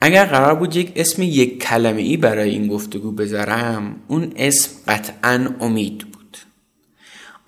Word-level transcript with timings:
اگر 0.00 0.24
قرار 0.24 0.54
بود 0.54 0.76
یک 0.76 0.92
اسم 0.96 1.22
یک 1.22 1.62
کلمه 1.62 2.02
ای 2.02 2.16
برای 2.16 2.50
این 2.50 2.68
گفتگو 2.68 3.12
بذارم 3.12 3.96
اون 4.08 4.32
اسم 4.36 4.70
قطعا 4.88 5.48
امید 5.60 5.98
بود. 5.98 6.36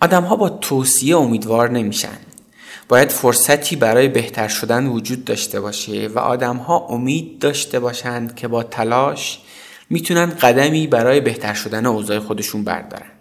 آدم 0.01 0.23
ها 0.23 0.35
با 0.35 0.49
توصیه 0.49 1.17
امیدوار 1.17 1.69
نمیشن. 1.69 2.17
باید 2.89 3.11
فرصتی 3.11 3.75
برای 3.75 4.07
بهتر 4.07 4.47
شدن 4.47 4.87
وجود 4.87 5.25
داشته 5.25 5.61
باشه 5.61 6.07
و 6.07 6.19
آدم 6.19 6.57
ها 6.57 6.77
امید 6.77 7.39
داشته 7.39 7.79
باشند 7.79 8.35
که 8.35 8.47
با 8.47 8.63
تلاش 8.63 9.39
می‌تونن 9.89 10.25
قدمی 10.25 10.87
برای 10.87 11.21
بهتر 11.21 11.53
شدن 11.53 11.85
اوضاع 11.85 12.19
خودشون 12.19 12.63
بردارن. 12.63 13.12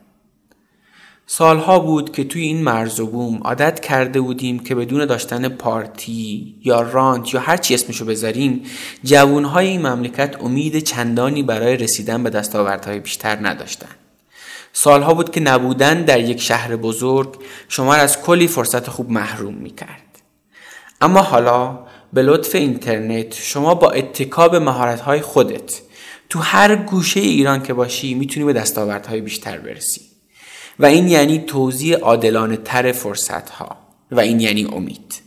سالها 1.35 1.79
بود 1.79 2.13
که 2.13 2.25
توی 2.25 2.43
این 2.43 2.63
مرز 2.63 3.01
و 3.01 3.07
بوم 3.07 3.41
عادت 3.45 3.81
کرده 3.81 4.21
بودیم 4.21 4.59
که 4.59 4.75
بدون 4.75 5.07
داشتن 5.07 5.49
پارتی 5.49 6.55
یا 6.65 6.81
رانت 6.81 7.35
یا 7.35 7.41
هر 7.41 7.57
چی 7.57 7.75
اسمشو 7.75 8.05
بذاریم 8.05 8.63
جوانهای 9.05 9.67
این 9.67 9.87
مملکت 9.87 10.37
امید 10.41 10.79
چندانی 10.79 11.43
برای 11.43 11.77
رسیدن 11.77 12.23
به 12.23 12.31
دستاوردهای 12.31 13.01
بیشتر 13.01 13.47
نداشتن. 13.47 13.89
سالها 14.73 15.15
بود 15.15 15.31
که 15.31 15.41
نبودن 15.41 16.03
در 16.03 16.21
یک 16.21 16.41
شهر 16.41 16.77
بزرگ 16.77 17.37
شما 17.69 17.95
از 17.95 18.21
کلی 18.21 18.49
فرصت 18.49 18.91
خوب 18.91 19.11
محروم 19.11 19.55
می‌کرد. 19.55 20.23
اما 21.01 21.23
حالا 21.23 21.79
به 22.13 22.23
لطف 22.23 22.55
اینترنت 22.55 23.35
شما 23.35 23.75
با 23.75 23.91
اتکاب 23.91 24.57
مهارت‌های 24.57 25.21
خودت 25.21 25.81
تو 26.29 26.39
هر 26.39 26.77
گوشه 26.77 27.21
ایران 27.21 27.63
که 27.63 27.75
باشی 27.75 28.15
می‌تونی 28.15 28.47
به 28.47 28.53
دستاوردهای 28.53 29.21
بیشتر 29.21 29.59
برسی. 29.59 30.12
و 30.83 30.87
این 30.87 31.09
یعنی 31.09 31.39
توضیح 31.39 31.97
عادلانه 31.97 32.57
تر 32.57 32.93
فرصت 32.93 33.51
ها 33.51 33.77
و 34.11 34.21
این 34.21 34.41
یعنی 34.41 34.65
امید. 34.65 35.23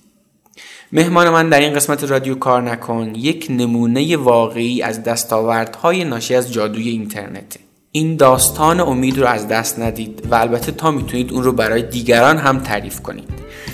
مهمان 0.91 1.29
من 1.29 1.49
در 1.49 1.59
این 1.59 1.73
قسمت 1.73 2.03
رادیو 2.03 2.35
کار 2.35 2.61
نکن 2.61 3.13
یک 3.15 3.47
نمونه 3.49 4.17
واقعی 4.17 4.81
از 4.81 5.03
دستاوردهای 5.03 6.03
ناشی 6.03 6.35
از 6.35 6.53
جادوی 6.53 6.89
اینترنته 6.89 7.59
این 7.91 8.15
داستان 8.15 8.79
امید 8.79 9.17
رو 9.17 9.27
از 9.27 9.47
دست 9.47 9.79
ندید 9.79 10.27
و 10.31 10.35
البته 10.35 10.71
تا 10.71 10.91
می‌تونید 10.91 11.33
اون 11.33 11.43
رو 11.43 11.51
برای 11.51 11.81
دیگران 11.81 12.37
هم 12.37 12.59
تعریف 12.59 13.01
کنید. 13.01 13.29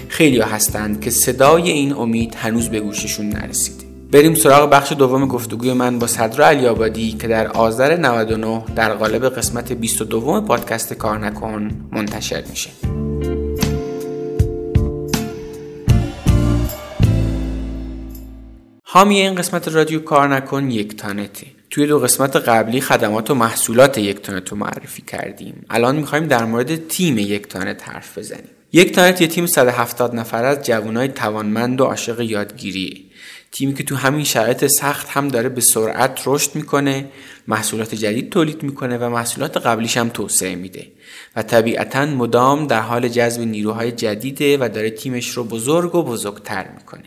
خیلی 0.07 0.39
هستند 0.39 1.01
که 1.01 1.09
صدای 1.09 1.71
این 1.71 1.93
امید 1.93 2.35
هنوز 2.35 2.69
به 2.69 2.79
گوششون 2.79 3.29
نرسیده. 3.29 3.90
بریم 4.11 4.35
سراغ 4.35 4.69
بخش 4.69 4.91
دوم 4.91 5.27
گفتگوی 5.27 5.73
من 5.73 5.99
با 5.99 6.07
صدر 6.07 6.43
علی 6.43 6.67
آبادی 6.67 7.11
که 7.11 7.27
در 7.27 7.47
آذر 7.47 7.97
99 7.97 8.63
در 8.75 8.93
قالب 8.93 9.29
قسمت 9.29 9.73
22 9.73 10.41
پادکست 10.41 10.93
کار 10.93 11.17
نکن 11.17 11.71
منتشر 11.91 12.43
میشه. 12.49 12.69
حامی 18.83 19.19
این 19.19 19.35
قسمت 19.35 19.67
رادیو 19.67 19.99
کار 19.99 20.27
نکن 20.27 20.71
یک 20.71 20.97
تانته. 20.97 21.47
توی 21.69 21.87
دو 21.87 21.99
قسمت 21.99 22.35
قبلی 22.35 22.81
خدمات 22.81 23.31
و 23.31 23.35
محصولات 23.35 23.97
یک 23.97 24.21
تانت 24.21 24.49
رو 24.49 24.57
معرفی 24.57 25.01
کردیم. 25.01 25.65
الان 25.69 25.95
می‌خوایم 25.95 26.27
در 26.27 26.45
مورد 26.45 26.87
تیم 26.87 27.17
یک 27.17 27.47
تانت 27.47 27.89
حرف 27.89 28.17
بزنیم. 28.17 28.60
یک 28.73 28.91
تانت 28.91 29.21
یه 29.21 29.27
تیم 29.27 29.45
170 29.45 30.15
نفر 30.15 30.43
از 30.43 30.65
جوانای 30.65 31.07
توانمند 31.07 31.81
و 31.81 31.83
عاشق 31.83 32.21
یادگیریه 32.21 33.01
تیمی 33.51 33.73
که 33.73 33.83
تو 33.83 33.95
همین 33.95 34.23
شرایط 34.23 34.67
سخت 34.67 35.09
هم 35.09 35.27
داره 35.27 35.49
به 35.49 35.61
سرعت 35.61 36.21
رشد 36.25 36.55
می‌کنه 36.55 37.05
محصولات 37.47 37.95
جدید 37.95 38.29
تولید 38.29 38.63
می‌کنه 38.63 38.97
و 38.97 39.09
محصولات 39.09 39.57
قبلیش 39.57 39.97
هم 39.97 40.09
توسعه 40.09 40.55
میده. 40.55 40.87
و 41.35 41.43
طبیعتا 41.43 42.05
مدام 42.05 42.67
در 42.67 42.79
حال 42.79 43.07
جذب 43.07 43.41
نیروهای 43.41 43.91
جدیده 43.91 44.57
و 44.57 44.69
داره 44.73 44.89
تیمش 44.89 45.29
رو 45.29 45.43
بزرگ 45.43 45.95
و 45.95 46.03
بزرگتر 46.03 46.67
می‌کنه. 46.77 47.03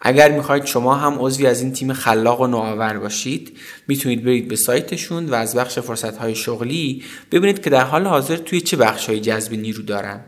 اگر 0.00 0.32
می‌خواید 0.32 0.64
شما 0.64 0.94
هم 0.94 1.16
عضوی 1.18 1.46
از 1.46 1.62
این 1.62 1.72
تیم 1.72 1.92
خلاق 1.92 2.40
و 2.40 2.46
نوآور 2.46 2.98
باشید 2.98 3.56
می‌تونید 3.88 4.24
برید 4.24 4.48
به 4.48 4.56
سایتشون 4.56 5.28
و 5.28 5.34
از 5.34 5.54
بخش 5.54 5.78
فرصتهای 5.78 6.34
شغلی 6.34 7.02
ببینید 7.32 7.62
که 7.62 7.70
در 7.70 7.84
حال 7.84 8.06
حاضر 8.06 8.36
توی 8.36 8.60
چه 8.60 8.76
بخشهای 8.76 9.20
جذب 9.20 9.54
نیرو 9.54 9.82
دارن. 9.82 10.20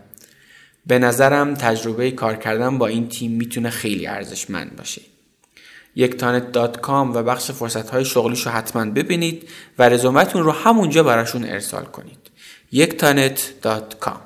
به 0.86 0.98
نظرم 0.98 1.54
تجربه 1.54 2.10
کار 2.10 2.36
کردن 2.36 2.78
با 2.78 2.86
این 2.86 3.08
تیم 3.08 3.30
می‌تونه 3.30 3.70
خیلی 3.70 4.06
ارزشمند 4.06 4.76
باشه. 4.76 5.02
یکتانت 5.96 6.52
دات 6.52 6.80
کام 6.80 7.14
و 7.14 7.22
بخش 7.22 7.50
فرصت 7.50 7.90
های 7.90 8.04
شغلیش 8.04 8.46
رو 8.46 8.52
حتما 8.52 8.84
ببینید 8.84 9.48
و 9.78 9.88
رزومتون 9.88 10.42
رو 10.42 10.52
همونجا 10.52 11.02
براشون 11.02 11.44
ارسال 11.44 11.84
کنید. 11.84 12.18
یکتانت 12.72 13.54
دات 13.62 13.98
کام. 14.00 14.20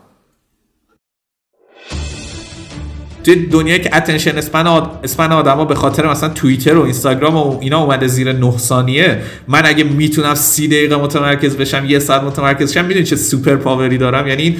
توی 3.25 3.47
دنیایی 3.47 3.81
که 3.81 3.97
attention 3.97 4.39
span, 4.39 4.67
آد... 4.67 5.01
span 5.05 5.65
به 5.65 5.75
خاطر 5.75 6.11
مثلا 6.11 6.29
توییتر 6.29 6.77
و 6.77 6.83
اینستاگرام 6.83 7.37
و 7.37 7.59
اینا 7.61 7.83
اومده 7.83 8.07
زیر 8.07 8.33
9 8.33 8.59
ثانیه 8.59 9.23
من 9.49 9.63
اگه 9.67 9.85
می‌تونم 9.85 10.35
سی 10.35 10.69
دقیقه 10.69 10.97
متمرکز 10.97 11.57
بشم 11.57 11.85
یه 11.85 11.99
ساعت 11.99 12.23
متمرکز 12.23 12.71
بشم 12.71 12.85
می‌دونی 12.85 13.07
چه 13.07 13.17
superpower 13.17 13.57
ی 13.57 13.99
دارم؟ 13.99 14.27
یعنی 14.27 14.59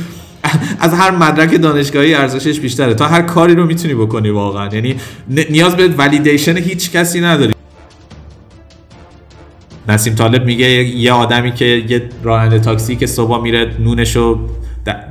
از 0.81 0.95
هر 0.95 1.11
مدرک 1.11 1.61
دانشگاهی 1.63 2.15
ارزشش 2.15 2.61
بیشتره. 2.61 2.95
تا 2.95 3.07
هر 3.07 3.23
کاری 3.23 3.55
رو 3.55 3.67
می‌تونی 3.67 3.95
بکنی 3.95 4.31
واقعا. 4.31 4.69
یعنی 4.75 4.97
نیاز 5.51 5.77
به 5.77 5.89
validation 5.89 6.57
هیچ 6.57 6.93
کسی 6.93 7.21
نداری. 7.21 7.53
نسیم 9.89 10.15
طالب 10.15 10.45
میگه 10.45 10.69
یه 10.85 11.13
آدمی 11.13 11.53
که 11.53 11.65
یه 11.65 12.03
راننده 12.23 12.59
تاکسی 12.59 12.97
که 12.97 13.07
صبح 13.07 13.43
میره 13.43 13.71
نونشو 13.81 14.39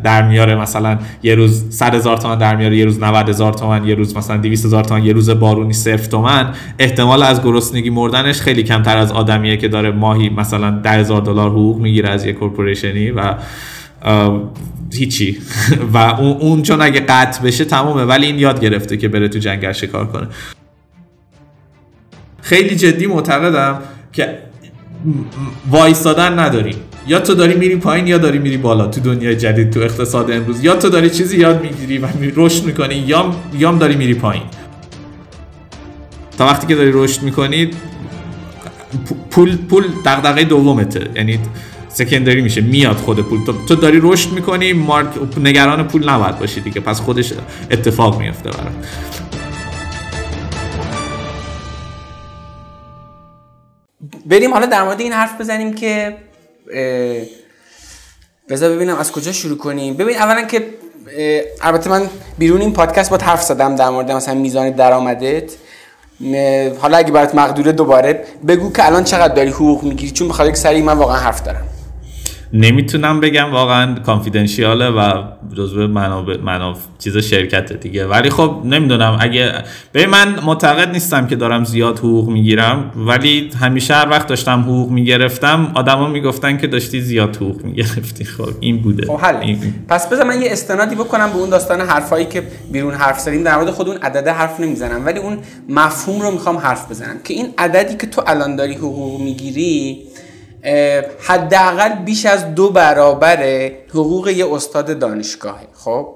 در 0.03 0.28
میاره 0.28 0.56
مثلا 0.56 1.00
یه 1.24 1.35
روز 1.35 1.63
100 1.69 1.95
هزار 1.95 2.18
تومن 2.18 2.38
در 2.38 2.56
میاره 2.56 2.78
یه 2.78 2.85
روز 2.85 3.00
90 3.00 3.29
هزار 3.29 3.53
تومن 3.53 3.88
یه 3.88 3.95
روز 3.95 4.18
مثلا 4.18 4.38
200 4.38 4.66
هزار 4.66 4.84
تومن 4.84 5.03
یه 5.03 5.13
روز 5.13 5.29
بارونی 5.29 5.74
صفر 5.74 6.09
تومن 6.09 6.53
احتمال 6.79 7.24
از 7.24 7.44
گرسنگی 7.44 7.90
مردنش 7.90 8.41
خیلی 8.41 8.63
کمتر 8.63 8.97
از 8.97 9.12
آدمیه 9.12 9.57
که 9.57 9.68
داره 9.68 9.91
ماهی 9.91 10.29
مثلا 10.29 10.72
10 10.72 10.90
هزار 10.90 11.22
دلار 11.22 11.50
حقوق 11.50 11.79
می‌گیره 11.79 12.09
از 12.09 12.25
یه 12.25 12.34
کورپوریشنی 12.34 13.12
و 13.12 13.34
هیچی. 14.93 15.38
و 15.93 15.97
اون 15.97 16.61
چون 16.61 16.81
اگه 16.81 16.99
قطع 16.99 17.43
بشه 17.43 17.66
تمومه. 17.66 18.03
ولی 18.03 18.25
این 18.25 18.39
یاد 18.39 18.61
گرفته 18.61 18.97
که 18.97 19.07
بره 19.07 19.27
تو 19.27 19.39
جنگل 19.39 19.71
شکار 19.71 20.07
کنه. 20.07 20.27
خیلی 22.41 22.75
جدی 22.75 23.07
معتقدم 23.07 23.79
که 24.13 24.38
وایستادن 25.71 26.39
نداریم 26.39 26.75
یا 27.07 27.19
تو 27.19 27.33
داری 27.33 27.55
میری 27.55 27.75
پایین 27.75 28.07
یا 28.07 28.17
داری 28.17 28.39
میری 28.39 28.57
بالا 28.57 28.88
تو 28.88 29.01
دنیای 29.01 29.35
جدید 29.35 29.69
تو 29.69 29.79
اقتصاد 29.79 30.31
امروز. 30.31 30.63
یا 30.63 30.75
تو 30.75 30.89
داری 30.89 31.09
چیزی 31.09 31.38
یاد 31.38 31.61
می‌گیری 31.61 31.97
و 31.97 32.07
رشد 32.35 32.65
می‌کنی 32.65 32.95
یا 32.95 33.35
یا 33.57 33.71
داری 33.71 33.95
میری 33.95 34.13
پایین. 34.13 34.44
تا 36.38 36.45
وقتی 36.45 36.67
که 36.67 36.75
داری 36.75 36.91
رشد 36.94 37.21
می‌کنی 37.21 37.71
پول 39.31 39.57
پول 39.57 39.83
دغدغه 40.05 40.44
دومته. 40.44 41.09
یعنی 41.15 41.39
سکندری 41.95 42.41
میشه 42.41 42.61
میاد 42.61 42.95
خود 42.95 43.19
پول. 43.19 43.39
تو, 43.67 43.75
داری 43.75 44.00
رشد 44.03 44.31
می‌کنی 44.31 44.73
مارک 44.73 45.07
نگران 45.38 45.88
پول 45.88 46.09
نباید 46.09 46.39
باشی 46.39 46.61
دیگه. 46.61 46.81
پس 46.81 47.00
خودش 47.00 47.33
اتفاق 47.72 48.19
میفته 48.19 48.50
برات. 48.50 48.73
بریم 54.25 54.53
حالا 54.53 54.66
در 54.66 54.83
مورد 54.83 55.01
این 55.01 55.13
حرف 55.13 55.41
بزنیم 55.41 55.73
که 55.73 56.17
بذار 58.50 58.75
ببینم 58.75 58.95
از 58.95 59.12
کجا 59.12 59.31
شروع 59.31 59.57
کنیم. 59.57 59.94
ببین 59.94 60.17
اولا 60.17 60.41
که 60.41 60.69
البته 61.62 61.89
من 61.89 62.07
بیرون 62.38 62.62
این 62.62 62.73
پادکست 62.73 63.09
با 63.09 63.17
حرف 63.17 63.44
زدم 63.44 63.75
در 63.75 63.89
مورد 63.89 64.12
مثلا 64.12 64.33
میزان 64.33 64.69
درآمدت. 64.69 65.51
حالا 66.81 66.97
اگه 66.97 67.12
برات 67.12 67.35
مقدوره 67.35 67.72
دوباره 67.72 68.23
بگو 68.47 68.72
که 68.72 68.85
الان 68.85 69.03
چقدر 69.03 69.33
داری 69.33 69.50
حقوق 69.50 69.83
می‌گیری 69.83 70.12
چون 70.12 70.27
بخاطر 70.27 70.50
یک 70.50 70.57
سری 70.57 70.81
من 70.81 70.94
واقعا 70.94 71.17
حرف 71.17 71.44
دارم. 71.44 71.66
نمی‌تونم 72.53 73.19
بگم 73.19 73.51
واقعا 73.51 73.95
کانفیدنشیاله 73.95 74.89
و 74.89 75.23
جزو 75.57 75.88
منابع 75.88 76.38
منابع 76.38 76.79
چیز 77.00 77.17
شرکت 77.17 77.73
دیگه. 77.73 78.07
ولی 78.07 78.29
خب 78.29 78.61
نمی‌دونم 78.66 79.17
اگه 79.22 79.53
به 79.91 80.07
من 80.07 80.39
معتقد 80.45 80.91
نیستم 80.91 81.28
که 81.28 81.35
دارم 81.35 81.63
زیاد 81.66 82.00
حقوق 82.00 82.29
می‌گیرم 82.29 82.91
ولی 82.95 83.50
همیشه 83.61 83.94
هر 83.94 84.09
وقت 84.09 84.27
داشتم 84.27 84.62
حقوق 84.62 84.89
می‌گرفتم 84.89 85.71
آدما 85.75 86.07
می‌گفتن 86.07 86.57
که 86.57 86.68
داشتی 86.68 87.01
زیاد 87.01 87.36
حقوق 87.36 87.63
می‌گرفتی. 87.63 88.25
خب 88.25 88.50
این 88.59 88.81
بوده. 88.81 89.07
خب 89.07 89.19
حل. 89.19 89.56
پس 89.88 90.09
بذار 90.09 90.25
من 90.25 90.42
یه 90.42 90.51
استنادی 90.51 90.95
بکنم 90.95 91.30
به 91.30 91.38
اون 91.38 91.50
داستان 91.50 91.81
حرفایی 91.81 92.25
که 92.25 92.44
بیرون 92.71 92.94
حرف 92.94 93.19
زدیم. 93.19 93.44
در 93.44 93.56
مورد 93.56 93.69
خود 93.69 93.88
اون 93.88 93.97
عدد 93.97 94.27
حرف 94.27 94.59
نمی‌زنم 94.59 95.06
ولی 95.06 95.19
اون 95.19 95.38
مفهوم 95.69 96.21
رو 96.21 96.31
می‌خوام 96.31 96.57
حرف 96.57 96.92
بزنم 96.92 97.15
که 97.24 97.33
این 97.33 97.53
عددی 97.57 97.95
که 97.95 98.07
تو 98.07 98.24
الان 98.27 98.56
داری 98.56 98.74
حقوق 98.74 99.21
می‌گیری 99.21 99.97
حداقل 101.19 101.89
بیش 101.89 102.25
از 102.25 102.56
دو 102.56 102.69
برابر 102.69 103.71
حقوق 103.89 104.27
یه 104.27 104.53
استاد 104.53 105.00
دانشگاهه. 105.00 105.67
خب؟ 105.73 106.15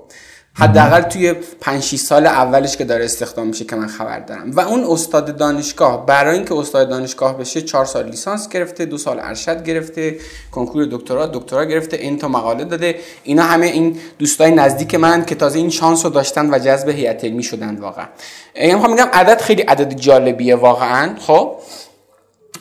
حداقل 0.54 1.02
توی 1.02 1.34
5 1.34 1.84
6 1.84 1.96
سال 1.96 2.28
اولش 2.28 2.78
که 2.78 2.84
داره 2.84 3.06
استخدام 3.06 3.48
میشه 3.48 3.66
که 3.66 3.76
من 3.76 3.88
خبر 3.88 4.20
دارم. 4.20 4.52
و 4.52 4.60
اون 4.60 4.84
استاد 4.84 5.38
دانشگاه 5.38 6.06
برای 6.06 6.36
اینکه 6.36 6.56
استاد 6.56 6.90
دانشگاه 6.90 7.38
بشه 7.38 7.62
4 7.62 7.86
سال 7.86 8.06
لیسانس 8.10 8.50
گرفته 8.50 8.86
دو 8.86 8.98
سال 8.98 9.20
ارشد 9.20 9.64
گرفته 9.64 10.18
کنکور 10.52 10.88
دکترا 10.92 11.26
دکترا 11.26 11.66
گرفته 11.66 11.98
این 11.98 12.18
تا 12.18 12.28
مقاله 12.28 12.64
داده. 12.64 12.96
اینا 13.24 13.44
همه 13.44 13.66
این 13.66 13.98
دوستای 14.20 14.52
نزدیک 14.52 14.96
من 14.96 15.26
که 15.26 15.36
تازه 15.36 15.60
این 15.60 15.70
شانس 15.70 16.06
رو 16.06 16.12
داشتن 16.12 16.54
و 16.54 16.60
جذب 16.60 16.90
هیئت 16.90 17.24
علمی 17.24 17.44
شدن 17.44 17.76
واقعا. 17.76 18.06
یعنی 18.56 18.88
میگم 18.88 19.10
عدد 19.14 19.42
خیلی 19.42 19.62
عدد 19.62 19.94
جالبیه 19.94 20.56
واقعا. 20.56 21.16
خب؟ 21.20 21.56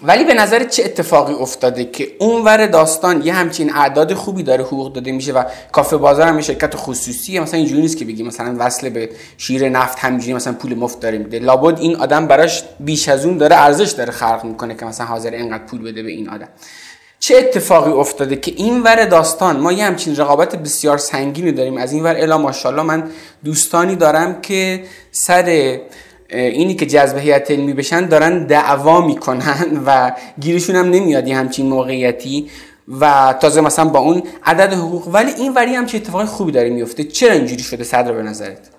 ولی 0.02 0.24
به 0.24 0.34
نظر 0.34 0.64
چه 0.64 0.84
اتفاقی 0.84 1.32
افتاده 1.32 1.84
که 1.84 2.08
اونور 2.18 2.66
داستان 2.66 3.22
یه 3.26 3.32
همچین 3.32 3.74
اعداد 3.74 4.14
خوبی 4.14 4.42
داره 4.42 4.64
حقوق 4.64 4.92
داده 4.92 5.12
میشه 5.12 5.32
و 5.32 5.44
کافه 5.72 5.96
بازار 5.96 6.28
هم 6.28 6.40
شرکت 6.40 6.76
خصوصیه؟ 6.76 7.40
مثلا 7.40 7.58
اینجوری 7.58 7.82
نیست 7.82 7.96
که 7.96 8.04
بگی 8.04 8.22
مثلا 8.22 8.56
وصل 8.58 8.88
به 8.88 9.10
شیر 9.38 9.68
نفت 9.68 9.98
همینجوری 9.98 10.34
مثلا 10.34 10.52
پول 10.52 10.74
مفت 10.74 11.00
داره 11.00 11.18
میده 11.18 11.38
لابد 11.38 11.80
این 11.80 11.96
آدم 11.96 12.26
براش 12.26 12.62
بیش 12.80 13.08
از 13.08 13.26
اون 13.26 13.38
داره 13.38 13.56
ارزش 13.56 13.90
داره 13.90 14.10
خلق 14.10 14.44
می‌کنه 14.44 14.74
که 14.74 14.84
مثلا 14.84 15.06
حاضر 15.06 15.30
اینقدر 15.30 15.64
پول 15.64 15.82
بده 15.82 16.02
به 16.02 16.10
این 16.10 16.28
آدم. 16.28 16.48
چه 17.20 17.36
اتفاقی 17.36 17.90
افتاده 17.90 18.36
که 18.36 18.52
این 18.56 18.82
ور 18.82 19.04
داستان؟ 19.04 19.56
ما 19.56 19.72
یه 19.72 19.84
همچین 19.84 20.16
رقابت 20.16 20.56
بسیار 20.56 20.98
سنگینی 20.98 21.52
داریم. 21.52 21.76
از 21.76 21.92
این 21.92 22.02
ور 22.02 22.16
الا 22.16 22.38
ماشاءالله 22.38 22.82
من 22.82 23.10
دوستانی 23.44 23.96
دارم 23.96 24.40
که 24.40 24.84
سر 25.12 25.78
اینی 26.30 26.74
که 26.74 26.86
جذب 26.86 27.18
هیئت 27.18 27.50
علمی 27.50 27.72
بشن 27.72 28.06
دارن 28.06 28.46
دعوا 28.46 29.06
می‌کنن 29.06 29.82
و 29.86 30.12
گیرشون 30.40 30.76
هم 30.76 30.90
نمیاد 30.90 31.28
همچین 31.28 31.66
موقعیتی. 31.66 32.50
و 33.00 33.34
تازه 33.40 33.60
مثلا 33.60 33.84
با 33.84 33.98
اون 33.98 34.22
عدد 34.44 34.72
حقوق. 34.72 35.08
ولی 35.08 35.30
این 35.30 35.54
وری 35.54 35.74
هم 35.74 35.86
چه 35.86 35.96
اتفاقی 35.96 36.24
خوبی 36.24 36.52
داره 36.52 36.70
میفته 36.70 37.04
چرا 37.04 37.32
اینجوری 37.32 37.62
شده؟ 37.62 37.84
صدر 37.84 38.12
به 38.12 38.22
نظرت. 38.22 38.70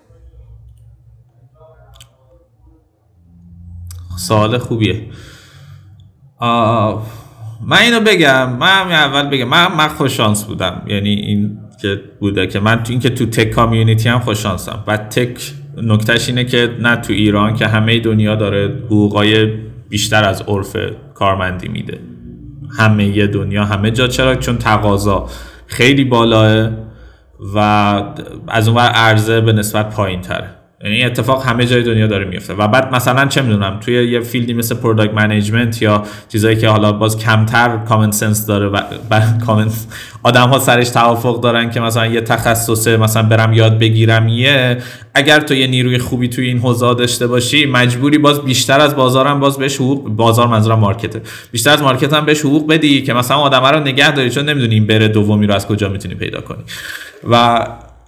سوال 4.17 4.57
خوبیه. 4.57 5.01
من 7.61 7.77
اینو 7.81 7.99
بگم. 7.99 8.49
من 8.49 8.91
اول 8.91 9.29
بگم. 9.29 9.47
من 9.47 9.75
من 9.75 9.87
خوش 9.87 10.17
شانس 10.17 10.43
بودم. 10.43 10.85
یعنی 10.87 11.09
این 11.09 11.57
که 11.81 12.01
بوده 12.19 12.47
که 12.47 12.59
من 12.59 12.83
تو 12.83 12.91
این 12.91 12.99
که 12.99 13.09
تو 13.09 13.25
تک 13.25 13.49
کامیونیتی 13.49 14.09
هم 14.09 14.19
خوش 14.19 14.43
شانسم. 14.43 14.83
و 14.87 14.97
تک 14.97 15.53
نکتهش 15.83 16.29
اینه 16.29 16.43
که 16.43 16.75
نه 16.79 16.95
تو 16.95 17.13
ایران 17.13 17.55
که 17.55 17.67
همه 17.67 17.99
دنیا 17.99 18.35
داره 18.35 18.83
حقوقای 18.85 19.45
بیشتر 19.89 20.23
از 20.23 20.41
عرف 20.41 20.75
کارمندی 21.13 21.67
میده. 21.67 21.99
همه 22.77 23.27
دنیا 23.27 23.65
همه 23.65 23.91
جا. 23.91 24.07
چرا؟ 24.07 24.35
چون 24.35 24.57
تقاضا 24.57 25.27
خیلی 25.67 26.03
بالاه 26.03 26.69
و 27.55 27.57
از 28.47 28.67
اون 28.67 28.77
عرضه 28.77 29.41
به 29.41 29.53
نسبت 29.53 29.95
پایین 29.95 30.21
تره 30.21 30.58
یعنی 30.83 31.03
اتفاق 31.03 31.45
همه 31.45 31.65
جای 31.65 31.83
دنیا 31.83 32.07
داره 32.07 32.25
میفته 32.25 32.53
و 32.53 32.67
بعد 32.67 32.95
مثلا 32.95 33.25
چه 33.25 33.41
می‌دونم 33.41 33.79
توی 33.79 34.11
یه 34.11 34.19
field 34.19 34.47
ی 34.47 34.53
مثل 34.53 34.75
product 34.75 35.13
management 35.13 35.81
یا 35.81 36.03
چیزایی 36.29 36.55
که 36.55 36.69
حالا 36.69 36.91
باز 36.91 37.17
کمتر 37.17 37.77
common 37.77 38.11
sense 38.11 38.45
داره 38.45 38.67
و 38.67 39.21
common 39.45 39.67
آدم 40.23 40.49
ها 40.49 40.59
سرش 40.59 40.89
توافق 40.89 41.41
دارن 41.41 41.69
که 41.69 41.79
مثلا 41.79 42.05
یه 42.05 42.21
تخصصه 42.21 42.97
مثلا 42.97 43.23
برم 43.23 43.53
یاد 43.53 43.79
بگیرم 43.79 44.27
یه 44.27 44.77
اگر 45.13 45.39
تو 45.39 45.53
یه 45.53 45.67
نیروی 45.67 45.97
خوبی 45.97 46.27
توی 46.27 46.47
این 46.47 46.59
حوزه 46.59 46.93
داشته 46.93 47.27
باشی 47.27 47.65
مجبوری 47.65 48.17
باز 48.17 48.41
بیشتر 48.41 48.79
از 48.79 48.95
بازارم 48.95 49.39
باز 49.39 49.57
بهش 49.57 49.75
حقوق 49.75 50.09
بازار 50.09 50.47
منظورم 50.47 50.79
market 50.79 51.11
ه. 51.11 51.21
بیشتر 51.51 51.71
از 51.71 51.81
market 51.81 52.13
هم 52.13 52.25
بهش 52.25 52.39
حقوق 52.39 52.69
بدی 52.69 53.01
که 53.01 53.13
مثلا 53.13 53.37
آدم 53.37 53.65
رو 53.65 53.79
نگه 53.79 54.11
داری 54.11 54.29
چون 54.29 54.49
نمی‌دونی 54.49 54.73
این 54.73 54.87
بره 54.87 55.07
دومی 55.07 55.47
رو 55.47 55.53
از 55.53 55.67
کجا 55.67 55.89
می‌تونی 55.89 56.15
پیدا 56.15 56.41
کنی. 56.41 56.63
و 57.29 57.65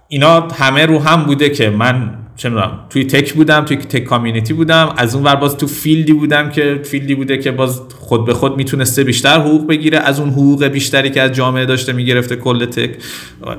اینا 0.08 0.40
همه 0.40 0.86
رو 0.86 0.98
هم 0.98 1.22
بوده 1.22 1.50
که 1.50 1.70
من 1.70 2.21
چه 2.36 2.50
توی 2.90 3.04
tech 3.04 3.32
بودم 3.32 3.64
توی 3.64 3.76
tech 3.76 4.04
community 4.04 4.52
بودم. 4.52 4.94
از 4.96 5.14
اون 5.14 5.24
ور 5.24 5.36
باز 5.36 5.56
تو 5.56 5.66
field 5.66 6.04
ی 6.04 6.12
بودم 6.12 6.50
که 6.50 6.80
field 6.84 7.09
ی 7.09 7.14
بوده 7.14 7.38
که 7.38 7.50
باز 7.50 7.80
خود 7.98 8.24
به 8.24 8.34
خود 8.34 8.56
می‌تونسته 8.56 9.04
بیشتر 9.04 9.40
حقوق 9.40 9.66
بگیره. 9.66 9.98
از 9.98 10.20
اون 10.20 10.30
حقوق 10.30 10.64
بیشتری 10.64 11.10
که 11.10 11.22
از 11.22 11.32
جامعه 11.32 11.66
داشته 11.66 11.92
می‌گرفته 11.92 12.36
کل 12.36 12.66
tech. 12.66 12.90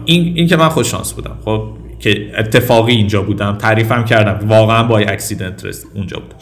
این 0.06 0.34
این 0.36 0.48
که 0.48 0.58
من 0.58 0.70
خوش 0.70 0.92
شانس 0.92 1.14
بودم. 1.14 1.38
خب 1.46 1.70
که 2.04 2.32
اتفاقی 2.38 2.94
اینجا 2.94 3.22
بودم 3.22 3.58
تعریفم 3.58 4.06
کردم. 4.06 4.48
واقعا 4.48 4.84
با 4.84 5.00
اکسیدنت 5.00 5.66
اونجا 5.94 6.20
بودم 6.20 6.36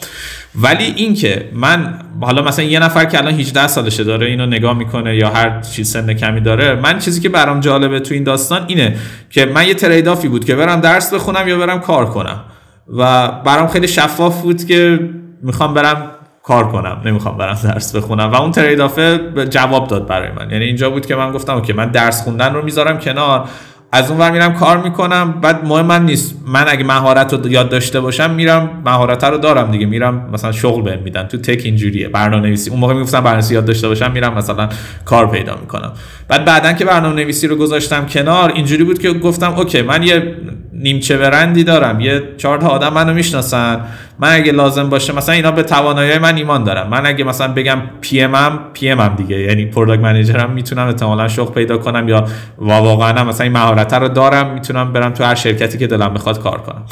ولی 0.54 0.84
اینکه 0.96 1.48
من 1.52 1.98
حالا 2.20 2.42
مثلا 2.42 2.64
یه 2.64 2.78
نفر 2.78 3.04
که 3.04 3.18
الان 3.18 3.34
18 3.34 3.66
سالشه 3.66 4.04
داره 4.04 4.26
اینو 4.26 4.46
نگاه 4.46 4.78
می‌کنه 4.78 5.16
یا 5.16 5.30
هر 5.30 5.60
چیز 5.60 5.90
سن 5.90 6.14
کمی 6.14 6.40
داره 6.40 6.74
من 6.74 6.98
چیزی 6.98 7.20
که 7.20 7.28
برام 7.28 7.60
جالبه 7.60 8.00
تو 8.00 8.14
این 8.14 8.24
داستان 8.24 8.64
اینه 8.66 8.96
که 9.30 9.46
من 9.46 9.68
یه 9.68 9.74
تریدافی 9.74 10.28
بود 10.28 10.44
که 10.44 10.54
برم 10.54 10.80
درس 10.80 11.14
بخونم 11.14 11.48
یا 11.48 11.58
برم 11.58 11.80
کار 11.80 12.06
کنم. 12.06 12.40
و 12.88 13.28
برام 13.28 13.66
خیلی 13.68 13.88
شفاف 13.88 14.42
بود 14.42 14.64
که 14.64 15.10
می‌خوام 15.42 15.74
برم 15.74 16.10
کار 16.42 16.68
کنم 16.72 17.02
نمی‌خوام 17.04 17.36
برم 17.38 17.58
درس 17.64 17.96
بخونم. 17.96 18.30
و 18.30 18.34
اون 18.34 18.50
تریدافه 18.50 19.20
جواب 19.50 19.88
داد 19.88 20.06
برای 20.06 20.28
من. 20.38 20.50
یعنی 20.50 20.64
اینجا 20.64 20.90
بود 20.90 21.06
که 21.06 21.14
من 21.14 21.32
گفتم 21.32 21.62
که 21.62 21.72
من 21.72 21.90
درس 21.90 22.22
خوندن 22.22 22.54
رو 22.54 22.64
می‌ذارم 22.64 22.98
کنار. 22.98 23.48
از 23.94 24.10
اون 24.10 24.20
ور 24.20 24.30
میرم 24.30 24.54
کار 24.54 24.82
می‌کنم. 24.82 25.32
بعد 25.40 25.64
مهم 25.64 25.86
من 25.86 26.06
نیست. 26.06 26.34
من 26.46 26.64
اگه 26.68 26.84
مهارت 26.84 27.32
رو 27.34 27.48
یاد 27.48 27.68
داشته 27.68 28.00
باشم 28.00 28.30
میرم 28.30 28.82
مهارت 28.84 29.24
رو 29.24 29.38
دارم 29.38 29.70
دیگه. 29.70 29.86
میرم 29.86 30.30
مثلا 30.32 30.52
شغل 30.52 30.82
بهم 30.82 31.02
میدن. 31.02 31.22
تو 31.22 31.38
tech 31.38 31.60
اینجوریه. 31.64 32.08
برنامه 32.08 32.46
نویسی 32.46 32.70
اون 32.70 32.80
موقع 32.80 32.94
می‌گفتم 32.94 33.20
برنامه 33.20 33.52
یاد 33.52 33.64
داشته 33.64 33.88
باشم 33.88 34.12
میرم 34.12 34.34
مثلا 34.34 34.68
کار 35.04 35.30
پیدا 35.30 35.56
می‌کنم. 35.60 35.92
بعد 36.28 36.44
بعدا 36.44 36.72
که 36.72 36.84
برنامه 36.84 37.14
نویسی 37.14 37.46
رو 37.46 37.56
گذاشتم 37.56 38.06
کنار 38.06 38.52
اینجوری 38.52 38.84
بود 38.84 38.98
که 38.98 39.12
گفتم 39.12 39.54
okay 39.54 39.82
من 39.82 40.02
یه 40.02 40.36
نیمچه 40.82 41.16
برندی 41.16 41.64
دارم. 41.64 42.00
یه 42.00 42.22
چهار 42.36 42.58
تا 42.58 42.68
آدم 42.68 42.92
منو 42.92 43.14
می‌شناسن. 43.14 43.80
من 44.18 44.34
اگه 44.34 44.52
لازم 44.52 44.90
باشه 44.90 45.12
مثلا 45.12 45.34
اینا 45.34 45.50
به 45.50 45.62
توانایی 45.62 46.18
من 46.18 46.36
ایمان 46.36 46.64
دارم 46.64 46.88
من 46.88 47.06
اگه 47.06 47.24
مثلا 47.24 47.52
بگم 47.52 47.78
PM 48.00 48.20
ام 48.20 48.25
PM 48.25 48.34
ام 48.34 49.14
دیگه. 49.14 49.40
یعنی 49.40 49.66
product 49.66 50.02
manager 50.02 50.44
م 50.44 50.50
می‌تونم 50.50 50.86
احتمالاً 50.86 51.28
شغل 51.28 51.52
پیدا 51.52 51.78
کنم 51.78 52.08
یا 52.08 52.24
واقعا 52.58 53.24
مثلا 53.24 53.44
این 53.44 53.52
مهارت 53.52 53.94
رو 53.94 54.08
دارم 54.08 54.54
می‌تونم 54.54 54.92
برم 54.92 55.12
تو 55.12 55.24
هر 55.24 55.34
شرکتی 55.34 55.78
که 55.78 55.86
دلم 55.86 56.14
بخواد 56.14 56.42
کار 56.42 56.58
کنم. 56.58 56.82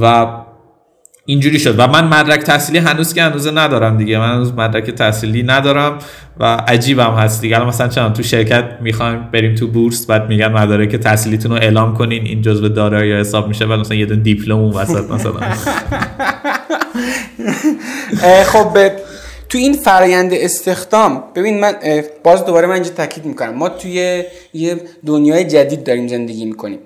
و 0.00 0.26
اینجوری 1.26 1.58
شد. 1.58 1.78
و 1.78 1.86
من 1.86 2.04
مدرک 2.04 2.40
تحصیلی 2.40 2.78
هنوز 2.78 3.14
که 3.14 3.22
هنوز 3.22 3.48
ندارم 3.48 3.96
دیگه. 3.96 4.18
من 4.18 4.34
هنوز 4.34 4.52
مدرک 4.52 4.90
تحصیلی 4.90 5.42
ندارم 5.42 5.98
و 6.40 6.44
عجیبم 6.44 7.14
هست 7.14 7.40
دیگه. 7.40 7.56
الان 7.56 7.68
مثلا 7.68 7.88
چند 7.88 8.12
تو 8.12 8.22
شرکت 8.22 8.64
می‌خوایم 8.80 9.28
بریم 9.32 9.54
تو 9.54 9.66
بورس 9.66 10.06
بعد 10.06 10.28
میگن 10.28 10.48
مدارک 10.52 10.96
تحصیلیتون 10.96 11.52
رو 11.52 11.56
اعلام 11.56 11.96
کنین 11.96 12.24
این 12.24 12.42
جزء 12.42 12.68
دارایی 12.68 13.12
حساب 13.12 13.48
میشه. 13.48 13.64
ولی 13.64 13.80
مثلا 13.80 13.96
یه 13.96 14.06
دونه 14.06 14.20
دیپلم 14.22 14.58
اون 14.58 14.72
وسط 14.74 15.10
مثلا. 15.10 15.32
خب 18.52 18.88
تو 19.48 19.58
این 19.58 19.72
فرایند 19.72 20.32
استخدام 20.34 21.24
ببین 21.34 21.60
من 21.60 21.72
باز 22.24 22.44
دوباره 22.44 22.66
من 22.66 22.74
اینجا 22.74 22.90
تاکید 22.90 23.24
می‌کنم. 23.24 23.54
ما 23.54 23.68
توی 23.68 24.24
یه 24.52 24.80
دنیای 25.06 25.44
جدید 25.44 25.84
داریم 25.84 26.08
زندگی 26.08 26.44
می‌کنیم. 26.44 26.78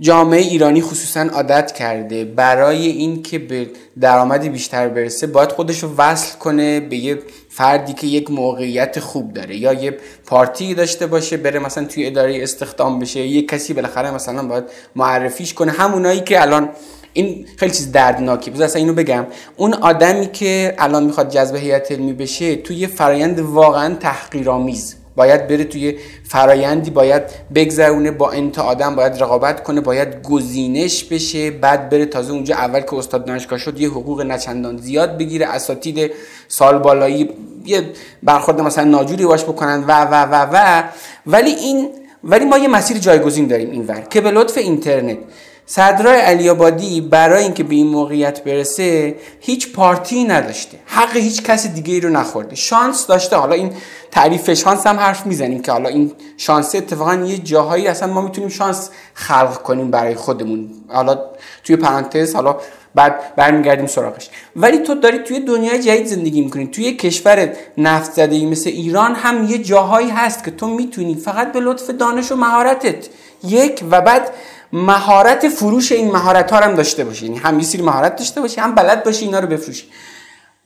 جامعه 0.00 0.40
ایرانی 0.40 0.82
خصوصا 0.82 1.20
عادت 1.20 1.72
کرده 1.72 2.24
برای 2.24 2.86
اینکه 2.86 3.38
به 3.38 3.66
درآمدی 4.00 4.48
بیشتر 4.48 4.88
برسه 4.88 5.26
باید 5.26 5.52
خودش 5.52 5.82
رو 5.82 5.94
وصل 5.98 6.38
کنه 6.38 6.80
به 6.80 6.96
یه 6.96 7.18
فردی 7.50 7.92
که 7.92 8.06
یک 8.06 8.30
موقعیت 8.30 9.00
خوب 9.00 9.32
داره 9.32 9.56
یا 9.56 9.72
یه 9.72 9.96
پارتی 10.26 10.74
داشته 10.74 11.06
باشه 11.06 11.36
بره 11.36 11.58
مثلا 11.58 11.84
توی 11.84 12.06
اداره 12.06 12.42
استخدام 12.42 12.98
بشه 12.98 13.20
یه 13.20 13.42
کسی 13.42 13.74
بالاخره 13.74 14.10
مثلا 14.10 14.48
باید 14.48 14.64
معرفیش 14.96 15.54
کنه. 15.54 15.72
همونایی 15.72 16.20
که 16.20 16.42
الان 16.42 16.68
این 17.12 17.46
خیلی 17.56 17.72
چیز 17.72 17.92
دردناکی 17.92 18.50
بذار 18.50 18.64
اصلا 18.64 18.80
اینو 18.80 18.92
بگم. 18.92 19.26
اون 19.56 19.74
آدمی 19.74 20.26
که 20.26 20.74
الان 20.78 21.04
می‌خواد 21.04 21.30
جذب 21.30 21.56
هیئت 21.56 21.92
علمی 21.92 22.12
بشه 22.12 22.56
توی 22.56 22.86
فرایند 22.86 23.38
واقعا 23.38 23.94
تحقیرآمیز. 23.94 24.96
باید 25.16 25.46
بره 25.48 25.64
توی 25.64 25.98
فرایندی 26.24 26.90
باید 26.90 27.22
بگذرونه 27.54 28.10
با 28.10 28.30
انت 28.30 28.58
آدم 28.58 28.94
باید 28.94 29.22
رقابت 29.22 29.62
کنه 29.62 29.80
باید 29.80 30.22
گزینش 30.22 31.04
بشه 31.04 31.50
بعد 31.50 31.90
بره 31.90 32.06
تازه 32.06 32.32
اونجا 32.32 32.54
اول 32.54 32.80
که 32.80 32.94
استاد 32.94 33.24
دانشگاه 33.24 33.58
شد 33.58 33.80
یه 33.80 33.88
حقوق 33.88 34.22
نچندان 34.22 34.76
زیاد 34.76 35.18
بگیره 35.18 35.46
اساتید 35.46 36.10
سال 36.48 36.78
بالایی 36.78 37.30
یه 37.64 37.82
برخورد 38.22 38.60
مثلا 38.60 38.84
ناجوری 38.84 39.26
باش 39.26 39.44
بکنن 39.44 39.84
و 39.84 40.04
و 40.04 40.24
و 40.24 40.46
و. 40.52 40.82
ولی 41.26 41.50
این 41.50 41.88
ولی 42.24 42.44
ما 42.44 42.58
یه 42.58 42.68
مسیر 42.68 42.98
جایگزین 42.98 43.46
داریم 43.46 43.70
اینور 43.70 44.00
که 44.10 44.20
به 44.20 44.30
لطف 44.30 44.58
اینترنت 44.58 45.18
صدرای 45.66 46.20
علی 46.20 46.48
آبادی 46.48 47.00
برای 47.00 47.42
اینکه 47.42 47.64
به 47.64 47.74
این 47.74 47.86
موقعیت 47.86 48.44
برسه 48.44 49.16
هیچ 49.40 49.72
پارتی 49.72 50.24
نداشته. 50.24 50.78
حق 50.86 51.16
هیچ 51.16 51.42
کس 51.42 51.66
دیگه 51.66 51.94
ای 51.94 52.00
رو 52.00 52.10
نخورده. 52.10 52.54
شانس 52.54 53.06
داشته. 53.06 53.36
حالا 53.36 53.54
این 53.54 53.72
تعریف 54.10 54.50
شانس 54.50 54.86
هم 54.86 54.96
حرف 54.96 55.26
می‌زنیم 55.26 55.62
که 55.62 55.72
حالا 55.72 55.88
این 55.88 56.12
شانس 56.36 56.74
اتفاقا 56.74 57.14
یه 57.14 57.38
جاهایی 57.38 57.86
اصلا 57.86 58.12
ما 58.12 58.20
می‌تونیم 58.20 58.50
شانس 58.50 58.90
خلق 59.14 59.62
کنیم 59.62 59.90
برای 59.90 60.14
خودمون. 60.14 60.70
حالا 60.88 61.18
توی 61.64 61.76
پرانتز 61.76 62.34
حالا 62.34 62.56
بعد 62.94 63.34
برمیگردیم 63.36 63.86
سراغش. 63.86 64.30
ولی 64.56 64.78
تو 64.78 64.94
داری 64.94 65.18
توی 65.18 65.40
دنیای 65.40 65.82
جدید 65.82 66.06
زندگی 66.06 66.40
می‌کنی. 66.40 66.66
توی 66.66 66.92
کشور 66.92 67.52
نفت 67.78 68.12
زده 68.12 68.46
مثل 68.46 68.70
ایران 68.70 69.14
هم 69.14 69.44
یه 69.44 69.58
جاهایی 69.58 70.10
هست 70.10 70.44
که 70.44 70.50
تو 70.50 70.66
می‌تونی. 70.66 71.14
فقط 71.14 71.52
به 71.52 71.60
لطف 71.60 71.90
دانش 71.90 72.32
و 72.32 72.36
مهارتت. 72.36 73.08
یک 73.44 73.84
و 73.90 74.00
بعد 74.00 74.30
مهارت 74.74 75.48
فروش 75.48 75.92
این 75.92 76.10
مهارت 76.10 76.52
ها 76.52 76.60
هم 76.60 76.74
داشته 76.74 77.04
باشی. 77.04 77.26
یعنی 77.26 77.38
هم 77.38 77.58
یه 77.58 77.64
سری 77.64 77.82
مهارت 77.82 78.16
داشته 78.16 78.40
باشی 78.40 78.60
هم 78.60 78.74
بلد 78.74 79.04
باشی 79.04 79.24
اینا 79.24 79.38
رو 79.38 79.46
بفروشی. 79.46 79.84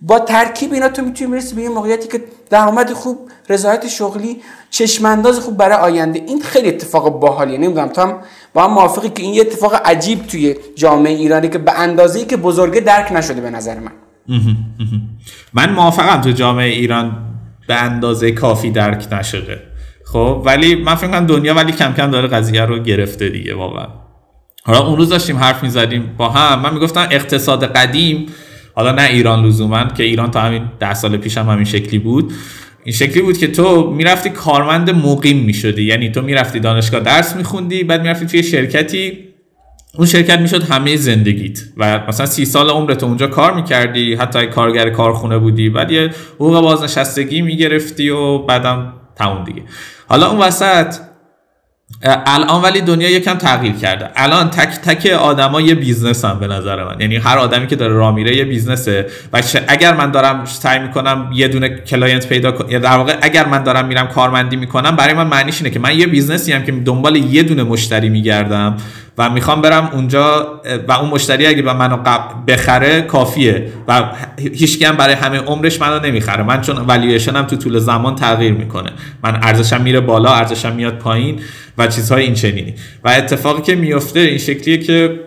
با 0.00 0.18
ترکیب 0.18 0.72
اینا 0.72 0.88
تو 0.88 1.02
می‌تونی 1.02 1.30
برسی 1.30 1.54
به 1.54 1.62
یه 1.62 1.68
موقعیتی 1.68 2.08
که 2.08 2.24
درآمد 2.50 2.92
خوب 2.92 3.30
رضایت 3.48 3.88
شغلی 3.88 4.42
چشمانداز 4.70 5.40
خوب 5.40 5.56
برای 5.56 5.76
آینده. 5.76 6.18
این 6.26 6.42
خیلی 6.42 6.68
اتفاق 6.68 7.20
باحالیه. 7.20 7.58
نمی‌دونم 7.58 7.88
تو 7.88 8.00
هم 8.00 8.18
با 8.54 8.64
هم 8.64 8.70
موافقی 8.70 9.08
که 9.08 9.22
این 9.22 9.34
یه 9.34 9.40
اتفاق 9.40 9.74
عجیب 9.84 10.26
توی 10.26 10.56
جامعه 10.74 11.12
ایرانی 11.12 11.48
که 11.48 11.58
به 11.58 11.80
اندازه‌ای 11.80 12.24
که 12.24 12.36
بزرگه 12.36 12.80
درک 12.80 13.12
نشده 13.12 13.40
به 13.40 13.50
نظر 13.50 13.78
من. 13.78 13.92
من 15.54 15.72
موافقم 15.72 16.20
تو 16.20 16.30
جامعه 16.30 16.68
ایران 16.68 17.16
به 17.68 17.74
اندازه 17.74 18.32
کافی 18.32 18.70
درک 18.70 19.12
نشده. 19.12 19.62
خب 20.12 20.42
ولی 20.44 20.74
من 20.74 20.94
فکر 20.94 21.08
کنم 21.10 21.26
دنیا 21.26 21.54
ولی 21.54 21.72
کم 21.72 21.92
کم 21.92 22.10
داره 22.10 22.28
قضیه 22.28 22.64
رو 22.64 22.78
گرفته 22.78 23.28
دیگه 23.28 23.54
واقعا. 23.54 23.86
حالا 24.64 24.86
اون 24.86 24.96
روز 24.96 25.08
داشتیم 25.08 25.36
حرف 25.36 25.62
می‌زدیم 25.62 26.14
با 26.16 26.28
هم. 26.28 26.60
من 26.62 26.74
می‌گفتم 26.74 27.08
اقتصاد 27.10 27.64
قدیم 27.64 28.26
حالا 28.74 28.92
نه 28.92 29.02
ایران 29.02 29.46
لزوما 29.46 29.84
که 29.84 30.02
ایران 30.02 30.30
تا 30.30 30.40
همین 30.40 30.62
ده 30.80 30.94
سال 30.94 31.16
پیش 31.16 31.38
هم 31.38 31.48
همین 31.48 31.64
شکلی 31.64 31.98
بود. 31.98 32.32
این 32.84 32.94
شکلی 32.94 33.22
بود 33.22 33.38
که 33.38 33.46
تو 33.46 33.90
می‌رفتی 33.90 34.30
کارمند 34.30 34.90
مقیم 34.90 35.38
می‌شدی. 35.44 35.82
یعنی 35.82 36.10
تو 36.10 36.22
می‌رفتی 36.22 36.60
دانشگاه 36.60 37.00
درس 37.00 37.36
میخوندی 37.36 37.84
بعد 37.84 38.02
می‌رفتی 38.02 38.26
توی 38.26 38.42
شرکتی. 38.42 39.18
اون 39.94 40.06
شرکت 40.06 40.38
می‌شد 40.38 40.62
همه 40.62 40.96
زندگیت. 40.96 41.58
و 41.76 42.00
مثلا 42.08 42.26
سی 42.26 42.44
سال 42.44 42.70
عمرت 42.70 43.04
اونجا 43.04 43.26
کار 43.26 43.54
می‌کردی 43.54 44.14
حتی 44.14 44.46
کارگر 44.46 44.90
کارخونه 44.90 45.38
بودی. 45.38 45.70
بعد 45.70 45.90
یه 45.90 46.10
حقوق 46.34 46.60
بازنشستگی 46.60 47.42
می‌گرفتی 47.42 48.08
و 48.08 48.38
بعدم 48.38 48.92
تموم 49.18 49.44
دیگه. 49.44 49.62
حالا 50.08 50.30
اون 50.30 50.40
وسط 50.40 50.94
الان 52.26 52.62
ولی 52.62 52.80
دنیا 52.80 53.10
یکم 53.10 53.34
تغییر 53.34 53.72
کرده. 53.72 54.10
الان 54.16 54.50
تک 54.50 54.68
تک 54.68 55.06
آدما 55.06 55.60
یه 55.60 55.74
business 55.74 56.24
ان 56.24 56.38
به 56.38 56.46
نظر 56.46 56.84
من. 56.84 57.00
یعنی 57.00 57.16
هر 57.16 57.38
آدمی 57.38 57.66
که 57.66 57.76
داره 57.76 57.94
راه 57.94 58.14
میره 58.14 58.36
یه 58.36 58.44
business 58.44 58.94
ه. 58.94 59.06
و 59.32 59.42
اگر 59.68 59.94
من 59.94 60.10
دارم 60.10 60.44
سعی 60.44 60.78
می‌کنم 60.78 61.30
یه 61.34 61.48
دونه 61.48 61.68
client 61.68 62.28
پیدا 62.28 62.52
کنم 62.52 62.70
یا 62.70 62.78
در 62.78 62.96
واقع 62.96 63.16
اگر 63.22 63.46
من 63.46 63.62
دارم 63.62 63.86
میرم 63.86 64.08
کارمندی 64.08 64.56
می‌کنم 64.56 64.96
برای 64.96 65.14
من 65.14 65.26
معنیش 65.26 65.56
اینه 65.56 65.70
که 65.70 65.78
من 65.78 65.98
یه 65.98 66.06
business 66.06 66.52
ی 66.52 66.58
ام 66.58 66.64
که 66.64 66.72
دنبال 66.72 67.16
یه 67.16 67.42
دونه 67.42 67.62
مشتری 67.62 68.08
میگردم 68.08 68.76
و 69.18 69.30
می‌خوام 69.30 69.60
برم 69.60 69.90
اونجا 69.92 70.60
و 70.88 70.92
اون 70.92 71.10
مشتری 71.10 71.46
اگه 71.46 71.62
به 71.62 71.72
منو 71.72 71.96
بخره 72.48 73.02
کافیه. 73.02 73.72
و 73.88 74.02
هیچ 74.38 74.82
هم 74.82 74.96
برای 74.96 75.14
همه 75.14 75.38
عمرش 75.38 75.80
منو 75.80 76.06
نمی‌خره. 76.06 76.42
من 76.42 76.60
چون 76.60 76.76
والیویشنم 76.76 77.42
تو 77.42 77.56
طول 77.56 77.78
زمان 77.78 78.14
تغییر 78.14 78.52
می‌کنه. 78.52 78.90
من 79.24 79.38
ارزشم 79.42 79.80
میره 79.80 80.00
بالا 80.00 80.34
ارزشم 80.34 80.72
میاد 80.72 80.98
پایین 80.98 81.40
و 81.78 81.86
چیزهای 81.86 82.22
این 82.22 82.34
چنینی 82.34 82.74
و 83.04 83.08
اتفاقی 83.08 83.62
که 83.62 83.74
میفته 83.74 84.20
این 84.20 84.38
شکلیه 84.38 84.78
که 84.78 85.20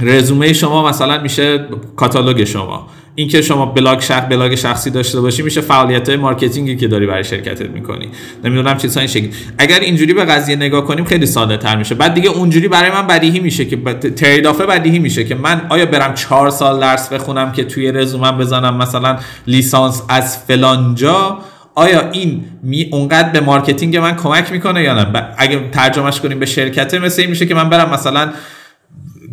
رزومه 0.00 0.52
شما 0.52 0.88
مثلا 0.88 1.22
میشه 1.22 1.66
کاتالوگ 1.96 2.44
شما. 2.44 2.88
اینکه 3.14 3.42
شما 3.42 3.66
بلاگ 3.66 4.00
شخص 4.00 4.26
بلاگ 4.30 4.54
شخصی 4.54 4.90
داشته 4.90 5.20
باشی 5.20 5.42
میشه 5.42 5.60
فعالیت 5.60 6.10
marketing 6.10 6.69
ی 6.69 6.76
که 6.76 6.88
داری 6.88 7.06
برای 7.06 7.24
شرکتت 7.24 7.70
می‌کنی. 7.70 8.08
نمی‌دونم 8.44 8.76
چیزها 8.76 9.00
این 9.00 9.08
شکلی. 9.08 9.30
اگر 9.58 9.80
اینجوری 9.80 10.14
به 10.14 10.24
قضیه 10.24 10.56
نگاه 10.56 10.84
کنیم 10.84 11.04
خیلی 11.04 11.26
ساده 11.26 11.56
تر 11.56 11.76
میشه. 11.76 11.94
بعد 11.94 12.14
دیگه 12.14 12.28
اونجوری 12.28 12.68
برای 12.68 12.90
من 12.90 13.06
بدیهی 13.06 13.40
میشه 13.40 13.64
که 13.64 13.76
ترید 14.16 14.46
بدیهی 14.46 14.98
میشه 14.98 15.24
که 15.24 15.34
من 15.34 15.66
آیا 15.68 15.86
برم 15.86 16.14
چهار 16.14 16.50
سال 16.50 16.80
درس 16.80 17.08
بخونم 17.08 17.52
که 17.52 17.64
توی 17.64 17.92
رزومم 17.92 18.38
بزنم 18.38 18.76
مثلا 18.76 19.18
لیسانس 19.46 20.02
از 20.08 20.38
فلانجا 20.38 21.38
آیا 21.74 22.10
این 22.10 22.44
می 22.62 22.88
اونقدر 22.92 23.28
به 23.28 23.40
marketing 23.40 23.96
من 23.96 24.16
کمک 24.16 24.52
می‌کنه 24.52 24.82
یا 24.82 24.94
نه؟ 24.94 25.28
اگه 25.38 25.60
ترجمهش 25.72 26.20
کنیم 26.20 26.38
به 26.38 26.46
شرکته 26.46 26.98
مثل 26.98 27.22
این 27.22 27.30
میشه 27.30 27.46
که 27.46 27.54
من 27.54 27.68
برم 27.68 27.90
مثلا 27.90 28.28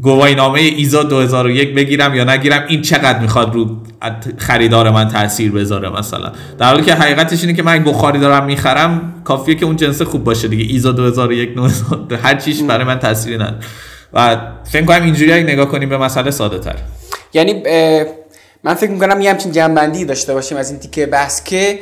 گواهی 0.03 0.35
نامه 0.35 0.59
ایزو 0.59 1.03
2001 1.03 1.75
بگیرم 1.75 2.15
یا 2.15 2.23
نگیرم 2.23 2.63
این 2.67 2.81
چقدر 2.81 3.19
می‌خواد 3.19 3.53
رو 3.53 3.77
خریدار 4.37 4.89
من 4.89 5.07
تاثیر 5.07 5.51
بذاره 5.51 5.89
مثلا. 5.89 6.31
در 6.59 6.65
حالی 6.65 6.83
که 6.83 6.93
حقیقتش 6.93 7.41
اینه 7.41 7.53
که 7.53 7.63
من 7.63 7.83
بخاری 7.83 8.19
دارم 8.19 8.45
می‌خرم 8.45 9.21
کافیه 9.23 9.55
که 9.55 9.65
اون 9.65 9.75
جنس 9.75 10.01
خوب 10.01 10.23
باشه 10.23 10.47
دیگه. 10.47 10.73
ایزو 10.73 10.91
2001 10.91 11.49
هر 12.23 12.35
چیش 12.35 12.61
برای 12.61 12.83
من 12.83 12.99
تأثیری 12.99 13.35
نداره. 13.35 13.57
و 14.13 14.37
فکر 14.71 14.85
کنم 14.85 15.03
اینجوری 15.03 15.33
اگه 15.33 15.43
نگاه 15.43 15.65
کنیم 15.65 15.89
به 15.89 15.97
مسئله 15.97 16.31
ساده 16.31 16.59
تر. 16.59 16.75
یعنی 17.33 17.63
من 18.63 18.73
فکر 18.73 18.91
می‌کنم 18.91 19.21
یه 19.21 19.29
همچین 19.29 19.51
جنبندی 19.51 20.05
داشته 20.05 20.33
باشیم 20.33 20.57
از 20.57 20.71
این 20.71 20.79
تیکه 20.79 21.05
بحث 21.05 21.43
که 21.43 21.79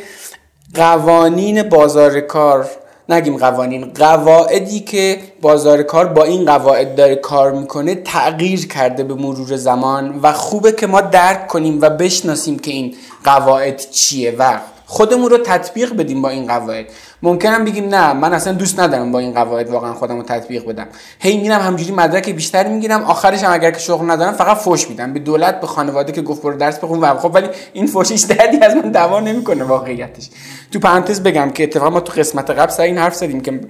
قوانین 0.74 1.64
بازار 1.64 2.20
کار 2.20 2.66
نگیم 3.10 3.38
قوانین. 3.38 3.92
قواعدی 3.96 4.80
که 4.80 5.20
بازار 5.42 5.84
کار 5.84 6.06
با 6.06 6.24
این 6.24 6.46
قواعد 6.46 6.96
داره 6.96 7.16
کار 7.16 7.52
می‌کنه 7.52 7.96
تغییر 7.96 8.68
کرده 8.68 9.04
به 9.04 9.14
مرور 9.14 9.56
زمان 9.56 10.20
و 10.24 10.34
خوبه 10.34 10.72
که 10.72 10.88
ما 10.88 11.02
درک 11.02 11.48
کنیم 11.48 11.82
و 11.82 11.90
بشناسیم 11.90 12.60
که 12.60 12.72
این 12.72 12.96
قواعد 13.24 13.82
چیه 13.92 14.36
و 14.40 14.60
خودمون 14.86 15.30
رو 15.30 15.38
تطبیق 15.38 15.94
بدیم 15.94 16.22
با 16.22 16.30
این 16.30 16.48
قواعد. 16.48 16.86
ممکنم 17.24 17.66
بگیم 17.66 17.90
نه 17.90 18.14
من 18.14 18.34
اصلا 18.34 18.54
دوست 18.54 18.80
ندارم 18.80 19.12
با 19.12 19.20
این 19.20 19.34
قواعد 19.34 19.70
واقعا 19.70 19.94
خودم 19.94 20.18
رو 20.18 20.24
تطبیق 20.24 20.66
بدم. 20.66 20.88
هی 21.20 21.38
میرم 21.38 21.62
همجوری 21.62 21.92
مدرک 21.92 22.30
بیشتر 22.30 22.68
می‌گیرم 22.68 23.04
آخرش 23.04 23.44
هم 23.44 23.54
اگر 23.54 23.72
که 23.72 23.80
شغل 23.80 24.12
ندارم 24.12 24.34
فقط 24.34 24.58
فوش 24.58 24.90
میدم. 24.90 25.14
به 25.14 25.20
دولت 25.20 25.62
به 25.62 25.68
خانواده 25.68 26.12
که 26.12 26.22
گفت 26.22 26.42
برو 26.42 26.58
درس 26.58 26.78
بخون 26.78 27.00
و 27.00 27.18
خب 27.18 27.32
ولی 27.36 27.48
این 27.74 27.88
فوشیش 27.88 28.22
دردی 28.22 28.58
از 28.58 28.76
من 28.76 28.92
دوا 28.92 29.20
نمی‌کنه 29.20 29.64
واقعیتش. 29.64 30.30
تو 30.72 30.80
پرانتز 30.80 31.24
بگم 31.24 31.50
که 31.50 31.64
اتفاقا 31.64 31.90
ما 31.90 32.00
تو 32.00 32.14
قسمت 32.14 32.50
قبل 32.50 32.72
سر 32.72 32.84
این 32.84 32.98
حرف 32.98 33.16
زدیم 33.16 33.42
که 33.42 33.62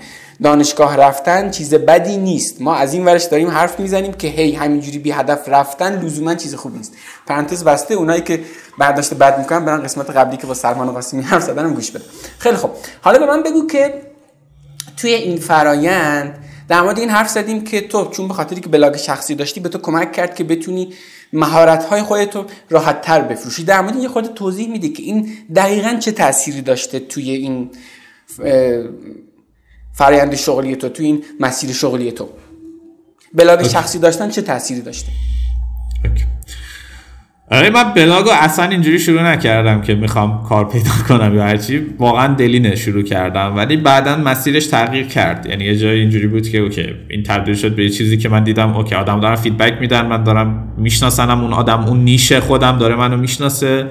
دانشگاه 0.43 0.97
رفتن 0.97 1.49
چیز 1.49 1.73
بدی 1.73 2.17
نیست. 2.17 2.61
ما 2.61 2.75
از 2.75 2.93
این 2.93 3.05
ورش 3.05 3.23
داریم 3.23 3.49
حرف 3.49 3.79
می‌زنیم 3.79 4.13
که 4.13 4.27
هی 4.27 4.51
همینجوری 4.51 4.99
بی 4.99 5.11
هدف 5.11 5.49
رفتن 5.49 6.01
لزوما 6.01 6.35
چیز 6.35 6.55
خوبی 6.55 6.77
نیست. 6.77 6.93
پرانتز 7.27 7.63
بسته 7.63 7.93
اونایی 7.93 8.21
که 8.21 8.39
برداشت 8.77 9.13
بد 9.13 9.39
می‌کنن 9.39 9.65
برن 9.65 9.83
قسمت 9.83 10.09
قبلی 10.09 10.37
که 10.37 10.47
با 10.47 10.53
سلمان 10.53 10.91
قاسمی 10.91 11.21
حرف 11.21 11.43
زدم 11.43 11.73
گوش 11.73 11.91
بدن. 11.91 12.05
خیلی 12.39 12.55
خوب 12.55 12.71
حالا 13.01 13.19
به 13.19 13.25
من 13.25 13.40
بگو 13.43 13.67
که 13.67 14.01
توی 14.97 15.13
این 15.13 15.37
فرایند 15.37 16.45
در 16.67 16.81
مورد 16.81 16.99
این 16.99 17.09
حرف 17.09 17.29
زدیم 17.29 17.63
که 17.63 17.81
تو 17.81 18.09
چون 18.09 18.27
به 18.27 18.33
خاطری 18.33 18.61
که 18.61 18.69
بلاگ 18.69 18.97
شخصی 18.97 19.35
داشتی 19.35 19.59
به 19.59 19.69
تو 19.69 19.77
کمک 19.77 20.11
کرد 20.11 20.35
که 20.35 20.43
بتونی 20.43 20.93
مهارت 21.33 21.85
های 21.85 22.01
خودتو 22.01 22.45
راحت 22.69 23.01
تر 23.01 23.21
بفروشی. 23.21 23.63
در 23.63 23.81
مورد 23.81 23.95
یه 23.95 24.07
خرده 24.07 24.33
توضیح 24.33 24.69
بده 24.69 24.89
که 24.89 25.03
این 25.03 25.33
دقیقا 25.55 25.97
چه 25.99 26.11
تأثیری 26.11 26.61
داشته 26.61 26.99
توی 26.99 27.31
این 27.31 27.69
فرایند 29.93 30.35
شغلی 30.35 30.75
تو 30.75 30.89
توی 30.89 31.05
این 31.05 31.23
مسیر 31.39 31.73
شغلی 31.73 32.11
تو. 32.11 32.29
بلاگ 33.33 33.67
شخصی 33.67 33.99
داشتن 33.99 34.29
چه 34.29 34.41
تأثیری 34.41 34.81
داشته؟ 34.81 35.11
آره 37.51 37.69
من 37.69 37.93
بلاگ 37.93 38.25
اصلا 38.31 38.65
اینجوری 38.65 38.99
شروع 38.99 39.23
نکردم 39.23 39.81
که 39.81 39.95
می‌خوام 39.95 40.43
کار 40.49 40.65
پیدا 40.69 40.91
کنم 41.07 41.35
یا 41.35 41.43
هرچی. 41.43 41.85
واقعا 41.99 42.33
دلی 42.33 42.75
شروع 42.75 43.03
کردم. 43.03 43.55
ولی 43.55 43.77
بعدا 43.77 44.17
مسیرش 44.17 44.67
تغییر 44.67 45.07
کرد. 45.07 45.45
یعنی 45.45 45.63
یه 45.63 45.77
جای 45.77 45.99
اینجوری 45.99 46.27
بود 46.27 46.49
که 46.49 46.57
okay 46.57 46.85
این 47.09 47.23
تبدیل 47.23 47.55
شد 47.55 47.75
به 47.75 47.89
چیزی 47.89 48.17
که 48.17 48.29
من 48.29 48.43
دیدم 48.43 48.75
okay 48.75 48.95
آدما 48.95 49.19
دارن 49.19 49.35
feedback 49.35 49.73
میدن 49.81 50.05
من 50.05 50.23
دارن 50.23 50.73
میشناسنم 50.77 51.41
اون 51.41 51.53
آدم 51.53 51.83
اون 51.83 51.99
niche 51.99 52.39
خودم 52.39 52.77
داره 52.77 52.95
منو 52.95 53.17
می‌شناسه 53.17 53.85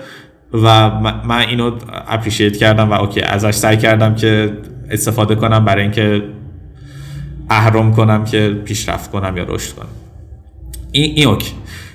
و 0.52 0.90
من 1.25 1.40
اینو 1.49 1.73
appreciate 2.09 2.57
کردم 2.57 2.90
و 2.90 2.93
okay 2.93 3.21
ازش 3.21 3.55
سعی 3.55 3.76
کردم 3.76 4.14
که 4.14 4.52
استفاده 4.90 5.35
کنم 5.35 5.64
برای 5.64 5.83
اینکه 5.83 6.23
اهرم 7.50 7.95
کنم 7.95 8.25
که 8.25 8.57
پیشرفت 8.64 9.11
کنم 9.11 9.37
یا 9.37 9.45
رشد 9.49 9.75
کنم. 9.75 9.88
این, 10.93 11.12
این 11.17 11.26
okay. 11.29 11.52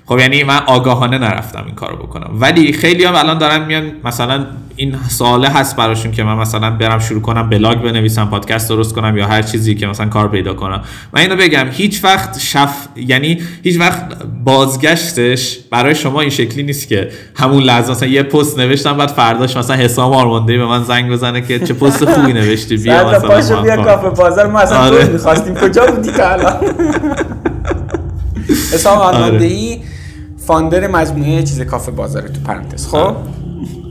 خب 0.07 0.19
یعنی 0.19 0.43
من 0.43 0.59
آگاهانه 0.65 1.17
نرفتم 1.17 1.63
این 1.65 1.75
کارو 1.75 1.97
بکنم. 1.97 2.29
ولی 2.33 2.73
خیلی 2.73 3.03
هم 3.03 3.15
الان 3.15 3.37
دارن 3.37 3.65
میان 3.65 3.91
مثلا 4.03 4.45
این 4.75 4.95
سواله 5.09 5.49
هست 5.49 5.75
براشون 5.75 6.11
که 6.11 6.23
من 6.23 6.35
مثلا 6.35 6.69
برم 6.69 6.99
شروع 6.99 7.21
کنم 7.21 7.49
بلاگ 7.49 7.81
بنویسم 7.81 8.25
پادکست 8.25 8.69
درست 8.69 8.95
کنم 8.95 9.17
یا 9.17 9.27
هر 9.27 9.41
چیزی 9.41 9.75
که 9.75 9.87
مثلا 9.87 10.09
کار 10.09 10.27
پیدا 10.27 10.53
کنم. 10.53 10.81
من 11.13 11.21
اینو 11.21 11.35
بگم 11.35 11.67
هیچ 11.71 12.03
وقت 12.03 12.39
شف 12.39 12.87
یعنی 12.95 13.41
هیچ 13.63 13.79
وقت 13.79 14.01
بازگشتش 14.43 15.57
برای 15.71 15.95
شما 15.95 16.21
این 16.21 16.29
شکلی 16.29 16.63
نیست 16.63 16.87
که 16.87 17.09
همون 17.35 17.63
لحظه 17.63 17.91
مثلا 17.91 18.09
یه 18.09 18.23
پست 18.23 18.59
نوشتم 18.59 18.97
بعد 18.97 19.09
فرداش 19.09 19.57
مثلا 19.57 19.75
حسام 19.75 20.13
آرمندهی 20.13 20.57
به 20.57 20.65
من 20.65 20.83
زنگ 20.83 21.11
بزنه 21.11 21.41
که 21.41 21.59
چه 21.59 21.73
پست 21.73 22.05
خوبی 22.05 22.33
نوشتی 22.33 22.77
بیا 22.77 23.09
مثلا 23.09 23.61
بیا 23.61 23.77
کافه 23.77 24.09
بازار 24.09 24.47
ما 24.47 24.59
اصلا 24.59 24.77
آره. 24.77 25.05
می‌خواستیم. 25.05 25.55
کجا 25.55 25.85
بودی 25.85 26.11
تا 26.11 26.29
الان؟ 26.29 26.57
حسام 28.73 28.97
آرمانده 28.97 29.45
ای 29.45 29.79
فاندر 30.47 30.87
مجموعه 30.87 31.43
چیز 31.43 31.61
کافه 31.61 31.91
بازاره 31.91 32.29
تو 32.29 32.41
پرانتز. 32.41 32.87
خب؟ 32.87 33.15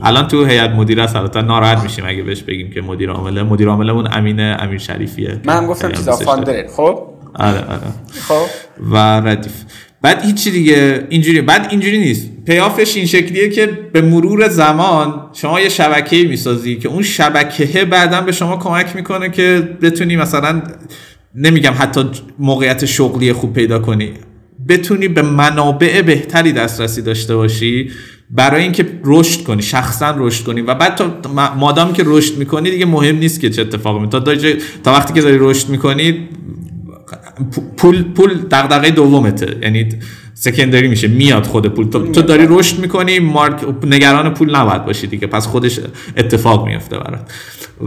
الان 0.01 0.27
تو 0.27 0.45
هیئت 0.45 0.69
مدیره 0.69 1.15
البته 1.15 1.41
ناراحت 1.41 1.83
میشیم 1.83 2.05
اگه 2.07 2.23
بهش 2.23 2.43
بگیم 2.43 2.71
که 2.71 2.81
مدیر 2.81 3.09
عامله 3.09 3.43
مدیر 3.43 3.67
عاملمون 3.67 4.07
امین 4.11 4.39
امیر 4.39 4.79
شریفیه 4.79 5.41
من 5.43 5.67
گفتم 5.67 5.91
چیزا 5.91 6.15
فاندر 6.15 6.67
خب؟ 6.67 7.03
آره 7.33 7.59
آره. 7.59 7.81
خب. 8.27 8.45
و 8.91 8.97
ردیف. 8.97 9.53
بعد 10.01 10.25
هیچی 10.25 10.51
دیگه 10.51 11.05
اینجوری. 11.09 11.41
بعد 11.41 11.67
اینجوری 11.69 11.97
نیست. 11.97 12.29
پیافش 12.45 12.95
این 12.95 13.05
شکلیه 13.05 13.49
که 13.49 13.65
به 13.65 14.01
مرور 14.01 14.47
زمان 14.47 15.29
شما 15.33 15.61
یه 15.61 15.69
شبکه 15.69 16.23
می‌سازی 16.23 16.75
که 16.75 16.89
اون 16.89 17.03
شبکه 17.03 17.85
بعدا 17.85 18.21
به 18.21 18.31
شما 18.31 18.57
کمک 18.57 18.95
می‌کنه 18.95 19.29
که 19.29 19.69
بتونی 19.81 20.15
مثلا 20.15 20.61
نمیگم 21.35 21.73
حتی 21.77 22.05
موقعیت 22.39 22.85
شغلی 22.85 23.33
خوب 23.33 23.53
پیدا 23.53 23.79
کنی. 23.79 24.13
بتونی 24.67 25.07
به 25.07 25.21
منابع 25.21 26.01
بهتری 26.01 26.51
دسترسی 26.53 27.01
داشته 27.01 27.35
باشی 27.35 27.91
برای 28.29 28.63
اینکه 28.63 28.85
رشد 29.03 29.43
کنی 29.43 29.61
شخصا 29.61 30.15
رشد 30.17 30.45
کنی. 30.45 30.61
و 30.61 30.75
بعد 30.75 30.95
تا 30.95 31.21
مادامی 31.57 31.93
که 31.93 32.03
رشد 32.05 32.37
می‌کنی 32.37 32.71
دیگه 32.71 32.85
مهم 32.85 33.15
نیست 33.15 33.39
که 33.39 33.49
چه 33.49 33.61
اتفاقی 33.61 33.99
میفته 33.99 34.19
تا, 34.19 34.35
تا 34.83 34.91
وقتی 34.91 35.13
که 35.13 35.21
داری 35.21 35.37
رشد 35.39 35.69
می‌کنی 35.69 36.29
پول 37.77 38.03
پول 38.03 38.33
دغدغه 38.51 38.89
دومته. 38.91 39.57
یعنی 39.61 39.89
سکندری 40.33 40.87
میشه 40.87 41.07
میاد 41.07 41.45
خود 41.45 41.67
پول. 41.67 41.89
تو, 41.89 42.11
تو 42.11 42.21
داری 42.21 42.45
رشد 42.49 42.79
می‌کنی 42.79 43.19
مارک 43.19 43.65
نگران 43.83 44.33
پول 44.33 44.55
نباید 44.55 44.85
باشی 44.85 45.07
دیگه. 45.07 45.27
پس 45.27 45.47
خودش 45.47 45.79
اتفاق 46.17 46.67
میفته 46.67 46.97
برات. 46.97 47.31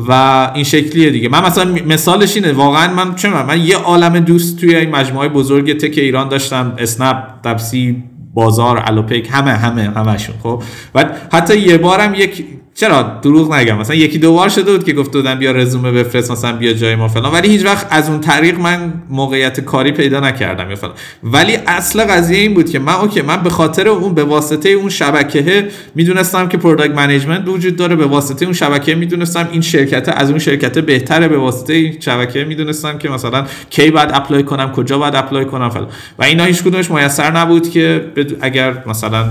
و 0.08 0.12
این 0.54 0.64
شکلیه 0.64 1.10
دیگه. 1.10 1.28
من 1.28 1.44
مثلا 1.44 1.72
مثالش 1.86 2.36
اینه 2.36 2.52
واقعا 2.52 2.94
من 2.94 3.14
چه 3.14 3.28
من, 3.28 3.46
من 3.46 3.60
یه 3.60 3.76
عالم 3.76 4.18
دوست 4.18 4.60
توی 4.60 4.74
این 4.74 4.90
مجموعه 4.90 5.28
بزرگ 5.28 5.78
تک 5.78 5.98
ایران 5.98 6.28
داشتم. 6.28 6.74
اسنپ 6.78 7.24
دبسی 7.44 8.02
بازار 8.34 8.82
الوپیک 8.86 9.28
همه 9.30 9.50
همه 9.50 9.82
همشون 9.82 10.34
خب؟ 10.42 10.62
و 10.94 11.04
حتی 11.32 11.58
یه 11.58 11.78
بارم 11.78 12.14
یک 12.14 12.44
چرا 12.80 13.02
دروغ 13.22 13.54
نگم؟ 13.54 13.78
مثلا 13.78 13.96
یکی 13.96 14.18
دو 14.18 14.32
بار 14.32 14.48
شده 14.48 14.72
بود 14.72 14.84
که 14.84 14.92
گفته 14.92 15.18
بودن 15.18 15.34
بیا 15.34 15.52
رزومه 15.52 15.92
بفرست 15.92 16.30
مثلا 16.30 16.52
بیا 16.52 16.72
جای 16.72 16.94
ما 16.94 17.08
فلان. 17.08 17.32
ولی 17.32 17.48
هیچ 17.48 17.64
وقت 17.64 17.86
از 17.90 18.10
اون 18.10 18.20
طریق 18.20 18.58
من 18.58 18.92
موقعیت 19.10 19.60
کاری 19.60 19.92
پیدا 19.92 20.20
نکردم 20.20 20.70
یا 20.70 20.76
فلان. 20.76 20.94
ولی 21.22 21.56
اصل 21.66 22.04
قضیه 22.04 22.38
این 22.38 22.54
بود 22.54 22.70
که 22.70 22.78
من 22.78 22.92
اوکی 22.92 23.22
من 23.22 23.36
به 23.42 23.50
خاطر 23.50 23.88
اون 23.88 24.14
به 24.14 24.24
واسطه 24.24 24.68
اون 24.68 24.88
شبکه 24.88 25.68
می‌دونستم 25.94 26.48
که 26.48 26.56
product 26.56 26.94
management 26.94 27.48
وجود 27.48 27.76
داره 27.76 27.96
به 27.96 28.06
واسطه 28.06 28.44
اون 28.44 28.54
شبکه 28.54 28.94
می‌دونستم 28.94 29.48
این 29.52 29.60
شرکت 29.60 30.08
از 30.16 30.30
اون 30.30 30.38
شرکت 30.38 30.78
بهتره 30.78 31.28
به 31.28 31.38
واسطه 31.38 31.72
این 31.72 32.00
شبکه 32.00 32.44
می‌دونستم 32.44 32.98
که 32.98 33.08
مثلا 33.08 33.46
کی 33.70 33.90
باید 33.90 34.10
apply 34.14 34.42
کنم 34.42 34.72
کجا 34.72 34.98
باید 34.98 35.16
apply 35.16 35.44
کنم 35.44 35.70
فلان. 35.70 35.88
و 36.18 36.24
اینا 36.24 36.44
هیچ 36.44 36.62
کدومش 36.62 36.90
میسر 36.90 37.30
نبود 37.30 37.70
که 37.70 38.04
اگر 38.40 38.82
مثلا 38.86 39.24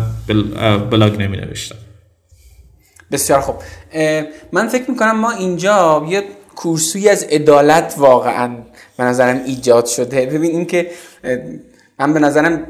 بلاگ 0.91 1.21
نمی 1.21 1.37
نوشتم 1.37 1.75
بسیار 3.11 3.39
خوب. 3.39 3.55
من 4.51 4.67
فکر 4.67 4.91
می‌کنم 4.91 5.19
ما 5.19 5.31
اینجا 5.31 6.05
یه 6.09 6.23
کورسوی 6.55 7.09
از 7.09 7.23
عدالت 7.23 7.95
واقعا 7.97 8.49
به 8.97 9.03
نظرم 9.03 9.41
ایجاد 9.45 9.85
شده. 9.85 10.25
ببین 10.25 10.51
اینکه 10.51 10.91
من 11.99 12.13
به 12.13 12.19
نظرم 12.19 12.67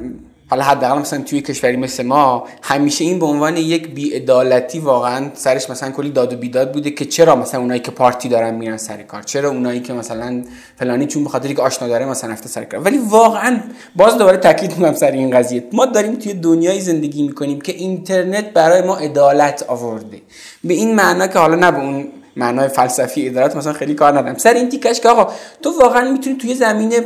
حالا 0.50 0.64
حداقل 0.64 1.00
مثلا 1.00 1.22
توی 1.22 1.42
کشوری 1.42 1.78
مثل 1.78 2.04
ما 2.04 2.48
همیشه 2.62 3.04
این 3.04 3.20
به 3.20 3.26
عنوان 3.26 3.58
یک 3.58 3.88
بیعدالتی 3.88 4.80
واقعا 4.80 5.30
سرش 5.34 5.70
مثلا 5.70 5.92
کلی 5.92 6.10
داد 6.10 6.34
و 6.34 6.38
بیداد 6.38 6.74
بوده 6.74 6.92
که 6.92 7.06
چرا 7.06 7.36
مثلا 7.36 7.62
اونایی 7.62 7.80
که 7.80 7.92
پارتی 7.92 8.30
دارن 8.30 8.56
میرن 8.56 8.78
سر 8.78 9.02
کار؟ 9.04 9.24
چرا 9.24 9.50
اونایی 9.50 9.80
که 9.80 9.94
مثلا 9.94 10.44
فلانی 10.80 11.06
چون 11.06 11.24
به 11.24 11.30
خاطر 11.30 11.54
که 11.54 11.62
آشنا 11.62 11.88
داره 11.88 12.06
مثلا 12.06 12.32
رفته 12.32 12.50
سر 12.50 12.64
کار؟ 12.64 12.80
ولی 12.80 12.98
واقعا 12.98 13.60
باز 13.96 14.18
دوباره 14.18 14.38
تاکید 14.38 14.72
می‌کنم 14.72 14.94
سر 14.94 15.12
این 15.12 15.38
قضیه. 15.38 15.64
ما 15.74 15.86
داریم 15.86 16.16
توی 16.16 16.34
دنیای 16.34 16.82
زندگی 16.82 17.28
می‌کنیم 17.28 17.62
که 17.62 17.72
اینترنت 17.72 18.54
برای 18.54 18.82
ما 18.82 18.98
عدالت 18.98 19.64
آورده. 19.68 20.22
به 20.64 20.74
این 20.74 20.96
معنا 20.96 21.28
که 21.28 21.40
حالا 21.40 21.56
نه 21.56 21.72
به 21.72 21.80
اون 21.80 22.08
معنای 22.36 22.68
فلسفی 22.68 23.28
عدالت 23.28 23.56
مثلا 23.56 23.74
خیلی 23.74 23.94
کار 23.94 24.12
ندارم. 24.12 24.38
سر 24.38 24.54
این 24.54 24.70
تیکش 24.70 25.00
که 25.00 25.10
آقا 25.10 25.34
تو 25.62 25.80
واقعا 25.80 26.12
می‌تونی 26.12 26.36
توی 26.36 26.56
زمینه 26.56 27.02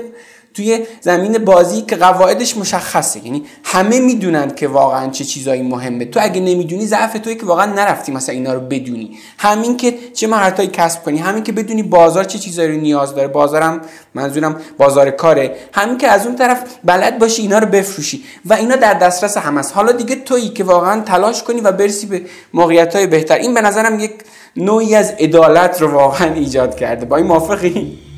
توی 0.53 0.85
زمین 1.01 1.37
بازی 1.37 1.81
که 1.81 1.95
قواعدش 1.95 2.57
مشخصه. 2.57 3.25
یعنی 3.25 3.43
همه 3.63 3.99
می‌دونن 3.99 4.55
که 4.55 4.67
واقعا 4.67 5.09
چه 5.09 5.23
چیزایی 5.23 5.61
مهمه. 5.61 6.05
تو 6.05 6.19
اگه 6.23 6.41
نمی‌دونی 6.41 6.85
ضعف 6.85 7.13
توی 7.13 7.35
که 7.35 7.45
واقعا 7.45 7.65
نرفتی 7.65 8.11
مثلا 8.11 8.35
اینا 8.35 8.53
رو 8.53 8.59
بدونی. 8.59 9.17
همین 9.37 9.77
که 9.77 9.93
چه 10.13 10.27
مهارتایی 10.27 10.69
کسب 10.73 11.03
کنی. 11.03 11.19
همین 11.19 11.43
که 11.43 11.51
بدونی 11.51 11.83
بازار 11.83 12.23
چه 12.23 12.39
چیزایی 12.39 12.71
رو 12.71 12.81
نیاز 12.81 13.15
داره. 13.15 13.27
بازارم 13.27 13.81
منظورم 14.13 14.55
بازار 14.77 15.09
کاره. 15.11 15.55
همین 15.73 15.97
که 15.97 16.07
از 16.07 16.25
اون 16.25 16.35
طرف 16.35 16.63
بلد 16.83 17.19
باشی 17.19 17.41
اینا 17.41 17.59
رو 17.59 17.67
بفروشی 17.67 18.23
و 18.45 18.53
اینا 18.53 18.75
در 18.75 18.93
دسترس 18.93 19.37
هم 19.37 19.57
است. 19.57 19.75
حالا 19.75 19.91
دیگه 19.91 20.15
تویی 20.15 20.49
که 20.49 20.63
واقعا 20.63 21.01
تلاش 21.01 21.43
کنی 21.43 21.61
و 21.61 21.71
برسی 21.71 22.07
به 22.07 22.21
موقعیت 22.53 22.95
های 22.95 23.07
بهتر. 23.07 23.35
این 23.35 23.53
به 23.53 23.61
نظرم 23.61 23.99
یک 23.99 24.13
نوعی 24.55 24.95
از 24.95 25.11
عدالت 25.19 25.81
رو 25.81 25.91
واقعا 25.91 26.33
ایجاد 26.33 26.75
کرده. 26.75 27.05
با 27.05 27.17
این 27.17 27.25
موافقی؟ 27.25 28.10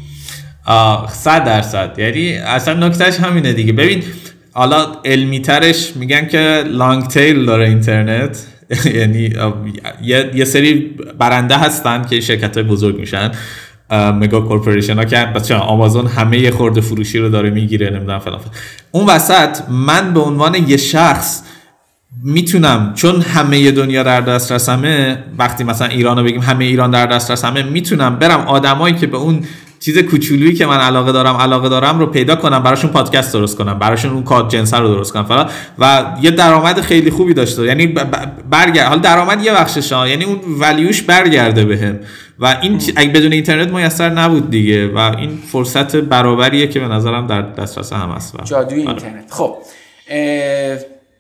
صد 1.10 1.44
درصد. 1.44 1.96
یعنی 1.98 2.34
اصلا 2.34 2.88
نکتهش 2.88 3.20
همینه 3.20 3.54
دیگه. 3.54 3.74
ببین 3.74 4.04
حالا 4.52 4.86
علمی 5.06 5.40
ترش 5.40 5.96
میگن 5.96 6.28
که 6.28 6.64
لانگ 6.68 7.08
تیل 7.08 7.46
داره 7.46 7.68
اینترنت. 7.68 8.48
یعنی 9.00 9.34
یه 10.34 10.46
سری 10.46 10.96
برنده 11.20 11.58
هستن 11.58 12.06
که 12.10 12.22
شرکت 12.22 12.58
های 12.58 12.68
بزرگ 12.68 13.00
میشن. 13.00 13.32
مگا 13.92 14.42
کورپوریشن 14.42 14.98
ها 14.98 15.06
که 15.06 15.16
بچه 15.16 15.56
آمازون 15.56 16.08
همه 16.08 16.52
خورده 16.52 16.82
فروشی 16.82 17.20
رو 17.20 17.30
داره 17.30 17.50
می‌گیره 17.50 17.90
نمی‌دونم 17.90 18.20
فلان 18.20 18.40
اون 18.92 19.06
وسط 19.06 19.58
من 19.70 20.14
به 20.14 20.20
عنوان 20.20 20.56
یه 20.56 20.78
شخص 20.78 21.44
می‌تونم 22.24 22.94
چون 22.96 23.22
همه 23.22 23.72
دنیا 23.72 24.04
در 24.04 24.22
دسترسمه 24.22 25.24
وقتی 25.38 25.64
مثلا 25.64 25.88
ایران 25.88 26.18
رو 26.18 26.24
بگیم 26.24 26.42
همه 26.42 26.66
ایران 26.66 26.92
در 26.92 27.06
دسترسمه 27.06 27.64
می‌تونم 27.64 28.16
برم 28.16 28.40
آدمایی 28.40 28.96
که 28.96 29.08
به 29.08 29.18
اون 29.18 29.46
چیز 29.84 29.98
کوچولویی 29.98 30.54
که 30.54 30.66
من 30.66 30.78
علاقه 30.78 31.12
دارم 31.12 31.36
علاقه 31.36 31.70
دارم 31.70 32.00
رو 32.00 32.06
پیدا 32.06 32.36
کنم 32.36 32.64
براشون 32.64 32.90
پادکست 32.92 33.34
درست 33.34 33.58
کنم 33.58 33.80
براشون 33.80 34.12
اون 34.12 34.24
کاد 34.24 34.50
جنس 34.50 34.74
رو 34.74 34.88
درست 34.88 35.14
کنم. 35.14 35.24
فقط 35.24 35.52
و 35.80 36.06
یه 36.22 36.32
درآمد 36.32 36.82
خیلی 36.82 37.12
خوبی 37.12 37.34
داشته. 37.34 37.64
یعنی 37.64 37.88
برگرد 38.50 38.88
حالا 38.88 39.02
درآمد 39.02 39.44
یه 39.44 39.54
بخشش 39.54 39.92
یعنی 39.92 40.24
اون 40.24 40.40
ولیوش 40.60 41.02
برگرده 41.02 41.66
بهم. 41.66 42.00
و 42.40 42.58
این 42.62 42.82
اگه 42.96 43.10
بدون 43.10 43.34
اینترنت 43.34 43.74
میسر 43.74 44.10
نبود 44.10 44.50
دیگه. 44.50 44.88
و 44.88 44.98
این 44.98 45.40
فرصت 45.52 45.96
برابریه 45.96 46.68
که 46.68 46.80
به 46.80 46.88
نظرم 46.88 47.28
در 47.28 47.42
دسترس 47.42 47.94
هم 47.94 48.10
هست. 48.10 48.36
جادوی 48.44 48.82
آره. 48.82 48.90
اینترنت. 48.90 49.26
خب. 49.30 49.58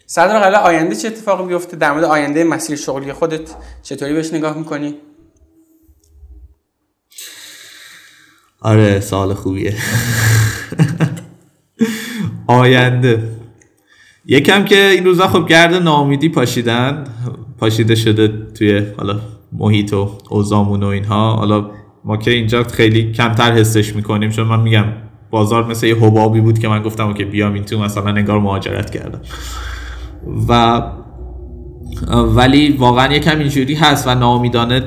صدر 0.05 0.55
آینده 0.55 0.95
چه 0.95 1.07
اتفاقی 1.07 1.47
بیفته 1.47 1.77
در 1.77 1.91
مورد 1.91 2.03
آینده 2.03 2.43
مسیر 2.43 2.75
شغلی 2.75 3.13
خودت 3.13 3.49
چطوری 3.83 4.13
بهش 4.13 4.33
نگاه 4.33 4.57
می‌کنی؟ 4.57 4.95
آره 8.63 8.99
سال 8.99 9.33
خوبیه. 9.33 9.73
آینده. 12.47 13.23
یکم 14.25 14.65
که 14.65 14.89
این 14.89 15.05
روزا 15.05 15.27
خب 15.27 15.47
گرد 15.47 15.73
نامیدی 15.73 16.29
پاشیدن 16.29 17.03
پاشیده 17.57 17.95
شده 17.95 18.27
توی 18.27 18.81
حالا 18.97 19.19
محیط 19.51 19.93
و 19.93 20.11
اوزامون 20.29 20.83
و 20.83 20.87
اینها. 20.87 21.35
حالا 21.35 21.71
ما 22.05 22.17
که 22.17 22.31
اینجا 22.31 22.63
خیلی 22.63 23.11
کمتر 23.11 23.51
حسش 23.53 23.95
می‌کنیم 23.95 24.29
چون 24.29 24.47
من 24.47 24.59
میگم 24.59 24.85
بازار 25.29 25.65
مثل 25.65 25.87
یه 25.87 25.95
حبابی 25.95 26.41
بود 26.41 26.59
که 26.59 26.67
من 26.67 26.83
گفتم 26.83 27.13
که 27.13 27.25
بیام 27.25 27.53
این 27.53 27.63
تو 27.63 27.79
مثلا 27.79 28.09
انگار 28.09 28.39
مهاجرت 28.39 28.89
کردم. 28.89 29.21
و 30.49 30.81
ولی 32.35 32.77
واقعا 32.77 33.13
یکم 33.13 33.39
اینجوری 33.39 33.75
هست 33.75 34.07
و 34.07 34.15
ناامیدانه 34.15 34.83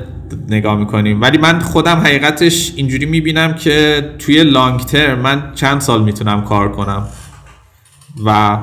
نگاه 0.49 0.77
می‌کنیم. 0.77 1.21
ولی 1.21 1.37
من 1.37 1.59
خودم 1.59 1.97
حقیقتش 1.97 2.73
اینجوری 2.75 3.05
می‌بینم 3.05 3.53
که 3.53 4.05
توی 4.19 4.43
لانگ 4.43 4.79
ترم 4.79 5.19
من 5.19 5.51
چند 5.55 5.81
سال 5.81 6.03
می‌تونم 6.03 6.41
کار 6.41 6.71
کنم. 6.71 7.07
و 8.25 8.57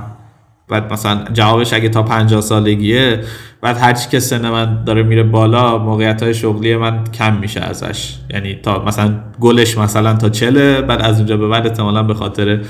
بعد 0.69 0.93
مثلا 0.93 1.25
جوابش 1.33 1.73
اگه 1.73 1.89
تا 1.89 2.03
50 2.03 2.41
سالگیه 2.41 3.21
بعد 3.61 3.79
هرچی 3.79 4.09
که 4.09 4.21
سن 4.21 4.51
من 4.51 4.85
داره 4.85 5.03
میره 5.03 5.23
بالا 5.23 5.79
موقعیت 5.79 6.23
های 6.23 6.35
شغلی 6.35 6.77
من 6.77 7.05
کم 7.05 7.37
میشه 7.37 7.61
ازش. 7.61 8.15
یعنی 8.31 8.55
تا 8.55 8.85
مثلا 8.85 9.15
کلش 9.41 9.79
مثلا 9.79 10.15
تا 10.15 10.29
چهله 10.29 10.81
بعد 10.81 11.03
از 11.03 11.17
اونجا 11.17 11.37
به 11.37 11.49
بعد 11.49 11.67
احتمالا 11.67 12.03
به 12.03 12.15
خاطر 12.15 12.61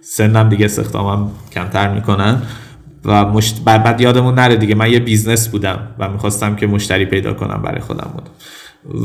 سنم 0.00 0.48
دیگه 0.48 0.64
استخدامم 0.64 1.30
کمتر 1.52 1.94
می‌کنن. 1.94 2.42
و 3.04 3.24
مشت... 3.24 3.64
بعد 3.64 4.00
یادمون 4.00 4.34
نره 4.34 4.56
دیگه. 4.56 4.74
من 4.74 4.92
یه 4.92 4.98
business 4.98 5.48
بودم 5.48 5.78
و 5.98 6.08
می‌خواستم 6.08 6.56
که 6.56 6.66
مشتری 6.66 7.04
پیدا 7.04 7.32
کنم 7.32 7.62
برای 7.62 7.80
خودم 7.80 8.10
بود. 8.14 8.28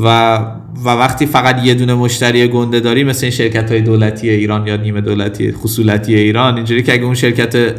و 0.04 0.36
و 0.84 0.88
وقتی 0.88 1.26
فقط 1.26 1.64
یه 1.64 1.74
دونه 1.74 1.94
مشتری 1.94 2.48
گنده 2.48 2.80
داری 2.80 3.04
مثل 3.04 3.24
این 3.24 3.30
شرکت 3.30 3.70
های 3.70 3.80
دولتی 3.80 4.30
ایران 4.30 4.66
یا 4.66 4.76
نیمه 4.76 5.00
دولتی 5.00 5.52
خصولتی 5.52 6.14
ایران 6.14 6.56
اینجوری 6.56 6.82
که 6.82 6.92
اگه 6.92 7.04
اون 7.04 7.14
شرکت 7.14 7.74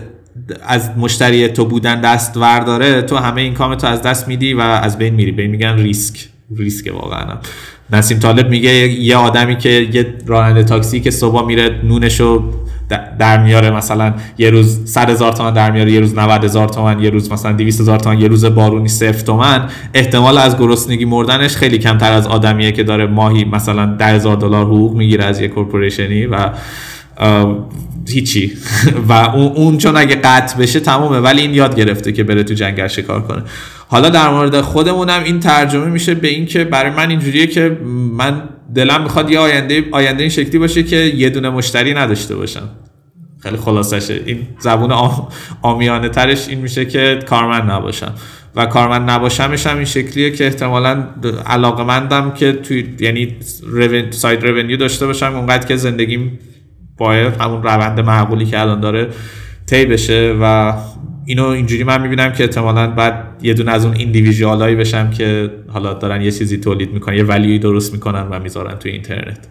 از 0.67 0.89
مشتری 0.97 1.47
تو 1.47 1.65
بودن 1.65 2.01
دست 2.01 2.37
ورداره 2.37 3.01
تو 3.01 3.15
همه 3.15 3.41
income 3.41 3.75
تو 3.75 3.87
از 3.87 4.01
دست 4.01 4.27
میدی 4.27 4.53
و 4.53 4.59
از 4.59 4.97
بین 4.97 5.13
میری. 5.13 5.31
به 5.31 5.41
این 5.41 5.51
میگن 5.51 5.77
ریسک. 5.77 6.29
ریسک 6.57 6.93
واقعا. 6.93 7.37
نسیم 7.93 8.19
طالب 8.19 8.49
میگه 8.49 8.71
یه 8.89 9.15
آدمی 9.15 9.57
که 9.57 9.69
یه 9.69 10.13
راننده 10.25 10.63
تاکسی 10.63 10.99
که 10.99 11.11
صبح 11.11 11.45
میره 11.45 11.81
نونشو 11.83 12.53
در 13.19 13.43
میاره 13.43 13.71
مثلا 13.71 14.13
یه 14.37 14.49
روز 14.49 14.91
100 14.91 15.09
هزار 15.09 15.31
تومن 15.31 15.53
در 15.53 15.71
میاره 15.71 15.91
یه 15.91 15.99
روز 15.99 16.17
90 16.17 16.43
هزار 16.43 16.69
تومن 16.69 16.99
یه 16.99 17.09
روز 17.09 17.31
مثلا 17.31 17.51
200 17.51 17.81
هزار 17.81 17.99
تومن 17.99 18.19
یه 18.19 18.27
روز 18.27 18.45
بارونی 18.45 18.87
صفر 18.87 19.25
تومن. 19.25 19.69
احتمال 19.93 20.37
از 20.37 20.57
گرسنگی 20.57 21.05
مردنش 21.05 21.55
خیلی 21.55 21.77
کمتر 21.77 22.11
از 22.11 22.27
آدمیه 22.27 22.71
که 22.71 22.83
داره 22.83 23.05
ماهی 23.05 23.45
مثلا 23.45 23.85
10 23.85 24.05
هزار 24.05 24.35
دلار 24.35 24.65
حقوق 24.65 24.95
می‌گیره 24.95 25.23
از 25.23 25.41
یه 25.41 25.47
کورپوریشنی 25.47 26.25
و 26.25 26.49
هیچی. 28.09 28.57
و 29.09 29.13
اون 29.13 29.77
چون 29.77 29.97
اگه 29.97 30.15
قطع 30.15 30.57
بشه 30.57 30.79
تمومه. 30.79 31.19
ولی 31.19 31.41
این 31.41 31.53
یاد 31.53 31.75
گرفته 31.75 32.11
که 32.11 32.23
بره 32.23 32.43
تو 32.43 32.53
جنگل 32.53 32.87
شکار 32.87 33.21
کنه. 33.21 33.43
حالا 33.87 34.09
در 34.09 34.29
مورد 34.29 34.61
خودمونم 34.61 35.23
این 35.23 35.39
ترجمه 35.39 35.85
میشه 35.85 36.15
به 36.15 36.27
این 36.27 36.45
که 36.45 36.63
برای 36.63 36.91
من 36.91 37.09
اینجوریه 37.09 37.47
که 37.47 37.77
من 38.17 38.43
دلم 38.75 39.03
می‌خواد 39.03 39.31
یه 39.31 39.39
آینده 39.39 39.83
آینده 39.91 40.23
این 40.23 40.29
شکلی 40.29 40.59
باشه 40.59 40.83
که 40.83 40.95
یه 40.95 41.29
دونه 41.29 41.49
مشتری 41.49 41.93
نداشته 41.93 42.35
باشم. 42.35 42.69
خیلی 43.39 43.57
خلاصشه. 43.57 44.21
این 44.25 44.47
زبون 44.59 44.91
آمیانه 45.61 46.09
ترش 46.09 46.49
این 46.49 46.59
میشه 46.59 46.85
که 46.85 47.19
کارمند 47.29 47.71
نباشم. 47.71 48.13
و 48.55 48.65
کارمند 48.65 49.09
نباشمش 49.09 49.67
هم 49.67 49.75
این 49.75 49.85
شکلیه 49.85 50.31
که 50.31 50.45
احتمالا 50.45 51.07
علاقه 51.45 51.83
مندم 51.83 52.31
که 52.31 52.53
توی 52.53 52.95
یعنی 52.99 53.35
ساید 54.11 54.43
رونیو 54.43 54.77
داشته 54.77 55.05
باشم. 55.05 55.35
اونقدر 55.35 55.67
که 55.67 55.75
زندگیم 55.75 56.39
باید 56.97 57.41
همون 57.41 57.63
روند 57.63 57.99
معقولی 57.99 58.45
که 58.45 58.59
الان 58.59 58.79
داره 58.79 59.09
طی 59.69 59.85
بشه 59.85 60.35
و 60.41 60.73
اینو 61.25 61.45
اینجوری 61.45 61.83
من 61.83 62.01
می‌بینم 62.01 62.33
که 62.33 62.43
احتمالا 62.43 62.87
بعد 62.87 63.23
یه 63.41 63.53
دونه 63.53 63.71
از 63.71 63.85
اون 63.85 63.95
ایندیویژوالایی 63.95 64.75
بشم 64.75 65.09
که 65.09 65.51
حالا 65.67 65.93
دارن 65.93 66.21
یه 66.21 66.31
چیزی 66.31 66.57
تولید 66.57 66.93
می‌کنن 66.93 67.15
یه 67.15 67.23
ولیوی 67.23 67.59
درست 67.59 67.93
می‌کنن 67.93 68.27
و 68.31 68.39
می‌ذارن 68.39 68.79
توی 68.79 68.91
اینترنت. 68.91 69.47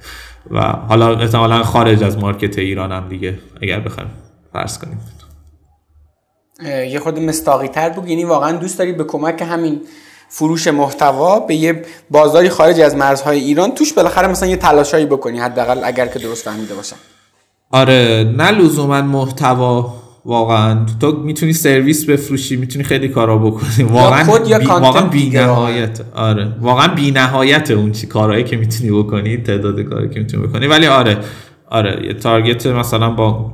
و 0.51 0.61
حالا 0.61 1.19
احتمالا 1.19 1.63
خارج 1.63 2.03
از 2.03 2.19
مارکت 2.19 2.59
ایران 2.59 2.93
هم 2.93 3.09
دیگه 3.09 3.39
اگر 3.63 3.81
بخوایم 3.81 4.11
فرض 4.53 4.79
کنیم. 4.79 5.01
یه 6.91 6.99
خود 6.99 7.19
مستاقی 7.19 7.69
تر 7.69 7.91
بود 7.91 8.09
یعنی 8.09 8.25
واقعا 8.25 8.53
دوست 8.53 8.79
داری 8.79 8.93
به 8.93 9.05
کمک 9.05 9.43
همین 9.43 9.81
فروش 10.29 10.69
محتوا 10.69 11.41
به 11.41 11.55
یه 11.55 11.83
بازاری 12.11 12.49
خارج 12.49 12.81
از 12.81 12.97
مرزهای 12.97 13.39
ایران 13.39 13.75
توش 13.75 13.93
بالاخره 13.93 14.29
مثلا 14.29 14.49
یه 14.49 14.57
تلاشایی 14.57 15.07
بکنی 15.07 15.39
حداقل 15.39 15.81
اگر 15.85 16.07
که 16.07 16.19
درست 16.19 16.45
فهمیده 16.45 16.75
باشم. 16.75 16.97
آره 17.71 18.35
نه 18.37 18.51
لزوما 18.51 19.03
محتوا 19.03 19.95
واقعا. 20.25 20.87
تو 21.01 21.13
می‌تونی 21.13 21.53
سرویس 21.53 22.05
بفروشی 22.05 22.57
می‌تونی 22.57 22.85
خیلی 22.85 23.09
کارا 23.09 23.39
بکنی. 23.39 23.85
واقعا 23.85 24.39
بی... 24.39 24.55
واقعا 24.67 25.03
بی‌نهایت. 25.03 26.01
آره. 26.15 26.53
واقعا 26.61 26.89
بی‌نهایت 26.89 27.71
اون 27.71 27.93
چی 27.93 28.07
کارهایی 28.07 28.45
که 28.45 28.57
می‌تونی 28.57 28.91
بکنی 28.91 29.37
تعداد 29.37 29.81
کاری 29.81 30.09
که 30.09 30.21
می‌تونی 30.21 30.47
بکنی. 30.47 30.67
ولی 30.67 30.87
آره 30.87 31.19
آره. 31.71 32.07
یه 32.07 32.13
target 32.15 32.67
مثلا 32.67 33.11
با 33.11 33.53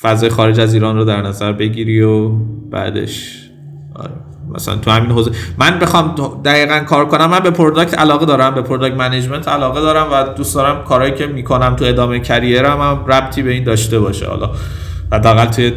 فضای 0.00 0.30
خارج 0.30 0.60
از 0.60 0.74
ایران 0.74 0.96
رو 0.96 1.04
در 1.04 1.22
نظر 1.22 1.52
بگیری 1.52 2.00
و 2.00 2.28
بعدش 2.70 3.48
آره. 3.94 4.31
مثلا 4.54 4.76
تو 4.76 4.90
همین 4.90 5.10
حوزه 5.10 5.30
من 5.58 5.78
بخوام 5.78 6.14
دقیقا 6.44 6.80
کار 6.80 7.06
کنم 7.06 7.30
من 7.30 7.40
به 7.40 7.50
product 7.50 7.98
علاقه 7.98 8.26
دارم 8.26 8.54
به 8.54 8.62
product 8.62 8.96
management 8.96 9.48
علاقه 9.48 9.80
دارم 9.80 10.06
و 10.12 10.34
دوست 10.36 10.54
دارم 10.54 10.84
کارهایی 10.84 11.14
که 11.14 11.26
می‌کنم 11.26 11.76
تو 11.76 11.84
ادامه 11.84 12.20
career 12.20 12.71
م 12.71 12.80
هم 12.80 13.04
ربطی 13.06 13.42
به 13.42 13.50
این 13.50 13.64
داشته 13.64 13.98
باشه. 13.98 14.26
حالا 14.26 14.50
حداقل 15.12 15.44
توی 15.44 15.72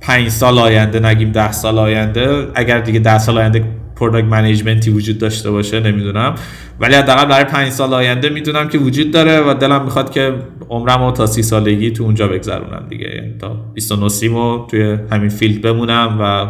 پنج 0.00 0.28
سال 0.28 0.58
آینده 0.58 1.00
نگیم 1.00 1.32
ده 1.32 1.52
سال 1.52 1.78
آینده 1.78 2.48
اگر 2.54 2.80
دیگه 2.80 2.98
ده 2.98 3.18
سال 3.18 3.38
آینده 3.38 3.64
product 3.96 4.26
management 4.26 4.84
ی 4.84 4.90
وجود 4.90 5.18
داشته 5.18 5.50
باشه 5.50 5.80
نمی‌دونم. 5.80 6.34
ولی 6.80 6.94
حداقل 6.94 7.24
برای 7.24 7.44
پنج 7.44 7.68
سال 7.68 7.94
آینده 7.94 8.28
می‌دونم 8.28 8.68
که 8.68 8.78
وجود 8.78 9.10
داره 9.10 9.40
و 9.40 9.54
دلم 9.54 9.84
می‌خواد 9.84 10.10
که 10.10 10.34
عمرم 10.70 11.10
تا 11.10 11.26
سی 11.26 11.42
سالگی 11.42 11.90
تو 11.90 12.04
اونجا 12.04 12.28
بگذرونم 12.28 12.86
دیگه. 12.88 13.06
یعنی 13.14 13.34
تا 13.40 13.48
29 13.74 14.08
سیمو 14.08 14.66
توی 14.66 14.98
همین 15.12 15.28
field 15.28 15.62
بمونم 15.62 16.18
و 16.20 16.46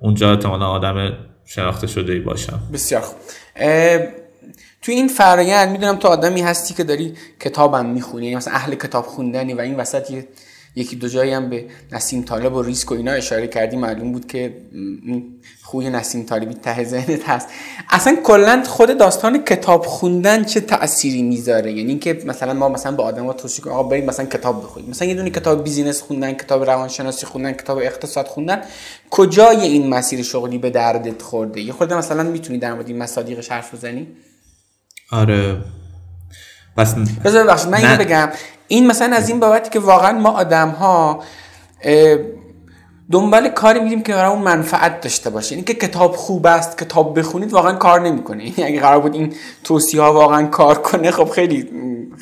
اونجا 0.00 0.30
احتمالا 0.30 0.66
آدم 0.66 1.12
شناخته 1.44 1.86
شده 1.86 2.12
ای 2.12 2.20
باشم. 2.20 2.60
بسیار 2.72 3.00
خوب. 3.00 3.16
تو 4.82 4.92
این 4.92 5.08
فرایند 5.08 5.70
می‌دونم 5.70 5.96
تو 5.96 6.08
آدمی 6.08 6.42
هستی 6.42 6.74
که 6.74 6.84
داری 6.84 7.14
کتابم 7.40 7.86
می‌خونی 7.86 8.24
یعنی 8.24 8.36
مثلا 8.36 8.54
اهل 8.54 8.74
کتاب 8.74 9.06
خوندنی 9.06 9.54
و 9.54 9.60
این 9.60 9.76
وسط 9.76 10.10
یه 10.10 10.28
یکی 10.76 10.96
دو 10.96 11.08
جایی 11.08 11.32
هم 11.32 11.50
به 11.50 11.64
نسیم 11.92 12.22
طالب 12.22 12.54
و 12.54 12.62
ریسک 12.62 12.92
و 12.92 12.94
اینا 12.94 13.12
اشاره 13.12 13.46
کردی 13.46 13.76
معلوم 13.76 14.12
بود 14.12 14.26
که 14.26 14.56
خوی 15.62 15.90
نسیم 15.90 16.26
طالبی 16.26 16.54
ته 16.54 16.84
ذهنت 16.84 17.28
هست. 17.28 17.48
اصلا 17.90 18.16
کلا 18.24 18.62
خود 18.66 18.98
داستان 18.98 19.44
کتاب 19.44 19.86
خوندن 19.86 20.44
چه 20.44 20.60
تأثیری 20.60 21.22
می‌ذاره؟ 21.22 21.72
یعنی 21.72 21.88
اینکه 21.90 22.22
مثلا 22.26 22.54
ما 22.54 22.68
مثلا 22.68 22.92
به 22.92 23.02
آدما 23.02 23.32
توصیه 23.32 23.64
کنیم 23.64 23.76
آقا 23.76 23.88
برید 23.88 24.04
مثلا 24.04 24.26
کتاب 24.26 24.62
بخونید. 24.62 24.90
مثلا 24.90 25.08
یه 25.08 25.14
دونه 25.14 25.30
کتاب 25.30 25.64
بیزینس 25.64 26.02
خوندن 26.02 26.32
کتاب 26.32 26.64
روانشناسی 26.64 27.26
خوندن 27.26 27.52
کتاب 27.52 27.78
اقتصاد 27.78 28.26
خوندن 28.26 28.62
کجای 29.10 29.60
این 29.60 29.88
مسیر 29.88 30.22
شغلی 30.22 30.58
به 30.58 30.70
دردت 30.70 31.22
خورده؟ 31.22 31.60
یه 31.60 31.72
خورده 31.72 31.96
مثلا 31.96 32.22
می‌تونی 32.22 32.58
در 32.58 32.74
مورد 32.74 32.88
این 32.88 32.98
مصادیقش 32.98 33.48
حرف 33.48 33.74
بزنی؟ 33.74 34.06
آره. 35.10 35.56
بس 36.76 36.94
من 37.66 37.74
اینو 37.74 37.96
بگم. 38.04 38.28
این 38.68 38.86
مثلا 38.86 39.16
از 39.16 39.28
این 39.28 39.40
بابتی 39.40 39.70
که 39.70 39.80
واقعا 39.80 40.18
ما 40.18 40.30
آدم 40.30 40.68
ها 40.68 41.22
دنبال 43.12 43.48
کاری 43.48 43.80
میریم 43.80 44.02
که 44.02 44.12
برای 44.12 44.30
اون 44.30 44.42
منفعت 44.42 45.00
داشته 45.00 45.30
باشه. 45.30 45.54
اینکه 45.54 45.74
که 45.74 45.86
کتاب 45.86 46.16
خوب 46.16 46.46
است 46.46 46.78
کتاب 46.78 47.18
بخونید 47.18 47.52
واقعا 47.52 47.72
کار 47.72 48.00
نمی‌کنه 48.00 48.44
یعنی 48.44 48.64
اگه 48.72 48.80
قرار 48.80 49.00
بود 49.00 49.14
این 49.14 49.34
توصیه 49.64 50.00
ها 50.00 50.12
واقعا 50.12 50.46
کار 50.46 50.78
کنه 50.78 51.10
خب 51.10 51.24
خیلی 51.24 51.68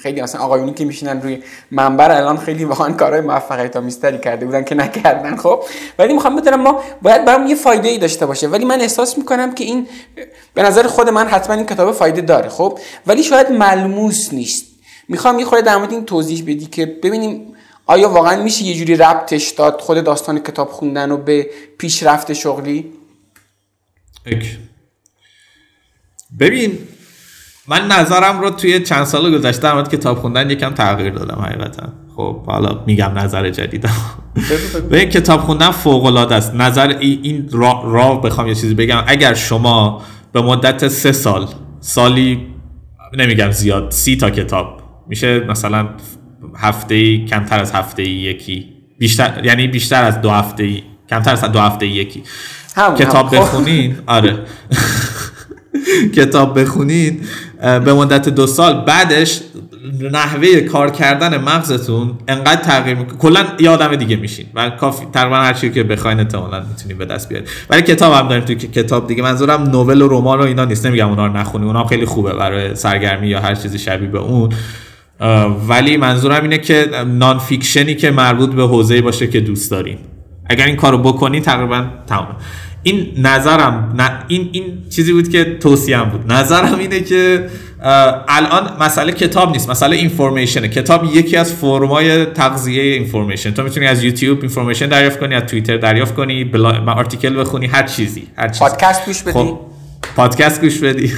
خیلی 0.02 0.22
مثلا 0.22 0.40
آقایونی 0.40 0.72
که 0.72 0.84
میشینن 0.84 1.22
روی 1.22 1.42
منبر 1.70 2.12
الان 2.12 2.36
خیلی 2.36 2.64
واقعا 2.64 2.92
کارهای 2.92 3.20
موفقیت 3.20 3.76
آمیزتری 3.76 4.18
کرده 4.18 4.46
بودن 4.46 4.64
که 4.64 4.74
نکردن 4.74 5.36
خب. 5.36 5.62
ولی 5.98 6.12
می‌خوام 6.12 6.36
بدونم 6.36 6.60
ما 6.60 6.80
باید 7.02 7.24
برام 7.24 7.46
یه 7.46 7.54
فایده 7.54 7.88
ای 7.88 7.98
داشته 7.98 8.26
باشه. 8.26 8.48
ولی 8.48 8.64
من 8.64 8.80
احساس 8.80 9.18
می‌کنم 9.18 9.54
که 9.54 9.64
این 9.64 9.86
به 10.54 10.62
نظر 10.62 10.86
خود 10.86 11.08
من 11.08 11.26
حتما 11.26 11.54
این 11.54 11.66
کتاب 11.66 11.92
فایده 11.92 12.20
داره 12.20 12.48
خب. 12.48 12.78
ولی 13.06 13.22
شاید 13.22 13.52
ملموس 13.52 14.32
نیست. 14.32 14.75
می‌خوام 15.08 15.38
یه 15.38 15.44
خورده 15.44 15.64
در 15.64 15.76
مورد 15.76 15.92
این 15.92 16.04
توضیح 16.04 16.42
بدی 16.42 16.66
که 16.66 16.86
ببینیم 16.86 17.52
آیا 17.86 18.08
واقعا 18.08 18.42
میشه 18.42 18.64
یه 18.64 18.74
جوری 18.74 18.96
ربطش 18.96 19.50
داد 19.50 19.80
خود 19.80 20.04
داستان 20.04 20.38
کتاب 20.38 20.68
خوندن 20.68 21.10
رو 21.10 21.16
به 21.16 21.50
پیشرفت 21.78 22.32
شغلی؟ 22.32 22.92
ببین 26.40 26.78
من 27.68 27.86
نظرم 27.86 28.40
رو 28.40 28.50
توی 28.50 28.80
چند 28.80 29.04
سال 29.04 29.38
گذشته 29.38 29.62
در 29.62 29.74
مورد 29.74 29.90
کتاب 29.90 30.18
خوندن 30.18 30.50
یکم 30.50 30.74
تغییر 30.74 31.12
دادم 31.12 31.42
حقیقتا. 31.42 31.88
خب 32.16 32.46
حالا 32.46 32.82
میگم 32.86 33.18
نظر 33.18 33.50
جدیدم 33.50 33.96
به 34.90 35.06
کتاب 35.06 35.40
خوندن 35.40 35.70
فوق 35.70 36.04
العاده 36.04 36.34
است. 36.34 36.54
نظر 36.54 36.88
این 36.88 37.48
را, 37.52 37.82
را 37.84 38.14
بخوام 38.14 38.46
یه 38.46 38.54
چیزی 38.54 38.74
بگم. 38.74 39.04
اگر 39.06 39.34
شما 39.34 40.02
به 40.32 40.42
مدت 40.42 40.88
سه 40.88 41.12
سال 41.12 41.48
سالی 41.80 42.46
نمیگم 43.12 43.50
زیاد 43.50 43.90
سی 43.90 44.16
تا 44.16 44.30
کتاب 44.30 44.85
میشه 45.08 45.40
مثلا 45.40 45.88
هفته 46.56 46.94
ای 46.94 47.24
کمتر 47.24 47.60
از 47.60 47.72
هفته 47.72 48.02
ای 48.02 48.10
یکی. 48.10 48.66
بیشتر 48.98 49.40
یعنی 49.44 49.66
بیشتر 49.66 50.04
از 50.04 50.20
دو 50.20 50.30
هفته 50.30 50.62
ای 50.62 50.82
کمتر 51.10 51.32
از 51.32 51.40
دو 51.44 51.60
هفته 51.60 51.86
ای 51.86 51.92
یکی 51.92 52.22
کتاب 52.98 53.28
خب. 53.28 53.36
بخونین. 53.36 53.96
آره. 54.06 54.38
کتاب 56.16 56.60
بخونین 56.60 57.20
به 57.60 57.94
مدت 57.94 58.28
دو 58.28 58.46
سال. 58.46 58.84
بعدش 58.84 59.40
نحوه 60.12 60.60
کار 60.60 60.90
کردن 60.90 61.36
مغزتون 61.36 62.18
انقدر 62.28 62.62
تغییر 62.62 62.96
می‌کنه. 62.96 63.18
کلا 63.18 63.44
یه 63.60 63.70
آدم 63.70 63.96
دیگه 63.96 64.16
میشین. 64.16 64.46
و 64.54 64.70
کافی 64.70 65.06
تقریبا 65.12 65.36
هر 65.36 65.52
چیزی 65.52 65.74
که 65.74 65.82
بخواین 65.82 66.20
احتمالاً 66.20 66.60
می‌تونید 66.60 66.98
به 66.98 67.04
دست 67.04 67.28
بیارید 67.28 67.48
ولی 67.70 67.82
کتاب 67.82 68.12
هم 68.12 68.28
داریم 68.28 68.44
توی 68.44 68.56
کتاب 68.56 69.06
دیگه. 69.06 69.22
منظورم 69.22 69.62
نوول 69.62 70.02
و 70.02 70.08
رمان 70.08 70.38
و 70.38 70.42
اینا 70.42 70.64
نیست. 70.64 70.86
نمیگم 70.86 71.08
اونا 71.08 71.26
رو 71.26 71.36
نخونی. 71.36 71.66
اونا 71.66 71.84
خیلی 71.84 72.06
خوبه 72.06 72.32
برای 72.34 72.74
سرگرمی 72.74 73.28
یا 73.28 73.40
هر 73.40 73.54
چیزی 73.54 73.78
شبیه 73.78 74.08
به 74.08 74.18
اون. 74.18 74.52
ولی 75.68 75.96
منظورم 75.96 76.42
اینه 76.42 76.58
که 76.58 76.86
non-fiction 77.06 77.38
ی 77.38 77.94
که 77.94 78.10
مربوط 78.10 78.50
به 78.50 78.62
حوزه 78.62 79.00
باشه 79.00 79.26
که 79.26 79.40
دوست 79.40 79.70
داریم. 79.70 79.98
اگر 80.50 80.66
این 80.66 80.76
کارو 80.76 80.98
بکنی 80.98 81.40
تقریبا 81.40 81.84
تمام. 82.06 82.36
این 82.82 83.12
نظرم 83.18 83.94
نه 83.98 84.10
این 84.28 84.48
این 84.52 84.64
چیزی 84.90 85.12
بود 85.12 85.28
که 85.28 85.44
توصیم 85.44 86.04
بود. 86.04 86.32
نظرم 86.32 86.78
اینه 86.78 87.00
که 87.00 87.46
الان 88.28 88.70
مسئله 88.80 89.12
کتاب 89.12 89.52
نیست 89.52 89.70
مسئله 89.70 89.96
information 89.96 90.57
ه. 90.57 90.68
کتاب 90.68 91.04
یکی 91.16 91.36
از 91.36 91.52
فرمای 91.52 92.24
تغذیه 92.24 92.82
information. 92.82 93.50
تو 93.50 93.62
می‌تونی 93.62 93.86
از 93.86 94.04
یوتیوب 94.04 94.38
information 94.40 94.86
دریافت 94.86 95.20
کنی 95.20 95.34
از 95.34 95.42
توییتر 95.42 95.76
دریافت 95.76 96.14
کنی 96.14 96.44
بلا... 96.44 96.92
article 96.92 97.40
بخونی 97.40 97.66
هر 97.66 97.82
چیزی 97.82 98.26
هر 98.36 98.48
چیزی. 98.48 98.60
پادکست 98.60 99.06
گوش 99.06 99.22
بدی؟ 99.22 99.32
خب، 99.32 99.60
پادکست 100.16 100.60
گوش 100.60 100.78
بدی. 100.78 101.12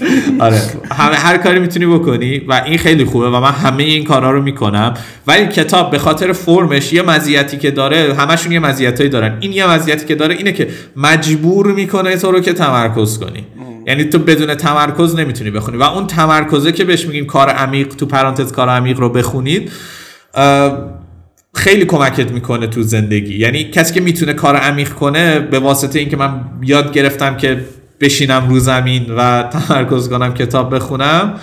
آره. 0.40 0.60
همه 0.92 1.16
هر 1.16 1.36
کاری 1.36 1.60
می‌تونی 1.60 1.86
بکنی 1.86 2.38
و 2.38 2.62
این 2.66 2.78
خیلی 2.78 3.04
خوبه 3.04 3.30
و 3.30 3.40
من 3.40 3.50
همه 3.50 3.82
این 3.82 4.04
کارها 4.04 4.30
رو 4.30 4.42
می‌کنم. 4.42 4.94
ولی 5.26 5.46
کتاب 5.46 5.90
به 5.90 5.98
خاطر 5.98 6.32
فرمش 6.32 6.92
یه 6.92 7.02
مزیتی 7.02 7.58
که 7.58 7.70
داره 7.70 8.14
همشون 8.14 8.52
یه 8.52 8.58
مزیتایی 8.58 9.08
دارن. 9.08 9.36
این 9.40 9.52
یه 9.52 9.70
مزیتی 9.70 10.06
که 10.06 10.14
داره 10.14 10.34
اینه 10.34 10.52
که 10.52 10.68
مجبور 10.96 11.72
می‌کنه 11.72 12.16
تو 12.16 12.32
رو 12.32 12.40
که 12.40 12.52
تمرکز 12.52 13.18
کنی. 13.18 13.46
یعنی 13.86 14.04
تو 14.04 14.18
بدون 14.18 14.54
تمرکز 14.54 15.14
نمی‌تونی 15.14 15.50
بخونی. 15.50 15.76
و 15.76 15.82
اون 15.82 16.06
تمرکزه 16.06 16.72
که 16.72 16.84
بهش 16.84 17.06
میگیم 17.06 17.26
کار 17.26 17.48
عمیق 17.48 17.88
تو 17.88 18.06
پرانتز 18.06 18.52
کار 18.52 18.68
عمیق 18.68 19.00
رو 19.00 19.08
بخونید 19.08 19.72
خیلی 21.54 21.84
کمکت 21.84 22.30
می‌کنه 22.30 22.66
تو 22.66 22.82
زندگی. 22.82 23.38
یعنی 23.38 23.64
کسی 23.64 23.94
که 23.94 24.00
می‌تونه 24.00 24.32
کار 24.32 24.56
عمیق 24.56 24.88
کنه 24.88 25.40
به 25.40 25.58
واسطه 25.58 25.98
اینکه 25.98 26.16
من 26.16 26.40
یاد 26.62 26.92
گرفتم 26.92 27.36
که 27.36 27.64
بشینم 28.02 28.48
رو 28.48 28.58
زمین 28.58 29.06
و 29.16 29.42
تمرکز 29.42 30.08
کنم 30.08 30.34
کتاب 30.34 30.74
بخونم. 30.74 31.34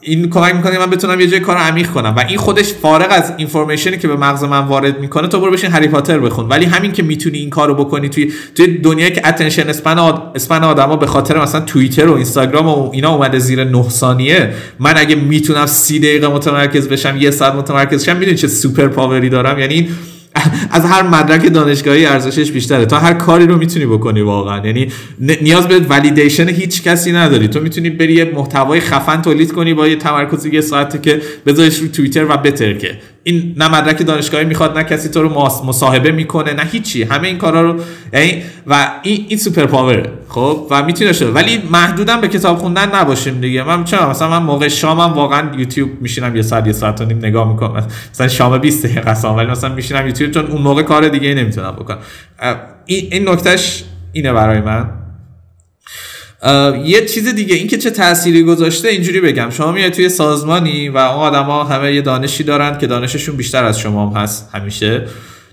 این 0.00 0.30
کمک 0.30 0.54
می‌کنه 0.54 0.78
من 0.78 0.90
بتونم 0.90 1.20
یه 1.20 1.26
جای 1.26 1.40
کار 1.40 1.56
عمیق 1.56 1.90
کنم. 1.90 2.14
و 2.16 2.24
این 2.28 2.38
خودش 2.38 2.72
فارغ 2.72 3.06
از 3.10 3.32
information 3.36 3.93
ی 3.93 3.98
که 3.98 4.08
به 4.08 4.16
مغز 4.16 4.44
من 4.44 4.58
وارد 4.58 5.00
می‌کنه 5.00 5.28
تو 5.28 5.40
برو 5.40 5.52
بشین 5.52 5.70
هری 5.70 5.88
پاتر 5.88 6.18
بخون. 6.18 6.48
ولی 6.48 6.64
همین 6.64 6.92
که 6.92 7.02
می‌تونی 7.02 7.38
این 7.38 7.50
کارو 7.50 7.74
بکنی 7.74 8.08
توی 8.08 8.32
توی 8.54 8.78
دنیایی 8.78 9.12
که 9.12 9.28
attention 9.28 9.68
span 9.68 9.98
آد... 9.98 10.32
span 10.34 10.64
آدما 10.64 10.96
به 10.96 11.06
خاطر 11.06 11.42
مثلا 11.42 11.60
توییتر 11.60 12.06
و 12.06 12.14
اینستاگرام 12.14 12.68
و 12.68 12.90
اینا 12.92 13.14
اومده 13.14 13.38
زیر 13.38 13.64
9 13.64 13.88
ثانیه 13.88 14.54
من 14.78 14.94
اگه 14.96 15.14
می‌تونم 15.14 15.66
30 15.66 15.98
دقیقه 15.98 16.28
متمرکز 16.28 16.88
بشم 16.88 17.16
یه 17.16 17.30
ساعت 17.30 17.54
متمرکز 17.54 18.04
شم 18.04 18.16
می‌دونی 18.16 18.36
چه 18.36 18.48
superpower 18.48 18.88
ی 18.88 19.28
دارم؟ 19.28 19.58
یعنی 19.58 19.88
از 20.70 20.84
هر 20.84 21.02
مدرک 21.02 21.52
دانشگاهی 21.52 22.06
ارزشش 22.06 22.52
بیشتره. 22.52 22.86
تا 22.86 22.98
هر 22.98 23.12
کاری 23.12 23.46
رو 23.46 23.56
می‌تونی 23.56 23.86
بکنی 23.86 24.20
واقعا. 24.20 24.66
یعنی 24.66 24.88
نیاز 25.18 25.68
به 25.68 25.78
ولیدیشن 25.78 26.48
هیچ 26.48 26.82
کسی 26.82 27.12
نداری. 27.12 27.48
تو 27.48 27.60
می‌تونی 27.60 27.90
بری 27.90 28.12
یه 28.12 28.32
محتوای 28.34 28.80
خفن 28.80 29.22
تولید 29.22 29.52
کنی 29.52 29.74
با 29.74 29.88
یه 29.88 29.96
تمرکز 29.96 30.46
یه 30.46 30.60
ساعته 30.60 30.98
که 30.98 31.20
بذاریش 31.46 31.78
رو 31.78 31.88
توییتر 31.88 32.24
و 32.24 32.36
بترکه. 32.36 32.98
این 33.24 33.54
نه 33.56 33.68
مدرک 33.68 34.06
دانشگاهی 34.06 34.44
می‌خواد 34.44 34.78
نه 34.78 34.84
کسی 34.84 35.08
تو 35.08 35.22
رو 35.22 35.28
مصاحبه 35.66 36.10
می‌کنه 36.12 36.52
نه 36.52 36.62
هیچی. 36.62 37.02
همه 37.02 37.28
این 37.28 37.38
کارا 37.38 37.62
رو 37.62 37.80
یعنی 38.12 38.42
و 38.66 38.90
این 39.02 39.26
این 39.28 39.38
سوپر 39.38 39.66
پاوره. 39.66 40.10
خب؟ 40.28 40.66
و 40.70 40.82
می‌تونه 40.82 41.12
شده 41.12 41.30
ولی 41.30 41.62
محدودم 41.70 42.20
به 42.20 42.28
کتاب 42.28 42.58
خوندن 42.58 42.94
نباشیم 42.94 43.40
دیگه. 43.40 43.62
من 43.62 43.84
چرا؟ 43.84 44.10
مثلا 44.10 44.30
من 44.30 44.46
موقع 44.46 44.68
شامم 44.68 45.12
واقعا 45.12 45.58
یوتیوب 45.58 45.90
میشینم 46.00 46.36
یه 46.36 46.42
ساعت 46.42 46.66
یه 46.66 46.72
ساعت 46.72 47.00
و 47.00 47.04
نیم 47.04 47.18
نگاه 47.18 47.48
می‌کنم. 47.48 47.86
مثلا 48.14 48.28
شام 48.28 48.58
20 48.58 48.86
دقیقه 48.86 49.28
ولی 49.28 49.46
مثلا 49.46 49.74
میشینم 49.74 50.06
یوتیوب 50.06 50.30
چون 50.30 50.46
اون 50.46 50.62
موقع 50.62 50.82
کار 50.82 51.08
دیگه 51.08 51.34
نمی‌تونم 51.34 51.72
بکنم. 51.72 51.98
این 52.86 53.28
نکتهش 53.28 53.84
اینه 54.12 54.32
برای 54.32 54.60
من. 54.60 55.01
یه 56.84 57.06
چیز 57.06 57.34
دیگه 57.34 57.54
این 57.54 57.66
که 57.66 57.78
چه 57.78 57.90
تأثیری 57.90 58.42
گذاشته 58.42 58.88
اینجوری 58.88 59.20
بگم. 59.20 59.50
شما 59.50 59.72
میاد 59.72 59.92
توی 59.92 60.08
سازمانی 60.08 60.88
و 60.88 60.96
اون 60.96 61.22
آدما 61.22 61.64
همه 61.64 61.94
یه 61.94 62.02
دانشی 62.02 62.44
دارن 62.44 62.78
که 62.78 62.86
دانششون 62.86 63.36
بیشتر 63.36 63.64
از 63.64 63.78
شما 63.78 64.06
هم 64.06 64.16
هست 64.22 64.50
همیشه 64.52 65.06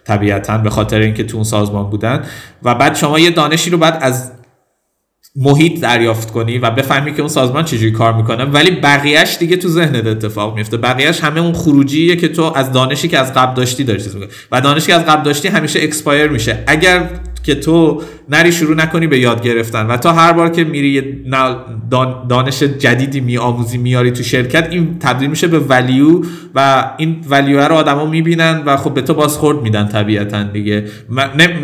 طبیعتا 0.04 0.58
به 0.58 0.70
خاطر 0.70 1.00
اینکه 1.00 1.24
تو 1.24 1.38
اون 1.38 1.44
سازمان 1.44 1.90
بودن. 1.90 2.26
و 2.64 2.76
بعد 2.76 2.96
شما 2.96 3.20
یه 3.20 3.30
دانشی 3.30 3.70
رو 3.70 3.78
بعد 3.78 3.98
از 4.02 4.32
محیط 5.36 5.82
دریافت 5.82 6.32
کنی 6.32 6.58
و 6.58 6.72
بفهمی 6.72 7.14
که 7.14 7.20
اون 7.20 7.30
سازمان 7.30 7.66
چجوری 7.66 7.92
کار 7.92 8.14
می‌کنه. 8.14 8.44
ولی 8.44 8.72
بقیهش 8.72 9.38
دیگه 9.40 9.58
تو 9.58 9.68
ذهنت 9.68 10.06
اتفاق 10.06 10.56
میفته 10.56 10.78
بقیهش 10.78 11.20
همه 11.20 11.40
اون 11.40 11.54
خروجیه 11.54 12.16
که 12.16 12.28
تو 12.28 12.54
از 12.56 12.72
دانشی 12.72 13.08
که 13.08 13.20
از 13.20 13.34
قبل 13.34 13.56
داشتی 13.56 13.84
داری 13.84 14.04
و 14.52 14.62
دانشی 14.62 14.88
که 14.88 14.96
از 14.96 15.06
قبل 15.06 15.24
داشتی 15.24 15.48
همیشه 15.48 15.80
expire 15.84 16.28
میشه. 16.28 16.64
اگر 16.68 17.10
که 17.44 17.56
تو 17.56 18.02
نری 18.30 18.52
شروع 18.52 18.76
نکنی 18.76 19.08
به 19.08 19.20
یاد 19.20 19.44
گرفتن. 19.44 19.86
و 19.86 19.98
تا 19.98 20.14
هر 20.14 20.34
بار 20.34 20.50
که 20.50 20.64
میری 20.64 21.04
دانش 22.30 22.64
جدیدی 22.64 23.20
میآموزی 23.20 23.78
میاری 23.78 24.12
تو 24.12 24.24
شرکت 24.24 24.68
این 24.72 25.00
تبدیل 25.00 25.30
میشه 25.30 25.48
به 25.48 25.60
value 25.60 26.22
و 26.56 26.90
این 26.98 27.26
value 27.30 27.60
رو 27.60 27.76
آدما 27.76 28.06
می‌بینن 28.06 28.64
و 28.66 28.78
خب 28.78 28.94
به 28.94 29.02
تو 29.02 29.14
بازخورد 29.14 29.62
میدن 29.62 29.88
طبیعتا 29.88 30.44
دیگه. 30.44 30.86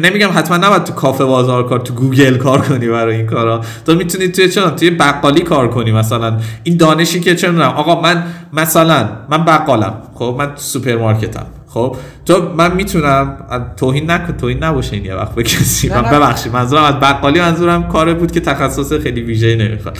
نمیگم 0.03 0.29
حتما 0.33 0.57
نباید 0.57 0.83
تو 0.83 0.93
کافه 0.93 1.25
بازار 1.25 1.67
کار 1.67 1.79
تو 1.79 1.93
گوگل 1.93 2.37
کار 2.37 2.61
کنی 2.61 2.87
برای 2.87 3.15
این 3.15 3.25
کارا. 3.25 3.61
تو 3.85 3.95
می‌تونی 3.95 4.27
توی 4.27 4.49
چون 4.49 4.75
توی 4.75 4.89
بقالی 4.89 5.41
کار 5.41 5.67
کنی 5.67 5.91
مثلا. 5.91 6.39
این 6.63 6.77
دانشی 6.77 7.19
که 7.19 7.35
چه 7.35 7.61
آقا 7.61 8.01
من 8.01 8.23
مثلا 8.53 9.09
من 9.29 9.45
بقالم. 9.45 9.93
خب 10.13 10.35
من 10.39 10.51
سوپرمارکتم. 10.55 11.45
خب؟ 11.75 11.95
تو 12.25 12.53
من 12.57 12.75
می‌تونم 12.75 13.37
توهین 13.77 14.11
نکن 14.11 14.37
توهین 14.37 14.63
نباشه 14.63 14.95
این 14.95 15.05
یه 15.05 15.15
وقت 15.15 15.35
به 15.35 15.43
کسی. 15.43 15.89
من 15.89 16.01
ببخشید 16.01 16.53
منظورم 16.53 16.83
از 16.83 16.93
بقالی 16.93 17.39
منظورم 17.39 17.87
کار 17.87 18.13
بود 18.13 18.31
که 18.31 18.39
تخصص 18.39 18.93
خیلی 18.93 19.21
ویژه‌ای 19.21 19.55
نمی‌خواد. 19.55 19.97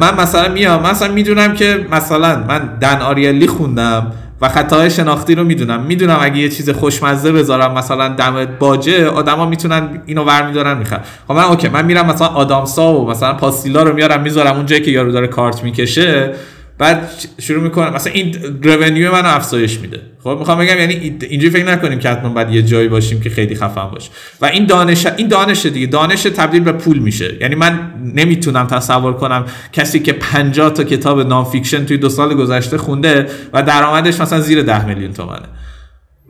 من 0.00 0.20
مثلا 0.20 0.52
میام 0.52 0.82
مثلا 0.82 1.12
می‌دونم 1.12 1.54
که 1.54 1.86
مثلا 1.90 2.44
من 2.48 2.78
دن 2.80 3.00
آریلی 3.00 3.46
خوندم 3.46 4.12
و 4.40 4.48
خطاهای 4.48 4.90
شناختی 4.90 5.34
رو 5.34 5.44
می‌دونم. 5.44 5.82
می‌دونم 5.82 6.18
اگه 6.20 6.38
یه 6.38 6.48
چیز 6.48 6.70
خوشمزه 6.70 7.32
بذارم 7.32 7.74
مثلا 7.74 8.08
دم 8.08 8.46
باجه 8.58 9.08
آدما 9.08 9.46
می‌تونن 9.46 10.02
اینو 10.06 10.24
ور 10.24 10.46
میدارن 10.46 10.78
می‌خوان 10.78 11.00
خب 11.28 11.34
من 11.34 11.44
OK 11.44 11.68
من 11.68 11.84
میرم 11.84 12.06
مثلا 12.06 12.26
آدامسا 12.26 12.94
و 12.94 13.10
مثلا 13.10 13.34
پاستیلا 13.34 13.82
رو 13.82 13.94
میارم 13.94 14.22
می‌ذارم 14.22 14.56
اونجایی 14.56 14.82
که 14.82 14.90
یارو 14.90 15.12
داره 15.12 15.26
کارت 15.26 15.64
می‌کشه. 15.64 16.34
بعد 16.78 17.10
شروع 17.40 17.62
می‌کنم. 17.62 17.94
مثلا 17.94 18.12
این 18.12 18.36
revenue 18.62 19.12
منو 19.12 19.28
افزایش 19.28 19.78
میده. 19.78 20.00
خب 20.24 20.36
می‌خوام 20.38 20.58
بگم 20.58 20.78
یعنی 20.78 21.18
اینجوری 21.20 21.50
فکر 21.50 21.64
نکنیم 21.64 21.98
که 21.98 22.10
حتما 22.10 22.28
باید 22.28 22.50
یه 22.50 22.62
جایی 22.62 22.88
باشیم 22.88 23.20
که 23.20 23.30
خیلی 23.30 23.54
خفن 23.54 23.90
باشه. 23.90 24.10
و 24.40 24.46
این 24.46 24.66
دانش 24.66 25.06
این 25.06 25.28
دانش 25.28 25.66
دیگه 25.66 25.86
دانش 25.86 26.22
تبدیل 26.22 26.62
به 26.62 26.72
پول 26.72 26.98
میشه. 26.98 27.36
یعنی 27.40 27.54
من 27.54 27.92
نمی‌تونم 28.14 28.66
تصور 28.66 29.12
کنم 29.12 29.44
کسی 29.72 30.00
که 30.00 30.12
50 30.12 30.70
تا 30.70 30.84
کتاب 30.84 31.20
non-fiction 31.20 31.84
توی 31.84 31.96
دو 31.96 32.08
سال 32.08 32.34
گذشته 32.34 32.78
خونده 32.78 33.26
و 33.52 33.62
درآمدش 33.62 34.20
مثلا 34.20 34.40
زیر 34.40 34.62
10 34.62 34.86
میلیون 34.86 35.12
تومنه. 35.12 35.46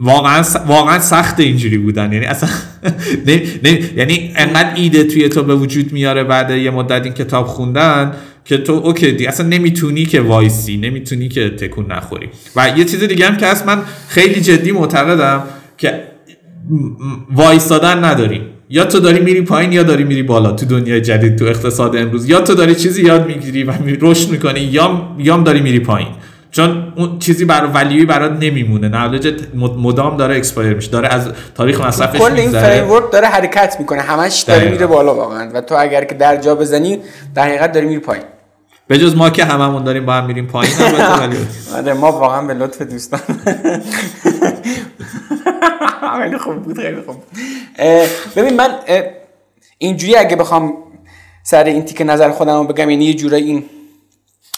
واقعا 0.00 0.42
واقعا 0.66 0.98
سخت 0.98 1.40
اینجوری 1.40 1.78
بودن. 1.78 2.12
یعنی 2.12 2.26
اصلا 2.26 2.48
نه، 3.26 3.42
نه، 3.64 3.80
یعنی 3.96 4.32
انقدر 4.36 4.74
ایده 4.74 5.04
توی 5.04 5.28
تو 5.28 5.42
به 5.42 5.54
وجود 5.54 5.92
میاره 5.92 6.24
بعد 6.24 6.50
یه 6.50 6.70
مدت 6.70 7.04
این 7.04 7.14
کتاب 7.14 7.46
خوندن 7.46 8.12
که 8.48 8.58
تو 8.58 8.72
OK 8.72 9.12
دی 9.12 9.26
اصلا 9.26 9.46
نمی‌تونی 9.46 10.06
که 10.06 10.20
وایسی 10.20 10.76
نمی‌تونی 10.76 11.28
که 11.28 11.50
تکون 11.50 11.92
نخوری. 11.92 12.28
و 12.56 12.72
یه 12.76 12.84
چیز 12.84 13.04
دیگه 13.04 13.26
هم 13.26 13.36
که 13.36 13.46
هست 13.46 13.66
من 13.66 13.82
خیلی 14.08 14.40
جدی 14.40 14.72
معتقدم 14.72 15.42
که 15.78 16.02
وایستادن 17.30 18.04
نداریم 18.04 18.42
یا 18.70 18.84
تو 18.84 19.00
داری 19.00 19.20
میری 19.20 19.40
پایین 19.40 19.72
یا 19.72 19.82
داری 19.82 20.04
میری 20.04 20.22
بالا 20.22 20.52
تو 20.52 20.66
دنیای 20.66 21.00
جدید 21.00 21.36
تو 21.36 21.44
اقتصاد 21.44 21.96
امروز. 21.96 22.28
یا 22.28 22.40
تو 22.40 22.54
داری 22.54 22.74
چیزی 22.74 23.02
یاد 23.02 23.26
می‌گیری 23.26 23.64
و 23.64 23.72
رشد 24.00 24.30
می‌کنی 24.30 24.60
یا 24.60 25.16
یا 25.18 25.36
داری 25.36 25.60
میری 25.60 25.80
پایین. 25.80 26.08
چون 26.50 26.92
اون 26.96 27.18
چیزی 27.18 27.44
برای 27.44 27.70
value 27.70 28.00
ی 28.00 28.06
برات 28.06 28.32
نمیمونه. 28.40 28.88
knowledge 28.88 29.34
مدام 29.54 30.16
داره 30.16 30.36
expire 30.36 30.74
میشه 30.74 30.90
داره 30.90 31.08
از 31.08 31.28
تاریخ 31.54 31.80
مصرفش 31.80 32.18
کل 32.18 32.32
این 32.38 32.50
فریم 32.50 32.84
داره 33.12 33.26
حرکت 33.26 33.76
می‌کنه. 33.78 34.00
همش 34.00 34.40
داره 34.40 34.70
میره 34.70 34.86
بالا 34.86 35.14
واقعا. 35.14 35.50
و 35.54 35.60
تو 35.60 35.74
اگر 35.78 36.04
که 36.04 36.14
در 36.14 36.36
جا 36.36 36.54
بزنی 36.54 36.98
در 37.34 37.42
حقیقت 37.42 37.72
داری 37.72 37.86
میری 37.86 38.00
پایین. 38.00 38.24
به 38.88 38.98
جز 38.98 39.16
ما 39.16 39.30
که 39.30 39.44
هممون 39.44 39.84
داریم 39.84 40.06
با 40.06 40.12
هم 40.12 40.26
میریم 40.26 40.46
پایین 40.46 40.74
آره 41.74 41.92
ما 41.92 42.12
واقعا 42.12 42.42
به 42.42 42.54
لطف 42.54 42.82
دوستان. 42.82 43.20
خیلی 46.22 46.38
خوب 46.38 46.62
بود 46.62 46.80
خیلی 46.80 47.00
خوب 47.00 47.16
ببین 48.36 48.56
من 48.56 48.78
اینجوری 49.78 50.16
اگه 50.16 50.36
بخوام 50.36 50.74
سر 51.42 51.64
این 51.64 51.84
تیک 51.84 52.02
نظر 52.06 52.30
خودم 52.30 52.56
رو 52.58 52.64
بگم 52.64 52.90
یعنی 52.90 53.04
یه 53.04 53.14
جورایی 53.14 53.44
این 53.44 53.64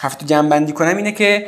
هفته 0.00 0.26
جمع 0.26 0.48
بندی 0.48 0.72
کنم 0.72 0.96
اینه 0.96 1.12
که 1.12 1.46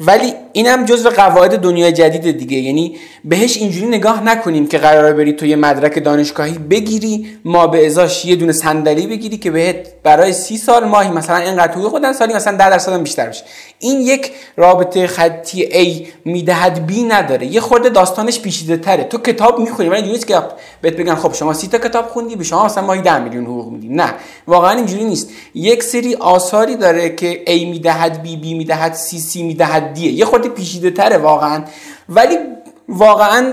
ولی 0.00 0.32
اینم 0.52 0.84
جزو 0.84 1.10
قواعد 1.10 1.58
دنیای 1.58 1.92
جدید 1.92 2.38
دیگه. 2.38 2.56
یعنی 2.56 2.96
بهش 3.24 3.56
اینجوری 3.56 3.86
نگاه 3.86 4.24
نکنیم 4.24 4.66
که 4.66 4.78
قراره 4.78 5.12
بری 5.12 5.32
تو 5.32 5.46
یه 5.46 5.56
مدرک 5.56 6.04
دانشگاهی 6.04 6.58
بگیری 6.58 7.26
ما 7.44 7.66
به 7.66 7.86
ازاش 7.86 8.24
یه 8.24 8.36
دونه 8.36 8.52
صندلی 8.52 9.06
بگیری 9.06 9.36
که 9.36 9.50
بهت 9.50 9.76
برای 10.02 10.32
سی 10.32 10.56
سال 10.56 10.84
ماهی 10.84 11.10
مثلا 11.10 11.36
اینقدر 11.36 11.72
حقوق 11.72 11.90
خودن 11.90 12.12
سالی 12.12 12.34
مثلا 12.34 12.56
10 12.56 12.70
درصد 12.70 13.02
بیشتر 13.02 13.28
بشه. 13.28 13.44
این 13.78 14.00
یک 14.00 14.32
رابطه 14.56 15.06
خطی 15.06 15.66
A 15.66 16.06
می‌دهد 16.24 16.90
B 16.90 16.92
نداره. 17.08 17.46
یه 17.46 17.60
خورده 17.60 17.88
داستانش 17.88 18.40
پیچیده 18.40 18.76
تره. 18.76 19.04
تو 19.04 19.18
کتاب 19.18 19.58
می‌خونی 19.58 19.88
ولی 19.88 20.12
نیست 20.12 20.26
که 20.26 20.38
بهت 20.80 20.96
بگن 20.96 21.14
خب 21.14 21.34
شما 21.34 21.52
سی 21.52 21.68
تا 21.68 21.78
کتاب 21.78 22.06
خوندی 22.06 22.36
به 22.36 22.44
شما 22.44 22.64
مثلا 22.64 22.84
ماهی 22.84 23.02
10 23.02 23.18
میلیون 23.18 23.44
حقوق 23.44 23.72
میدیم 23.72 23.94
نه. 23.94 24.14
واقعا 24.46 24.70
اینجوری 24.70 25.04
نیست. 25.04 25.30
یک 25.54 25.82
سری 25.82 26.14
آثاری 26.14 26.76
داره 26.76 27.14
که 27.14 27.40
A 27.46 27.50
می‌دهد 27.50 28.24
B 28.24 28.26
B 28.26 28.46
می‌دهد 28.46 28.94
C 28.94 29.32
C 29.32 29.33
می‌دهد 29.42 29.94
دیه 29.94 30.12
یه 30.12 30.24
خورده 30.24 30.48
پیچیده 30.48 30.90
تره 30.90 31.18
واقعا. 31.18 31.64
ولی 32.08 32.38
واقعا 32.88 33.52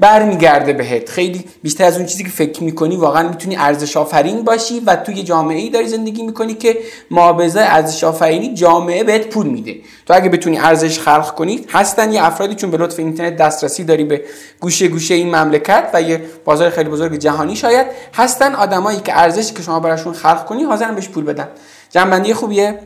برمیگرده 0.00 0.72
بهت. 0.72 1.10
خیلی 1.10 1.44
بیشتر 1.62 1.84
از 1.84 1.96
اون 1.96 2.06
چیزی 2.06 2.24
که 2.24 2.30
فکر 2.30 2.62
می‌کنی 2.62 2.96
واقعا 2.96 3.28
می‌تونی 3.28 3.56
ارزش 3.56 3.96
آفرین 3.96 4.44
باشی 4.44 4.80
و 4.80 4.96
توی 4.96 5.22
جامعه 5.22 5.58
ای 5.58 5.70
داری 5.70 5.88
زندگی 5.88 6.22
می‌کنی 6.22 6.54
که 6.54 6.78
مابه‌ازای 7.10 7.60
ارزش 7.60 8.04
آفرینی 8.04 8.54
جامعه 8.54 9.04
بهت 9.04 9.26
پول 9.26 9.46
میده. 9.46 9.74
تو 10.06 10.14
اگه 10.14 10.28
بتونی 10.28 10.58
ارزش 10.58 10.98
خلق 10.98 11.34
کنی 11.34 11.64
هستن 11.68 12.12
یه 12.12 12.26
افرادی 12.26 12.54
چون 12.54 12.70
به 12.70 12.76
لطف 12.76 12.98
اینترنت 12.98 13.36
دسترسی 13.36 13.84
داری 13.84 14.04
به 14.04 14.24
گوشه 14.60 14.88
گوشه 14.88 15.14
این 15.14 15.36
مملکت 15.36 15.90
و 15.94 16.02
یه 16.02 16.22
بازار 16.44 16.70
خیلی 16.70 16.90
بزرگ 16.90 17.14
جهانی 17.14 17.56
شاید 17.56 17.86
هستن 18.14 18.54
آدمایی 18.54 19.00
که 19.00 19.18
ارزشی 19.18 19.54
که 19.54 19.62
شما 19.62 19.80
براشون 19.80 20.12
خلق 20.12 20.44
کنی 20.44 20.62
حاضرن 20.62 20.94
بهش 20.94 21.08
پول 21.08 21.24
بدن. 21.24 21.48
جمع‌بندی 21.90 22.34
خوبیه؟ 22.34 22.78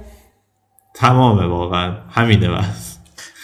تمامه 0.96 1.46
واقعا. 1.46 1.92
همینه 2.10 2.48
بس. 2.48 2.96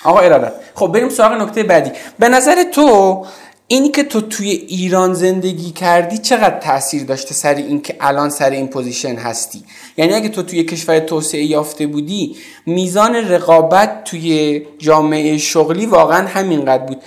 آقا 0.05 0.21
ارادت 0.21 0.53
خب 0.75 0.87
بریم 0.87 1.09
سراغ 1.09 1.33
نکته 1.33 1.63
بعدی. 1.63 1.91
به 2.19 2.29
نظر 2.29 2.63
تو 2.63 3.27
اینی 3.67 3.89
که 3.89 4.03
تو 4.03 4.21
توی 4.21 4.51
ایران 4.51 5.15
زندگی 5.15 5.71
کردی 5.71 6.19
چقدر 6.19 6.59
تاثیر 6.59 7.05
داشته 7.05 7.35
سر 7.35 7.55
این 7.55 7.83
که 7.83 7.97
الان 8.01 8.31
سر 8.31 8.51
این 8.51 8.69
position 8.69 9.17
هستی؟ 9.17 9.65
یعنی 9.97 10.15
اگه 10.15 10.29
تو 10.29 10.43
توی 10.43 10.65
کشور 10.65 10.99
توسعه 10.99 11.45
یافته 11.45 11.87
بودی 11.87 12.37
میزان 12.67 13.15
رقابت 13.15 14.05
توی 14.05 14.63
جامعه 14.79 15.39
شغلی 15.39 15.87
واقعا 15.87 16.29
همینقدر 16.29 16.85
بود. 16.85 17.03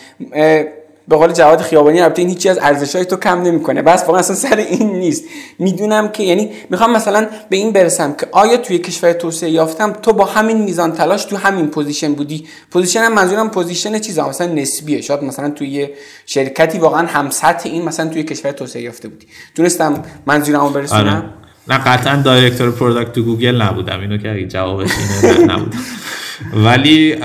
به 1.07 1.15
قول 1.15 1.33
جواد 1.33 1.61
خیابانی 1.61 2.01
البته 2.01 2.21
این 2.21 2.29
هیچی 2.29 2.49
از 2.49 2.59
ارزشهای 2.61 3.05
تو 3.05 3.15
کم 3.15 3.41
نمی‌کنه. 3.41 3.81
بس 3.81 4.03
واقعا 4.03 4.19
اصلا 4.19 4.35
سر 4.35 4.55
این 4.55 4.91
نیست. 4.91 5.23
می‌دونم 5.59 6.07
که 6.07 6.23
یعنی 6.23 6.49
می‌خوام 6.69 6.91
مثلا 6.91 7.27
به 7.49 7.57
این 7.57 7.71
برسم 7.71 8.13
که 8.13 8.27
آیا 8.31 8.57
توی 8.57 8.77
کشور 8.77 9.13
توسعه 9.13 9.49
یافتم 9.49 9.91
تو 9.91 10.13
با 10.13 10.25
همین 10.25 10.57
میزان 10.57 10.91
تلاش 10.91 11.25
تو 11.25 11.37
همین 11.37 11.67
position 11.67 12.13
بودی؟ 12.13 12.47
position 12.71 12.99
هم 12.99 13.13
منظورم 13.13 13.49
position 13.49 13.99
چیزا 13.99 14.29
مثلا 14.29 14.47
نسبیه. 14.47 15.01
شاید 15.01 15.23
مثلا 15.23 15.49
توی 15.49 15.89
شرکتی 16.25 16.79
واقعا 16.79 17.07
هم 17.07 17.29
سطح 17.29 17.69
این 17.69 17.85
مثلا 17.85 18.09
توی 18.09 18.23
کشور 18.23 18.51
توسعه 18.51 18.81
یافته 18.81 19.07
بودی. 19.07 19.27
تونستم 19.55 20.03
منظورمو 20.25 20.69
برسونم؟ 20.69 21.07
آره. 21.07 21.23
نه 21.67 21.77
قطعا 21.77 22.15
director 22.15 22.71
product 22.71 23.13
تو 23.13 23.23
گوگل 23.23 23.61
نبودم. 23.61 23.99
اینو 23.99 24.17
که 24.17 24.47
جوابش 24.47 24.89
اینه 25.23 25.37
نبودم. 25.37 25.69
ولی 26.65 27.15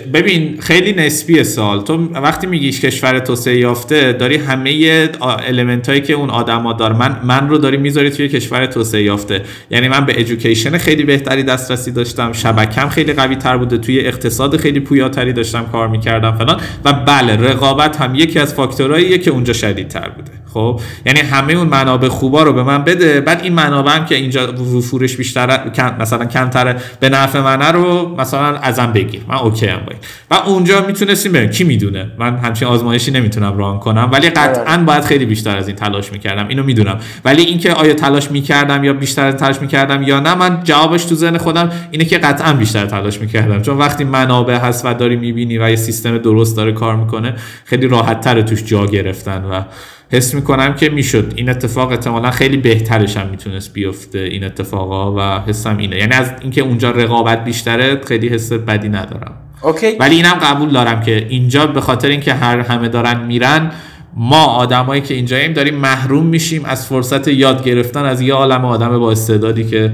ببین 0.00 0.60
خیلی 0.60 0.92
نسبی 0.92 1.44
سال. 1.44 1.80
تو 1.80 2.08
وقتی 2.14 2.46
میگیش 2.46 2.80
کشور 2.80 3.18
توسعه 3.18 3.58
یافته 3.58 4.12
داری 4.12 4.36
همه 4.36 5.08
element 5.20 5.88
هایی 5.88 6.00
که 6.00 6.12
اون 6.12 6.30
آدما 6.30 6.72
داره 6.72 6.96
من 6.96 7.20
من 7.24 7.48
رو 7.48 7.58
داری 7.58 7.76
می‌ذاری 7.76 8.10
توی 8.10 8.28
کشور 8.28 8.66
توسعه 8.66 9.02
یافته. 9.02 9.42
یعنی 9.70 9.88
من 9.88 10.06
به 10.06 10.20
education 10.20 10.78
خیلی 10.78 11.02
بهتری 11.02 11.42
دسترسی 11.42 11.90
داشتم 11.90 12.32
شبکم 12.32 12.88
خیلی 12.88 13.12
قوی 13.12 13.36
تر 13.36 13.56
بوده 13.56 13.78
توی 13.78 14.00
اقتصاد 14.00 14.56
خیلی 14.56 14.80
پویاتری 14.80 15.32
داشتم 15.32 15.66
کار 15.72 15.88
می‌کردم 15.88 16.32
فلان. 16.32 16.60
و 16.84 16.92
بله 16.92 17.36
رقابت 17.36 18.00
هم 18.00 18.14
یکی 18.14 18.38
از 18.38 18.54
فاکتورهاییه 18.54 19.18
که 19.18 19.30
اونجا 19.30 19.52
شدیدتر 19.52 20.08
بوده. 20.08 20.30
خب؟ 20.54 20.80
یعنی 21.06 21.20
همه 21.20 21.52
اون 21.52 21.66
منابع 21.66 22.08
خوبا 22.08 22.42
رو 22.42 22.52
به 22.52 22.62
من 22.62 22.84
بده 22.84 23.20
بعد 23.20 23.40
این 23.42 23.52
منابع 23.52 23.92
هم 23.92 24.06
که 24.06 24.14
اینجا 24.14 24.54
فروش 24.82 25.16
بیشتر 25.16 25.70
مثلا 26.00 26.24
کمتره 26.24 26.76
به 27.00 27.08
نفع 27.08 27.40
منه 27.40 27.70
رو 27.70 28.14
مثلا 28.18 28.56
ازم 28.56 28.92
بگیر. 28.92 29.20
من 29.28 29.34
اوکی 29.34 29.68
ام. 29.68 29.83
و 30.30 30.34
اونجا 30.34 30.86
می‌تونستیم 30.86 31.32
بریم. 31.32 31.50
کی 31.50 31.64
می‌دونه؟ 31.64 32.10
من 32.18 32.36
همچین 32.36 32.68
آزمایشی 32.68 33.10
نمی‌تونم 33.10 33.58
ران 33.58 33.78
کنم. 33.78 34.08
ولی 34.12 34.30
قطعا 34.30 34.76
باید 34.76 35.04
خیلی 35.04 35.26
بیشتر 35.26 35.56
از 35.56 35.68
این 35.68 35.76
تلاش 35.76 36.12
می‌کردم. 36.12 36.48
اینو 36.48 36.62
می‌دونم. 36.62 36.98
ولی 37.24 37.42
اینکه 37.42 37.72
آیا 37.72 37.94
تلاش 37.94 38.30
می‌کردم 38.30 38.84
یا 38.84 38.92
بیشتر 38.92 39.32
تلاش 39.32 39.60
می‌کردم 39.60 40.02
یا 40.02 40.20
نه 40.20 40.34
من 40.34 40.60
جوابش 40.64 41.04
تو 41.04 41.14
ذهن 41.14 41.38
خودم 41.38 41.70
اینه 41.90 42.04
که 42.04 42.18
قطعا 42.18 42.52
بیشتر 42.52 42.86
تلاش 42.86 43.20
می‌کردم. 43.20 43.62
چون 43.62 43.78
وقتی 43.78 44.04
منابع 44.04 44.56
هست 44.56 44.86
و 44.86 44.94
داری 44.94 45.16
می‌بینی 45.16 45.58
و 45.58 45.70
یه 45.70 45.76
سیستم 45.76 46.18
درست 46.18 46.56
داره 46.56 46.72
کار 46.72 46.96
می‌کنه 46.96 47.34
خیلی 47.64 47.88
راحت 47.88 48.46
توش 48.46 48.64
جا 48.64 48.86
گرفتن 48.86 49.44
و 49.44 49.62
حس 50.10 50.34
می‌کنم 50.34 50.74
که 50.74 50.88
می‌شد. 50.88 51.32
این 51.36 51.48
اتفاق 51.48 51.90
احتمالا 51.90 52.30
خیلی 52.30 52.56
بهترش 52.56 53.16
هم 53.16 53.26
می‌تونست 53.26 53.72
بیفته 53.72 54.18
این 54.18 54.44
اتفاقا 54.44 55.14
و 55.16 55.40
حسم 55.48 55.76
اینه. 55.76 55.96
یعنی 55.96 56.14
از 56.14 56.32
اینکه 56.40 56.60
اونجا 56.60 56.90
رقابت 56.90 57.44
بیشتره 57.44 58.00
خیلی 58.06 58.28
حس 58.28 58.52
بدی 58.52 58.88
ندارم. 58.88 59.43
اوکی. 59.62 59.90
ولی 59.90 60.16
اینم 60.16 60.34
قبول 60.34 60.70
دارم 60.70 61.02
که 61.02 61.26
اینجا 61.28 61.66
به 61.66 61.80
خاطر 61.80 62.08
اینکه 62.08 62.34
هر 62.34 62.58
همه 62.58 62.88
دارن 62.88 63.20
میرن 63.20 63.72
ما 64.16 64.44
آدمایی 64.44 65.02
که 65.02 65.14
اینجاییم 65.14 65.52
داریم 65.52 65.74
محروم 65.74 66.26
میشیم 66.26 66.64
از 66.64 66.86
فرصت 66.86 67.28
یاد 67.28 67.64
گرفتن 67.64 68.04
از 68.04 68.20
یه 68.20 68.34
عالم 68.34 68.64
آدم 68.64 68.98
با 68.98 69.12
استعدادی 69.12 69.64
که 69.64 69.92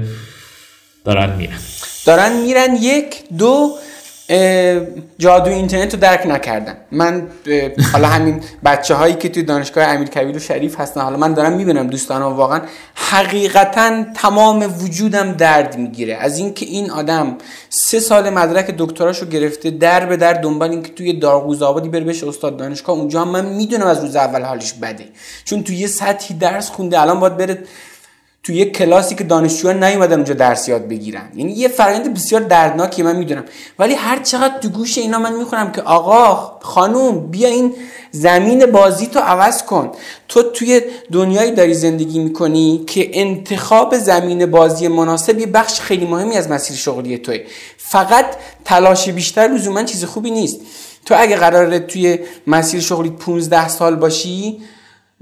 دارن 1.05 1.35
میرن 1.35 1.57
دارن 2.05 2.41
میرن 2.41 2.75
یک 2.75 3.15
دو 3.37 3.71
جادو 5.17 5.51
اینترنت 5.51 5.93
رو 5.93 5.99
درک 5.99 6.25
نکردن. 6.25 6.77
من 6.91 7.27
حالا 7.93 8.07
همین 8.07 8.41
بچه 8.65 8.95
هایی 8.95 9.13
که 9.13 9.29
توی 9.29 9.43
دانشگاه 9.43 9.83
امیر 9.87 10.07
کبیر 10.07 10.35
و 10.35 10.39
شریف 10.39 10.79
هستن 10.79 11.01
حالا 11.01 11.17
من 11.17 11.33
دارم 11.33 11.53
می‌بینم 11.53 11.87
دوستانم 11.87 12.25
واقعا 12.25 12.61
حقیقتا 12.95 14.03
تمام 14.15 14.83
وجودم 14.83 15.31
درد 15.31 15.77
می‌گیره. 15.77 16.15
از 16.15 16.37
اینکه 16.37 16.65
این 16.65 16.91
آدم 16.91 17.37
سه 17.69 17.99
سال 17.99 18.29
مدرک 18.29 18.75
دکتراشو 18.77 19.25
گرفته 19.25 19.69
در 19.69 20.05
به 20.05 20.17
در 20.17 20.33
دنبال 20.33 20.69
اینکه 20.69 20.93
توی 20.93 21.13
دارگوز 21.13 21.61
آبادی 21.61 21.89
بره 21.89 22.03
بشه 22.03 22.27
استاد 22.27 22.57
دانشگاه 22.57 22.95
اونجا 22.95 23.25
من 23.25 23.45
می‌دونم 23.45 23.87
از 23.87 24.01
روز 24.03 24.15
اول 24.15 24.41
حالش 24.41 24.73
بده. 24.73 25.05
چون 25.45 25.63
توی 25.63 25.75
یه 25.75 25.87
سطحی 25.87 26.35
درس 26.35 26.69
خونده 26.69 27.01
الان 27.01 27.19
باید 27.19 27.37
بره 27.37 27.63
تو 28.43 28.53
یه 28.53 28.65
کلاسی 28.65 29.15
که 29.15 29.23
دانشجوها 29.23 29.73
نیومدن 29.73 30.15
اونجا 30.15 30.33
درس 30.33 30.67
یاد 30.67 30.87
بگیرن. 30.87 31.31
یعنی 31.35 31.51
یه 31.51 31.67
فرآیند 31.67 32.13
بسیار 32.13 32.41
دردناکی 32.41 33.03
من 33.03 33.15
می‌دونم. 33.15 33.43
ولی 33.79 33.93
هر 33.93 34.19
چقدر 34.19 34.57
تو 34.59 34.69
گوش 34.69 34.97
اینا 34.97 35.19
من 35.19 35.33
می‌خونم 35.33 35.71
که 35.71 35.81
آقا 35.81 36.51
خانوم 36.61 37.27
بیا 37.31 37.49
این 37.49 37.73
زمین 38.11 38.65
بازی 38.65 39.07
تو 39.07 39.19
عوض 39.19 39.63
کن. 39.63 39.91
تو 40.27 40.43
توی 40.43 40.81
دنیایی 41.11 41.51
داری 41.51 41.73
زندگی 41.73 42.19
می‌کنی 42.19 42.83
که 42.87 43.19
انتخاب 43.19 43.97
زمین 43.97 44.45
بازی 44.45 44.87
مناسب 44.87 45.39
یه 45.39 45.45
بخش 45.45 45.79
خیلی 45.79 46.05
مهمی 46.05 46.37
از 46.37 46.49
مسیر 46.49 46.77
شغلی 46.77 47.17
توی. 47.17 47.41
فقط 47.77 48.25
تلاش 48.65 49.09
بیشتر 49.09 49.47
لزوما 49.47 49.83
چیز 49.83 50.05
خوبی 50.05 50.31
نیست. 50.31 50.59
تو 51.05 51.15
اگه 51.17 51.35
قراره 51.35 51.79
توی 51.79 52.19
مسیر 52.47 52.81
شغلی 52.81 53.09
15 53.09 53.69
سال 53.69 53.95
باشی 53.95 54.61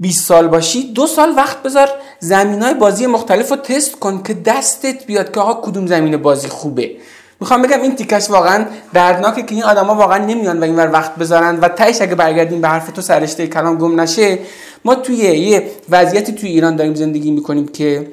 20 0.00 0.26
سال 0.26 0.48
باشی 0.48 0.92
دو 0.92 1.06
سال 1.06 1.32
وقت 1.36 1.62
بذار 1.62 1.88
زمین 2.20 2.62
های 2.62 2.74
بازی 2.74 3.06
مختلف 3.06 3.50
رو 3.50 3.56
تست 3.56 3.96
کن 3.96 4.22
که 4.22 4.34
دستت 4.34 5.06
بیاد 5.06 5.34
که 5.34 5.40
آقا 5.40 5.70
کدوم 5.70 5.86
زمین 5.86 6.16
بازی 6.16 6.48
خوبه. 6.48 6.96
می‌خوام 7.40 7.62
بگم 7.62 7.82
این 7.82 7.96
تیکش 7.96 8.30
واقعا 8.30 8.66
دردناکه 8.92 9.42
که 9.42 9.54
این 9.54 9.64
آدما 9.64 9.94
واقعا 9.94 10.18
نمیان 10.24 10.60
و 10.60 10.62
اینور 10.62 10.90
وقت 10.92 11.14
بذارن 11.14 11.60
و 11.60 11.68
تهش 11.68 12.02
اگه 12.02 12.14
برگردیم 12.14 12.60
به 12.60 12.68
حرف 12.68 12.92
تو 12.92 13.02
سرشته 13.02 13.46
کلام 13.46 13.78
گم 13.78 14.00
نشه 14.00 14.38
ما 14.84 14.94
توی 14.94 15.16
یه 15.16 15.70
وضعیتی 15.90 16.32
توی 16.32 16.48
ایران 16.48 16.76
داریم 16.76 16.94
زندگی 16.94 17.30
می‌کنیم 17.30 17.68
که 17.68 18.12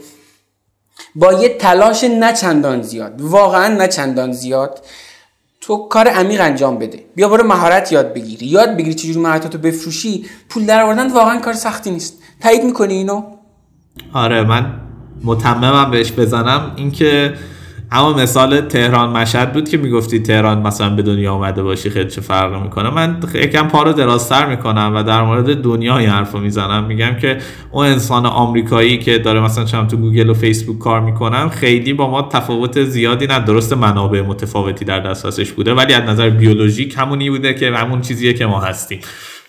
با 1.15 1.33
یه 1.33 1.49
تلاش 1.49 2.03
نچندان 2.03 2.81
زیاد 2.81 3.21
واقعا 3.21 3.67
نچندان 3.67 4.31
زیاد 4.31 4.85
تو 5.61 5.77
کار 5.77 6.07
عمیق 6.07 6.41
انجام 6.41 6.77
بده. 6.77 7.03
بیا 7.15 7.29
برو 7.29 7.47
مهارت 7.47 7.91
یاد 7.91 8.13
بگیری. 8.13 8.45
یاد 8.45 8.69
بگیری 8.69 8.93
چجوری 8.93 9.19
مهارتاتو 9.19 9.57
بفروشی. 9.57 10.25
پول 10.49 10.65
در 10.65 10.83
آوردن 10.83 11.11
واقعا 11.11 11.39
کار 11.39 11.53
سختی 11.53 11.91
نیست. 11.91 12.13
تایید 12.41 12.63
می‌کنی 12.63 12.93
اینو؟ 12.93 13.36
آره 14.13 14.43
من 14.43 14.65
متممم 15.23 15.91
بهش 15.91 16.11
بزنم. 16.11 16.71
اینکه 16.75 17.33
اما 17.91 18.13
مثال 18.13 18.61
تهران 18.61 19.09
مشهد 19.09 19.53
بود 19.53 19.69
که 19.69 19.77
می‌گفتی 19.77 20.19
تهران 20.19 20.61
مثلا 20.61 20.95
به 20.95 21.01
دنیا 21.01 21.33
آمده 21.33 21.63
باشی 21.63 21.89
خیلی 21.89 22.09
چه 22.09 22.21
فرق 22.21 22.63
می‌کنه. 22.63 22.89
من 22.89 23.17
یکم 23.33 23.67
پا 23.67 23.83
رو 23.83 23.93
درازتر 23.93 24.45
می‌کنم 24.45 24.91
و 24.95 25.03
در 25.03 25.21
مورد 25.21 25.61
دنیا 25.61 25.97
این 25.97 26.09
حرف 26.09 26.31
رو 26.31 26.39
می‌زنم. 26.39 26.83
میگم 26.83 27.15
که 27.21 27.37
اون 27.71 27.85
انسان 27.85 28.25
آمریکایی 28.25 28.97
که 28.97 29.17
داره 29.17 29.39
مثلا 29.39 29.63
چند 29.63 29.87
تو 29.87 29.97
گوگل 29.97 30.29
و 30.29 30.33
فیسبوک 30.33 30.79
کار 30.79 31.01
می‌کنم 31.01 31.49
خیلی 31.49 31.93
با 31.93 32.09
ما 32.09 32.21
تفاوت 32.21 32.83
زیادی 32.83 33.27
نه 33.27 33.39
درست 33.39 33.73
منابع 33.73 34.21
متفاوتی 34.21 34.85
در 34.85 34.99
دسترسش 34.99 35.51
بوده 35.51 35.73
ولی 35.73 35.93
از 35.93 36.03
نظر 36.03 36.29
بیولوژیک 36.29 36.95
همونی 36.97 37.29
بوده 37.29 37.53
که 37.53 37.71
همون 37.71 38.01
چیزیه 38.01 38.33
که 38.33 38.45
ما 38.45 38.59
هستیم. 38.59 38.99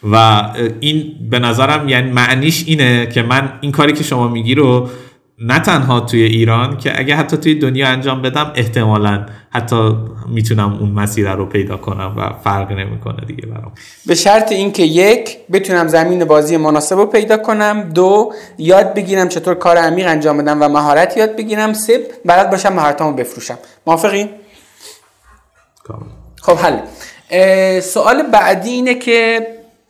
و 0.03 0.43
این 0.81 1.15
به 1.31 1.39
نظرم 1.39 1.89
یعنی 1.89 2.11
معنیش 2.11 2.65
اینه 2.67 3.07
که 3.07 3.23
من 3.23 3.53
این 3.61 3.73
کاری 3.73 3.93
که 3.93 4.05
شما 4.05 4.29
میگی 4.29 4.55
رو 4.55 4.89
نه 5.41 5.59
تنها 5.59 6.01
توی 6.01 6.23
ایران 6.23 6.77
که 6.77 7.01
اگه 7.01 7.17
حتی 7.17 7.37
توی 7.37 7.55
دنیا 7.55 7.89
انجام 7.89 8.23
بدم 8.23 8.53
احتمالا 8.55 9.27
حتی 9.51 9.97
می‌تونم 10.29 10.75
اون 10.75 10.91
مسیر 10.91 11.33
رو 11.33 11.47
پیدا 11.47 11.77
کنم 11.77 12.15
و 12.17 12.33
فرق 12.45 12.73
نمی‌کنه 12.73 13.25
دیگه 13.27 13.47
برام. 13.47 13.73
به 14.07 14.15
شرط 14.15 14.53
اینکه 14.53 14.83
یک 14.83 15.37
بتونم 15.53 15.89
زمین 15.89 16.25
بازی 16.25 16.57
مناسب 16.57 16.97
رو 16.97 17.07
پیدا 17.07 17.37
کنم. 17.37 17.91
دو 17.95 18.33
یاد 18.59 18.95
بگیرم 18.95 19.29
چطور 19.29 19.55
کار 19.55 19.77
عمیق 19.77 20.09
انجام 20.09 20.39
بدم 20.39 20.63
و 20.63 20.69
مهارت 20.69 21.17
یاد 21.17 21.37
بگیرم. 21.37 21.73
سه 21.73 22.01
بلد 22.25 22.51
باشم 22.51 22.73
مهارتامو 22.73 23.13
بفروشم. 23.13 23.59
موافقی؟ 23.87 24.31
خب 26.43 26.59
حل. 26.59 27.81
سوال 27.81 28.23
بعدی 28.23 28.71
اینه 28.71 28.95
که 28.95 29.47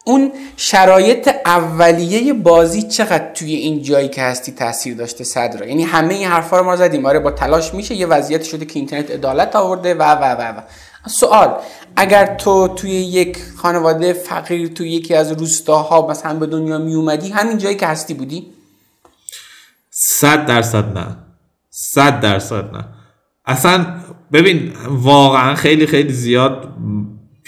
اون 0.09 0.33
شرایط 0.57 1.31
اولیه 1.47 2.33
بازی 2.33 2.83
چقدر 2.83 3.33
توی 3.35 3.55
این 3.55 3.83
جایی 3.83 4.09
که 4.09 4.23
هستی 4.23 4.53
تاثیر 4.53 4.95
داشته 4.97 5.25
صدرا. 5.25 5.67
یعنی 5.67 5.83
همه 5.83 6.15
این 6.15 6.29
حرفا 6.29 6.59
رو 6.59 6.65
ما 6.65 6.77
زدیم. 6.77 7.07
آره 7.07 7.19
با 7.19 7.31
تلاش 7.31 7.75
میشه 7.75 7.95
یه 7.95 8.07
وضعیت 8.07 8.43
شده 8.43 8.65
که 8.65 8.79
اینترنت 8.79 9.11
عدالت 9.11 9.57
آورده 9.57 9.95
و 9.95 10.03
و 10.03 10.25
و 10.25 10.59
و. 10.59 10.61
سوال 11.09 11.57
اگر 11.97 12.35
تو 12.35 12.69
توی 12.69 12.91
یک 12.91 13.39
خانواده 13.57 14.13
فقیر 14.13 14.69
توی 14.69 14.91
یکی 14.91 15.15
از 15.15 15.33
روستاها 15.33 16.07
مثلا 16.07 16.35
به 16.35 16.47
دنیا 16.47 16.79
می 16.79 16.95
اومدی 16.95 17.29
همین 17.31 17.59
جایی 17.59 17.77
که 17.77 17.87
هستی 17.87 18.15
بودی؟ 18.15 18.53
صد 19.91 20.47
درصد 20.47 20.99
نه. 20.99 21.17
صد 21.71 22.21
درصد 22.21 22.77
نه. 22.77 22.85
اصلا 23.47 23.87
ببین 24.33 24.73
واقعا 24.89 25.55
خیلی 25.55 25.87
خیلی 25.87 26.13
زیاد 26.13 26.69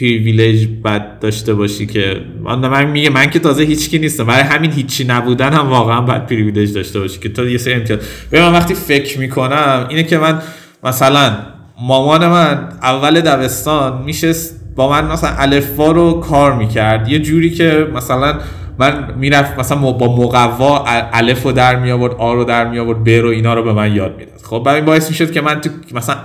پریویلیج 0.01 0.69
بد 0.85 1.19
داشته 1.21 1.55
باشی 1.55 1.87
که 1.87 2.21
من 2.43 2.91
میگه 2.91 3.11
من 3.11 3.31
که 3.31 3.39
تازه 3.39 3.63
هیچکی 3.63 3.99
نیستم. 3.99 4.25
برای 4.25 4.43
همین 4.43 4.73
هیچی 4.73 5.05
نبودن 5.05 5.53
هم 5.53 5.69
واقعا 5.69 6.01
بد 6.01 6.27
پریویلیج 6.27 6.75
داشته 6.75 7.01
باشی 7.01 7.21
که 7.21 7.29
تو 7.29 7.49
یه 7.49 7.59
سری 7.59 7.75
امتیاز. 7.75 7.99
به 8.31 8.41
من 8.41 8.53
وقتی 8.53 8.75
فکر 8.75 9.19
می‌کنم 9.19 9.87
اینه 9.89 10.03
که 10.03 10.19
من 10.19 10.43
مثلا 10.85 11.37
مامان 11.83 12.27
من 12.27 12.69
اول 12.83 13.21
دبستان 13.21 14.03
میشه 14.03 14.33
با 14.77 14.91
من 14.91 15.13
مثلا 15.13 15.31
الفبا 15.31 15.91
رو 15.91 16.21
کار 16.21 16.55
می‌کرد. 16.55 17.09
یه 17.09 17.19
جوری 17.19 17.51
که 17.51 17.87
مثلا 17.95 18.39
من 18.81 19.15
می‌رفت 19.17 19.59
مثلا 19.59 19.79
با 19.79 20.17
مقوا 20.17 20.85
الف 21.13 21.43
رو 21.43 21.53
در 21.53 21.77
می 21.77 21.91
آورد 21.91 22.15
آ 22.15 22.35
رو 22.35 22.45
در 22.45 22.69
می 22.69 22.79
آورد 22.79 23.05
ب 23.05 23.09
رو 23.09 23.29
اینا 23.29 23.55
رو 23.55 23.63
به 23.63 23.73
من 23.73 23.95
یاد 23.95 24.17
می‌داد. 24.19 24.41
خب 24.43 24.63
برای 24.67 24.81
باعث 24.81 25.09
می‌شد 25.09 25.33
که 25.33 25.41
من 25.41 25.61
تو 25.61 25.71
مثلا 25.93 26.17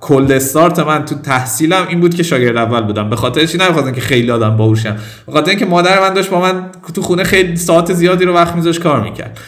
کلد 0.00 0.32
استارت 0.32 0.78
من 0.78 1.04
تو 1.04 1.14
تحصیلم 1.14 1.86
این 1.88 2.00
بود 2.00 2.14
که 2.14 2.22
شاگرد 2.22 2.56
اول 2.56 2.80
بودم. 2.80 3.10
به 3.10 3.16
خاطر 3.16 3.46
چی؟ 3.46 3.58
نمی‌خواستم 3.58 3.92
که 3.92 4.00
خیلی 4.00 4.30
آدم 4.30 4.56
باهوشم. 4.56 4.96
به 5.26 5.32
خاطر 5.32 5.50
اینکه 5.50 5.66
مادر 5.66 6.00
من 6.00 6.14
داشت 6.14 6.30
با 6.30 6.40
من 6.40 6.66
تو 6.94 7.02
خونه 7.02 7.24
خیلی 7.24 7.56
ساعت 7.56 7.92
زیادی 7.92 8.24
رو 8.24 8.34
وقت 8.34 8.54
میذاشت 8.54 8.82
کار 8.82 9.00
می‌کرد. 9.00 9.38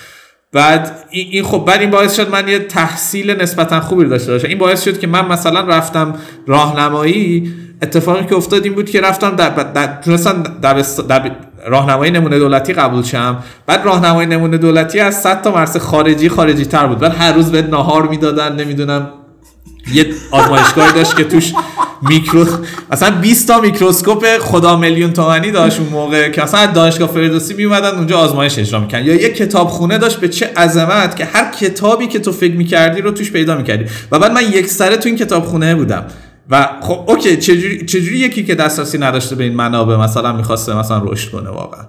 بعد 0.53 0.93
این 1.11 1.45
خب 1.45 1.65
بعد 1.67 1.81
این 1.81 1.91
باعث 1.91 2.17
شد 2.17 2.31
من 2.31 2.49
یه 2.49 2.59
تحصیل 2.59 3.43
نسبتا 3.43 3.81
خوبی 3.81 4.05
داشته 4.05 4.33
باشم. 4.33 4.49
این 4.49 4.59
باعث 4.59 4.85
شد 4.85 4.99
که 4.99 5.07
من 5.07 5.29
مثلا 5.29 5.61
رفتم 5.61 6.15
راهنمایی 6.47 7.53
اتفاقی 7.83 8.25
که 8.25 8.35
افتاد 8.35 8.65
این 8.65 8.75
بود 8.75 8.91
که 8.91 9.01
رفتم 9.01 9.37
در, 9.37 9.49
در... 9.49 9.63
در... 10.63 10.83
در... 11.09 11.31
راهنمایی 11.67 12.11
نمونه 12.11 12.39
دولتی 12.39 12.73
قبول 12.73 13.03
شم. 13.03 13.39
بعد 13.67 13.85
راهنمایی 13.85 14.29
نمونه 14.29 14.59
دولتی 14.59 15.01
از 15.01 15.21
100 15.21 15.43
تا 15.43 15.51
مرس 15.51 15.77
خارجی 15.77 16.29
خارجی 16.29 16.65
تر 16.65 16.87
بود. 16.87 16.99
بعد 16.99 17.15
هر 17.19 17.33
روز 17.33 17.51
به 17.51 17.63
ناهار 17.63 18.09
می‌دادن 18.09 18.57
نمی‌دونم 18.57 19.11
یه 19.95 20.07
آزمایشگاهی 20.31 20.93
داشت 20.93 21.17
که 21.17 21.25
توش 21.25 21.53
میکرو 22.03 22.47
مثلا 22.93 23.11
20 23.11 23.49
تا 23.49 23.61
میکروسکوپ 23.61 24.39
خدا 24.39 24.77
میلیون 24.77 25.13
تومانی 25.13 25.51
داشت 25.51 25.81
اون 25.81 25.89
موقع 25.89 26.29
که 26.29 26.43
مثلا 26.43 26.67
دانشگاه 26.67 27.09
فردوسی 27.09 27.55
می 27.55 27.65
اومدن 27.65 27.97
اونجا 27.97 28.19
آزمایش 28.19 28.59
اجرا 28.59 28.81
می‌کنن 28.81 29.05
یا 29.05 29.15
یه 29.15 29.33
کتابخونه 29.33 29.99
داشت 29.99 30.17
به 30.21 30.29
چه 30.29 30.51
عظمت 30.57 31.17
که 31.17 31.25
هر 31.25 31.51
کتابی 31.61 32.07
که 32.07 32.19
تو 32.19 32.33
فکر 32.33 32.55
می‌کردی 32.55 33.01
رو 33.01 33.11
توش 33.11 33.33
پیدا 33.33 33.57
می‌کردی. 33.57 33.85
و 34.13 34.19
بعد 34.19 34.33
من 34.33 34.43
یک 34.43 34.67
سره 34.67 34.97
تو 34.97 35.09
این 35.09 35.19
کتابخونه 35.19 35.75
بودم. 35.75 36.07
و 36.51 36.69
خب 36.81 37.05
okay 37.11 37.37
چجوری, 37.37 37.87
چجوری 37.87 38.19
یکی 38.19 38.45
که 38.45 38.55
دسترسی 38.55 38.99
نداشته 38.99 39.35
به 39.35 39.45
این 39.45 39.55
منابع 39.55 39.97
مثلا 39.97 40.33
می‌خواسته 40.33 40.77
مثلا 40.77 41.03
رشد 41.05 41.31
کنه 41.31 41.51
واقعا؟ 41.51 41.87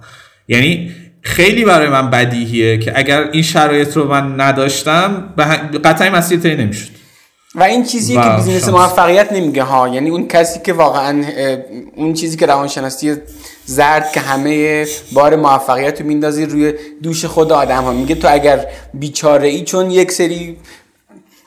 یعنی 0.48 0.90
خیلی 1.22 1.64
برای 1.64 1.88
من 1.88 2.10
بدیهیه 2.10 2.78
که 2.78 2.92
اگر 2.98 3.28
این 3.32 3.42
شرایط 3.42 3.96
رو 3.96 4.08
من 4.08 4.40
نداشتم 4.40 5.34
قطعی 5.84 6.10
مسیر 6.10 6.40
طی 6.40 6.56
نمی‌شد. 6.56 6.88
و 7.54 7.62
این 7.62 7.84
چیزی 7.84 8.14
که 8.14 8.28
business 8.36 8.68
موفقیت 8.68 9.32
نمیگه 9.32 9.62
ها. 9.62 9.88
یعنی 9.88 10.10
اون 10.10 10.28
کسی 10.28 10.60
که 10.60 10.72
واقعا 10.72 11.24
اون 11.96 12.14
چیزی 12.14 12.36
که 12.36 12.46
روانشناسی 12.46 13.16
زرد 13.64 14.12
که 14.12 14.20
همه 14.20 14.86
بار 15.12 15.36
موفقیت 15.36 16.00
رو 16.00 16.06
میندازی 16.06 16.46
روی 16.46 16.74
دوش 17.02 17.24
خود 17.24 17.52
آدم 17.52 17.82
ها 17.82 17.92
میگه 17.92 18.14
تو 18.14 18.28
اگر 18.32 18.66
بیچاره 18.94 19.48
ای 19.48 19.64
چون 19.64 19.90
یک 19.90 20.12
سری 20.12 20.56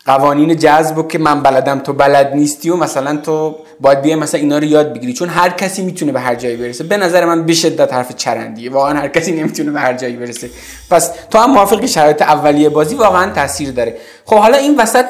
قوانین 0.06 0.56
جذب 0.56 1.08
که 1.08 1.18
من 1.18 1.44
بلدم 1.44 1.80
تو 1.80 1.94
بلد 1.94 2.32
نیستی 2.36 2.70
و 2.70 2.76
مثلا 2.76 3.18
تو 3.18 3.56
باید 3.80 4.02
بیای 4.02 4.16
مثلا 4.16 4.40
اینا 4.40 4.58
رو 4.58 4.64
یاد 4.64 4.94
بگیری. 4.94 5.14
چون 5.14 5.30
هر 5.30 5.50
کسی 5.50 5.84
می‌تونه 5.84 6.12
به 6.12 6.20
هر 6.20 6.36
جایی 6.36 6.58
برسه. 6.58 6.84
به 6.84 6.98
نظر 6.98 7.26
من 7.26 7.44
به 7.44 7.54
شدت 7.54 7.94
حرف 7.94 8.16
چرندیه. 8.16 8.72
واقعا 8.72 9.00
هر 9.00 9.08
کسی 9.08 9.32
نمی‌تونه 9.32 9.72
به 9.72 9.80
هر 9.80 9.94
جایی 9.94 10.16
برسه. 10.16 10.50
پس 10.90 11.12
تو 11.30 11.40
هم 11.40 11.52
موافق 11.52 11.82
که 11.82 11.88
شرایط 11.88 12.22
اولیه 12.22 12.70
بازی 12.70 12.96
واقعا 12.96 13.32
تاثیر 13.32 13.72
داره. 13.72 13.98
خب 14.26 14.38
حالا 14.38 14.58
این 14.58 14.76
وسط 14.78 15.06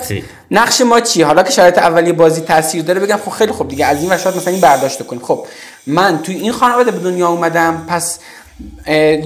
نقش 0.52 0.82
ما 0.82 1.00
چیه؟ 1.00 1.26
حالا 1.26 1.44
که 1.44 1.52
شرایط 1.52 1.78
اولیه 1.78 2.14
بازی 2.14 2.42
تاثیر 2.42 2.84
داره 2.84 3.00
بگم 3.00 3.20
خب 3.26 3.32
خیلی 3.32 3.52
خوب 3.52 3.68
دیگه. 3.68 3.86
از 3.86 4.02
این 4.02 4.12
وسط 4.12 4.38
مثلا 4.38 4.52
این 4.54 4.62
برداشت 4.62 5.08
کنیم. 5.08 5.22
خب 5.22 5.46
من 5.88 6.20
توی 6.24 6.36
این 6.36 6.52
خانواده 6.52 6.92
به 6.92 7.00
دنیا 7.00 7.30
اومدم. 7.30 7.86
پس 7.88 8.20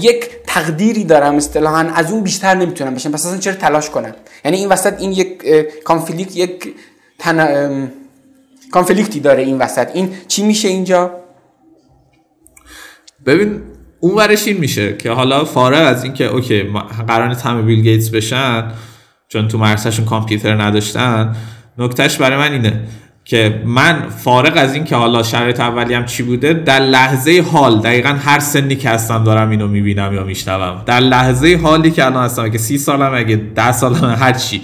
یک 0.02 0.30
تقدیری 0.48 1.04
دارم 1.04 1.36
اصطلاحا 1.36 1.80
از 1.96 2.12
اون 2.12 2.24
بیشتر 2.24 2.56
نمی‌تونم 2.56 2.96
بشم. 2.96 3.12
پس 3.12 3.26
اصلا 3.26 3.38
چرا 3.38 3.54
تلاش 3.54 3.90
کنم؟ 3.90 4.16
یعنی 4.46 4.58
این 4.58 4.70
وسط 4.70 5.02
این 5.02 5.12
یک 5.12 5.46
conflict 5.84 6.36
یک 6.36 6.74
تن... 7.20 7.92
conflict 8.72 9.15
ی 9.15 9.20
داره 9.20 9.44
این 9.44 9.58
وسط. 9.58 9.88
این 9.94 10.10
چی 10.28 10.44
میشه 10.44 10.68
اینجا؟ 10.68 11.12
ببین 13.26 13.62
اون 14.00 14.16
ورش 14.16 14.48
این 14.48 14.58
میشه 14.58 14.98
که 14.98 15.12
حالا 15.12 15.46
فارغ 15.46 15.88
از 15.88 16.04
اینکه 16.04 16.26
okay 16.26 16.64
قرار 17.08 17.30
همه 17.30 17.62
بیل 17.62 17.82
گیتس 17.82 18.10
بشن 18.10 18.72
چون 19.28 19.48
تو 19.48 19.58
مدرسه‌شون 19.58 20.06
کامپیوتر 20.06 20.62
نداشتن 20.62 21.36
نکتهش 21.78 22.18
برای 22.18 22.38
من 22.38 22.52
اینه. 22.52 22.84
که 23.28 23.62
من 23.66 24.10
فارغ 24.10 24.54
از 24.56 24.74
این 24.74 24.84
که 24.84 24.96
حالا 24.96 25.24
شرایط 25.24 25.60
هم 25.60 26.06
چی 26.06 26.24
بوده 26.24 26.54
در 26.54 26.80
لحظه 26.80 27.46
حال 27.52 27.80
دقیقا 27.80 28.10
هر 28.10 28.40
سنی 28.40 28.76
که 28.76 28.90
هستم 28.90 29.24
دارم 29.24 29.50
اینو 29.50 29.68
می‌بینم 29.68 30.14
یا 30.14 30.24
میشنوم. 30.24 30.84
در 30.86 31.00
لحظه 31.00 31.60
حالی 31.64 31.92
که 31.92 32.06
الان 32.06 32.26
هستم 32.26 32.50
که 32.50 32.58
سی 32.58 32.78
سالم 32.78 33.14
اگه 33.14 33.36
ده 33.56 33.72
سالم 33.72 34.16
هر 34.20 34.34
چی. 34.34 34.62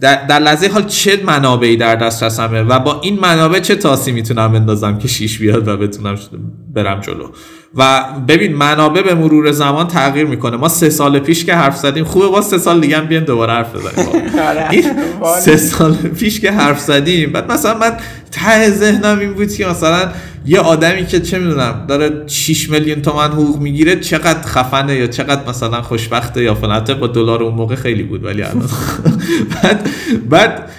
در, 0.00 0.26
در 0.26 0.38
لحظه 0.38 0.68
حال 0.68 0.86
چه 0.86 1.20
منابعی 1.24 1.76
در 1.76 1.96
دسترسمه 1.96 2.62
و 2.62 2.78
با 2.78 3.00
این 3.00 3.20
منابع 3.20 3.60
چه 3.60 3.74
تاسی 3.74 4.12
می‌تونم 4.12 4.52
بندازم 4.52 4.98
که 4.98 5.08
شیش 5.08 5.38
بیاد 5.38 5.68
و 5.68 5.76
بتونم 5.76 6.16
برم 6.74 7.00
جلو؟ 7.00 7.28
و 7.76 8.04
ببین 8.28 8.56
منابع 8.56 9.02
به 9.02 9.14
مرور 9.14 9.52
زمان 9.52 9.88
تغییر 9.88 10.26
می‌کنه. 10.26 10.56
ما 10.56 10.68
سه 10.68 10.90
سال 10.90 11.18
پیش 11.18 11.44
که 11.44 11.54
حرف 11.54 11.76
زدیم 11.76 12.04
خوبه 12.04 12.28
با 12.28 12.42
سه 12.42 12.58
سال 12.58 12.80
دیگه 12.80 12.98
هم 12.98 13.06
بیان 13.06 13.24
دوباره 13.24 13.52
حرف 13.52 13.74
بزنیم. 13.74 14.22
آره. 15.20 15.40
سه 15.40 15.56
سال 15.56 15.94
پیش 15.94 16.40
که 16.40 16.50
حرف 16.50 16.80
زدیم. 16.80 17.32
بعد 17.32 17.52
مثلا 17.52 17.78
من 17.78 17.92
ته 18.30 18.70
ذهنم 18.70 19.18
این 19.18 19.32
بود 19.32 19.52
که 19.52 19.66
مثلا 19.66 20.08
یه 20.46 20.60
آدمی 20.60 21.06
که 21.06 21.20
چه 21.20 21.38
می‌دونم 21.38 21.84
داره 21.88 22.22
6 22.26 22.70
میلیون 22.70 23.02
تومن 23.02 23.28
حقوق 23.28 23.60
می‌گیره 23.60 24.00
چقدر 24.00 24.42
خفنه 24.42 24.96
یا 24.96 25.06
چقدر 25.06 25.50
مثلا 25.50 25.82
خوشبخته 25.82 26.42
یا 26.42 26.54
فلان 26.54 26.84
با 27.00 27.06
دلار 27.06 27.42
اون 27.42 27.54
موقع 27.54 27.74
خیلی 27.74 28.02
بود 28.02 28.24
ولی 28.24 28.42
الان 28.42 28.68
بعد 29.62 29.88
بعد 30.30 30.70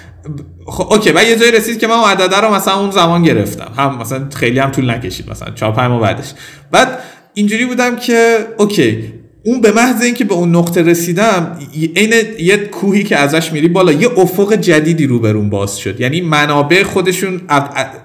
خب 0.66 0.92
اوکی 0.92 1.12
بعد 1.12 1.26
یه 1.26 1.36
جایی 1.36 1.52
رسید 1.52 1.78
که 1.78 1.86
من 1.86 1.94
اون 1.94 2.10
عدده 2.10 2.36
رو 2.36 2.54
مثلا 2.54 2.80
اون 2.80 2.90
زمان 2.90 3.22
گرفتم. 3.22 3.72
هم 3.76 3.98
مثلا 3.98 4.28
خیلی 4.34 4.58
هم 4.58 4.70
طول 4.70 4.90
نکشید 4.90 5.30
مثلا 5.30 5.54
4 5.54 5.72
5 5.72 5.90
ماه 5.90 6.00
بعدش. 6.00 6.32
بعد 6.70 6.98
اینجوری 7.34 7.66
بودم 7.66 7.96
که 7.96 8.46
اوکی 8.58 9.12
اون 9.46 9.60
به 9.60 9.72
محض 9.72 10.02
اینکه 10.02 10.24
به 10.24 10.34
اون 10.34 10.56
نقطه 10.56 10.82
رسیدم 10.82 11.58
عین 11.96 12.12
یه 12.38 12.56
کوهی 12.56 13.04
که 13.04 13.16
ازش 13.16 13.52
میری 13.52 13.68
بالا 13.68 13.92
یه 13.92 14.08
افق 14.18 14.54
جدیدی 14.54 15.06
رو 15.06 15.18
برون 15.18 15.50
باز 15.50 15.78
شد. 15.78 16.00
یعنی 16.00 16.20
منابع 16.20 16.82
خودشون 16.82 17.40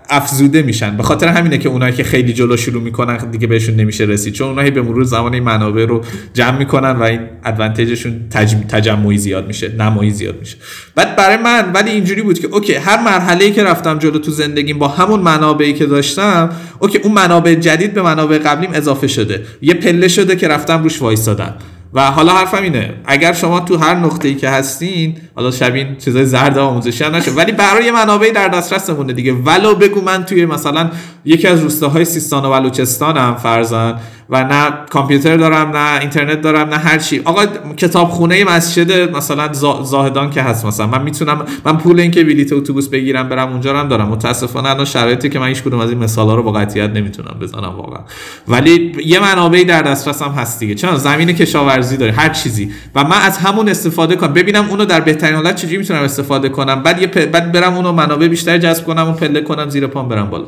افزوده 0.10 0.62
میشن. 0.62 0.98
به 0.98 1.04
خاطر 1.04 1.28
همینه 1.28 1.58
که 1.58 1.70
اونایی 1.70 1.94
که 1.94 2.04
خیلی 2.04 2.34
جلو 2.34 2.58
شروع 2.58 2.84
می‌کنن 2.84 3.18
دیگه 3.32 3.48
بهشون 3.48 3.76
نمیشه 3.76 4.04
رسید. 4.04 4.34
چون 4.34 4.48
اونایی 4.48 4.72
به 4.72 4.82
مرور 4.82 5.04
زمان 5.04 5.34
این 5.34 5.44
منابع 5.44 5.86
رو 5.86 6.02
جمع 6.34 6.58
می‌کنن 6.58 6.92
و 6.92 7.04
این 7.04 7.20
advantage 7.46 7.99
شون 7.99 8.22
تجمعی 8.70 9.18
زیاد 9.18 9.48
میشه 9.48 9.76
نمایی 9.80 10.12
زیاد 10.12 10.40
میشه. 10.40 10.58
بعد 10.96 11.16
برای 11.16 11.38
من 11.38 11.72
ولی 11.74 11.92
اینجوری 11.92 12.22
بود 12.22 12.40
که 12.40 12.48
okay 12.48 12.74
هر 12.74 13.04
مرحله 13.04 13.52
که 13.52 13.64
رفتم 13.64 14.00
جلو 14.00 14.20
تو 14.20 14.32
زندگیم 14.32 14.80
با 14.80 14.88
همون 14.88 15.20
منابعی 15.20 15.74
که 15.74 15.86
داشتم 15.86 16.50
okay 16.80 16.98
اون 16.98 17.14
منابع 17.14 17.56
جدید 17.56 17.94
به 17.94 18.02
منابع 18.02 18.38
قبلیم 18.38 18.70
اضافه 18.74 19.08
شده. 19.08 19.42
یه 19.62 19.74
پله 19.74 20.08
شده 20.08 20.36
که 20.36 20.48
رفتم 20.48 20.84
روش 20.84 21.02
وایسادم. 21.02 21.81
و 21.94 22.12
حالا 22.12 22.34
حرفم 22.34 22.64
اینه. 22.64 22.94
اگر 23.06 23.34
شما 23.34 23.60
تو 23.60 23.78
هر 23.78 23.96
نقطه 23.96 24.28
ای 24.28 24.36
که 24.36 24.50
هستین 24.50 25.18
حالا 25.36 25.52
شبین 25.52 25.98
چیزای 25.98 26.26
زرد 26.26 26.58
آموزشی 26.58 27.10
نشه 27.10 27.32
ولی 27.32 27.52
برای 27.52 27.92
منابعی 27.92 28.32
در 28.32 28.48
دسترسمونه 28.48 29.14
دیگه. 29.14 29.34
ولو 29.34 29.76
بگو 29.76 30.02
من 30.02 30.26
توی 30.26 30.46
مثلا 30.46 30.90
یکی 31.26 31.48
از 31.48 31.60
روستاهای 31.60 32.06
سیستان 32.06 32.46
و 32.46 32.50
بلوچستانم 32.50 33.36
فرزن 33.36 33.96
و 34.30 34.44
نه 34.44 34.72
کامپیوتر 34.90 35.38
دارم 35.38 35.78
نه 35.78 36.00
اینترنت 36.00 36.42
دارم 36.42 36.70
نه 36.70 36.78
هر 36.78 36.98
چی. 36.98 37.22
آقا 37.26 37.46
کتابخونه 37.78 38.44
مسجد 38.44 39.16
مثلا 39.16 39.54
زاهدان 39.84 40.30
که 40.30 40.42
هست 40.42 40.66
مثلا. 40.66 40.88
من 40.88 41.02
می‌تونم 41.02 41.46
من 41.66 41.78
پول 41.78 42.00
اینکه 42.00 42.24
بلیت 42.24 42.54
اتوبوس 42.54 42.88
بگیرم 42.88 43.30
برم 43.30 43.52
اونجا 43.52 43.80
هم 43.80 43.88
دارم. 43.88 44.08
متاسفانه 44.08 44.70
الان 44.70 44.86
شرایطی 44.86 45.30
که 45.30 45.40
من 45.40 45.48
هیچ 45.48 45.64
کدوم 45.64 45.80
از 45.80 45.90
این 45.90 46.00
مثالا 46.00 46.36
رو 46.36 46.44
با 46.44 46.52
قطعیت 46.52 46.90
نمی‌تونم 46.90 47.36
بزنم 47.42 47.76
واقعا. 47.78 48.02
ولی 48.48 48.96
یه 49.06 49.20
منابعی 49.20 49.66
در 49.66 49.82
دسترسم 49.82 50.32
هست 50.32 50.60
دیگه. 50.60 50.76
چون 50.76 50.96
زمین 50.96 51.32
کشاورزی 51.34 51.81
داره 51.82 52.12
هر 52.12 52.30
چیزی. 52.30 52.72
و 52.96 53.04
من 53.04 53.22
از 53.22 53.38
همون 53.38 53.70
استفاده 53.70 54.16
کنم. 54.16 54.34
ببینم 54.34 54.70
اونو 54.70 54.86
در 54.86 55.02
بهترین 55.02 55.36
حالت 55.36 55.56
چجوری 55.56 55.78
می‌تونم 55.78 56.04
استفاده 56.04 56.50
کنم. 56.50 56.84
بعد 56.84 57.02
یه 57.02 57.08
بعد 57.08 57.52
برم 57.52 57.76
اونو 57.76 57.92
منابع 57.92 58.28
بیشتر 58.28 58.58
جذب 58.58 58.86
کنم 58.86 59.10
و 59.10 59.14
پله 59.14 59.42
کنم 59.42 59.70
زیر 59.70 59.88
پام 59.88 60.10
برم 60.10 60.30
بالا. 60.30 60.48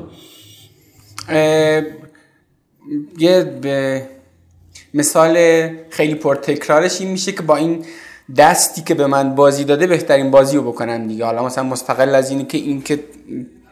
یه 3.17 3.43
به 3.61 4.01
مثال 4.93 5.38
خیلی 5.89 6.15
پرتکرارش 6.15 7.01
این 7.01 7.11
میشه 7.11 7.31
که 7.31 7.41
با 7.41 7.55
این 7.55 7.86
دستی 8.38 8.81
که 8.81 8.93
به 8.93 9.07
من 9.07 9.36
بازی 9.36 9.63
داده 9.63 9.88
بهترین 9.88 10.31
بازی 10.31 10.57
رو 10.57 10.63
بکنم 10.63 11.07
دیگه. 11.07 11.25
حالا 11.25 11.45
مثلا 11.45 11.63
مستقل 11.63 12.15
از 12.15 12.29
اینی 12.29 12.45
که 12.45 12.57
این 12.57 12.81
که 12.81 12.99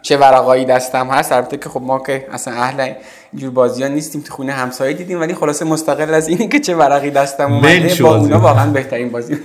چه 0.02 0.18
ورقایی 0.18 0.66
دستم 0.66 1.08
هست. 1.08 1.32
البته 1.32 1.58
که 1.58 1.70
خب 1.70 1.82
ما 1.82 1.99
که 1.99 2.28
اصلا 2.32 2.54
اهل 2.54 2.93
اینجور 3.32 3.52
بازی 3.52 3.84
ها 3.84 3.89
نیستیم 3.89 4.22
تو 4.22 4.34
خونه 4.34 4.52
همسایه 4.52 4.93
دیدیم 4.93 5.20
ولی 5.20 5.34
خلاصه 5.34 5.66
مستقل 5.66 6.14
از 6.14 6.28
اینی 6.28 6.47
که 6.47 6.60
چه 6.60 6.76
ورقی 6.76 7.10
دستم 7.12 7.54
اومده 7.54 7.95
با 8.04 8.18
اونا 8.18 8.39
واقعا 8.39 8.72
بهترین 8.72 9.10
بازی. 9.10 9.38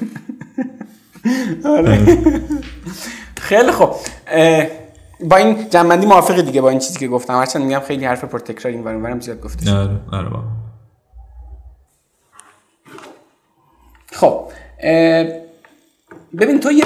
آره. 1.65 2.19
خیلی 3.37 3.73
خب 3.73 3.95
با 5.21 5.37
این 5.37 5.69
جنبندی 5.71 6.07
موافقی 6.07 6.43
دیگه 6.43 6.61
با 6.61 6.71
این 6.71 6.79
چیزی 6.79 6.99
که 6.99 7.09
گفتم. 7.09 7.35
هرچند 7.39 7.63
میگم 7.63 7.81
خیلی 7.81 8.05
حرف 8.05 8.25
پر 8.25 8.39
تکرار 8.39 8.75
این 8.75 9.03
برم 9.03 9.21
زیاد 9.21 9.41
گفته 9.41 9.73
آره 9.73 10.01
آره 10.13 10.31
خب 14.13 14.51
ببین 16.39 16.61
تو 16.61 16.73
یه 16.73 16.85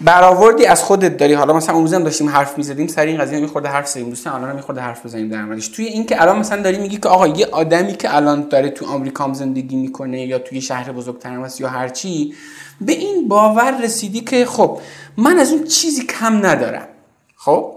برآوردی 0.00 0.66
از 0.66 0.82
خودت 0.82 1.16
داری. 1.16 1.32
حالا 1.32 1.52
مثلا 1.52 1.74
اون 1.74 2.02
داشتیم 2.02 2.28
حرف 2.28 2.58
می‌زدیم 2.58 2.86
سر 2.86 3.06
این 3.06 3.18
قضیه 3.18 3.40
میخورده 3.40 3.68
حرف 3.68 3.88
زدیم. 3.88 4.08
دوستان 4.08 4.42
الان 4.42 4.56
میخورده 4.56 4.80
حرف 4.80 5.06
بزنیم 5.06 5.28
در 5.28 5.44
موردش. 5.44 5.68
توی 5.68 5.84
این 5.84 6.06
که 6.06 6.22
الان 6.22 6.38
مثلا 6.38 6.62
داری 6.62 6.78
میگی 6.78 6.96
که 6.96 7.08
آقا 7.08 7.26
یه 7.26 7.46
آدمی 7.46 7.92
که 7.92 8.16
الان 8.16 8.48
داره 8.48 8.70
تو 8.70 8.86
آمریکا 8.86 9.32
زندگی 9.32 9.76
می‌کنه 9.76 10.26
یا 10.26 10.38
توی 10.38 10.60
شهر 10.60 10.92
بزرگتر 10.92 11.40
است 11.40 11.60
یا 11.60 11.68
هر 11.68 11.88
چی 11.88 12.34
به 12.80 12.92
این 12.92 13.28
باور 13.28 13.80
رسیدی 13.82 14.20
که 14.20 14.46
خب 14.46 14.78
من 15.16 15.38
از 15.38 15.52
اون 15.52 15.64
چیزی 15.64 16.06
کم 16.06 16.46
ندارم. 16.46 16.88
خب؟ 17.36 17.72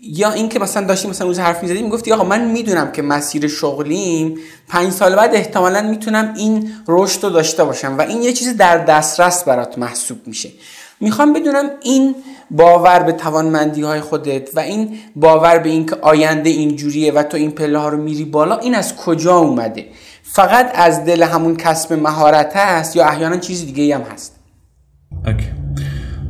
یا 0.00 0.32
اینکه 0.32 0.58
مثلا 0.58 0.86
داشتیم 0.86 1.10
مثلا 1.10 1.26
روز 1.26 1.38
حرف 1.38 1.62
می‌زدیم 1.62 1.84
می‌گفتی 1.84 2.12
آقا 2.12 2.24
من 2.24 2.50
می‌دونم 2.50 2.92
که 2.92 3.02
مسیر 3.02 3.48
شغلیم 3.48 4.38
پنج 4.68 4.92
سال 4.92 5.14
بعد 5.14 5.34
احتمالا 5.34 5.82
می‌تونم 5.82 6.34
این 6.36 6.72
رشد 6.88 7.24
رو 7.24 7.30
داشته 7.30 7.64
باشم 7.64 7.98
و 7.98 8.00
این 8.00 8.22
یه 8.22 8.32
چیزی 8.32 8.54
در 8.54 8.84
دسترس 8.84 9.44
برات 9.44 9.78
محسوب 9.78 10.18
میشه. 10.26 10.50
می‌خوام 11.00 11.32
بدونم 11.32 11.70
این 11.82 12.14
باور 12.50 12.98
به 12.98 13.12
توانمندی 13.12 13.82
های 13.82 14.00
خودت 14.00 14.48
و 14.54 14.60
این 14.60 14.98
باور 15.16 15.58
به 15.58 15.68
اینکه 15.68 15.96
آینده 16.02 16.50
اینجوریه 16.50 17.12
و 17.12 17.22
تو 17.22 17.36
این 17.36 17.50
پله 17.50 17.78
ها 17.78 17.88
رو 17.88 17.98
میری 17.98 18.24
بالا 18.24 18.58
این 18.58 18.74
از 18.74 18.96
کجا 18.96 19.36
اومده؟ 19.36 19.86
فقط 20.22 20.70
از 20.74 21.04
دل 21.04 21.22
همون 21.22 21.56
کسب 21.56 21.92
مهارت 21.92 22.56
هست 22.56 22.96
یا 22.96 23.04
احیانا 23.04 23.36
چیز 23.36 23.66
دیگه 23.66 23.94
هم 23.94 24.02
هست؟ 24.02 24.36
okay. 25.26 25.46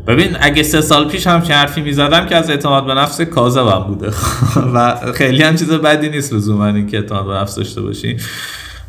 ببین 0.08 0.36
اگه 0.40 0.62
سه 0.62 0.80
سال 0.80 1.08
پیش 1.08 1.26
هم 1.26 1.42
حرفی 1.48 1.80
می‌زدم 1.80 2.26
که 2.26 2.36
از 2.36 2.50
اعتماد 2.50 2.86
به 2.86 2.94
نفس 2.94 3.20
کاذبم 3.20 3.84
بوده. 3.88 4.10
و 4.74 4.96
خیلی 5.12 5.42
هم 5.42 5.56
چیز 5.56 5.72
بدی 5.72 6.08
نیست 6.08 6.32
لزوما 6.32 6.66
این 6.66 6.86
که 6.86 6.96
اعتماد 6.96 7.26
به 7.26 7.34
نفس 7.34 7.54
داشته 7.54 7.80
باشی. 7.80 8.16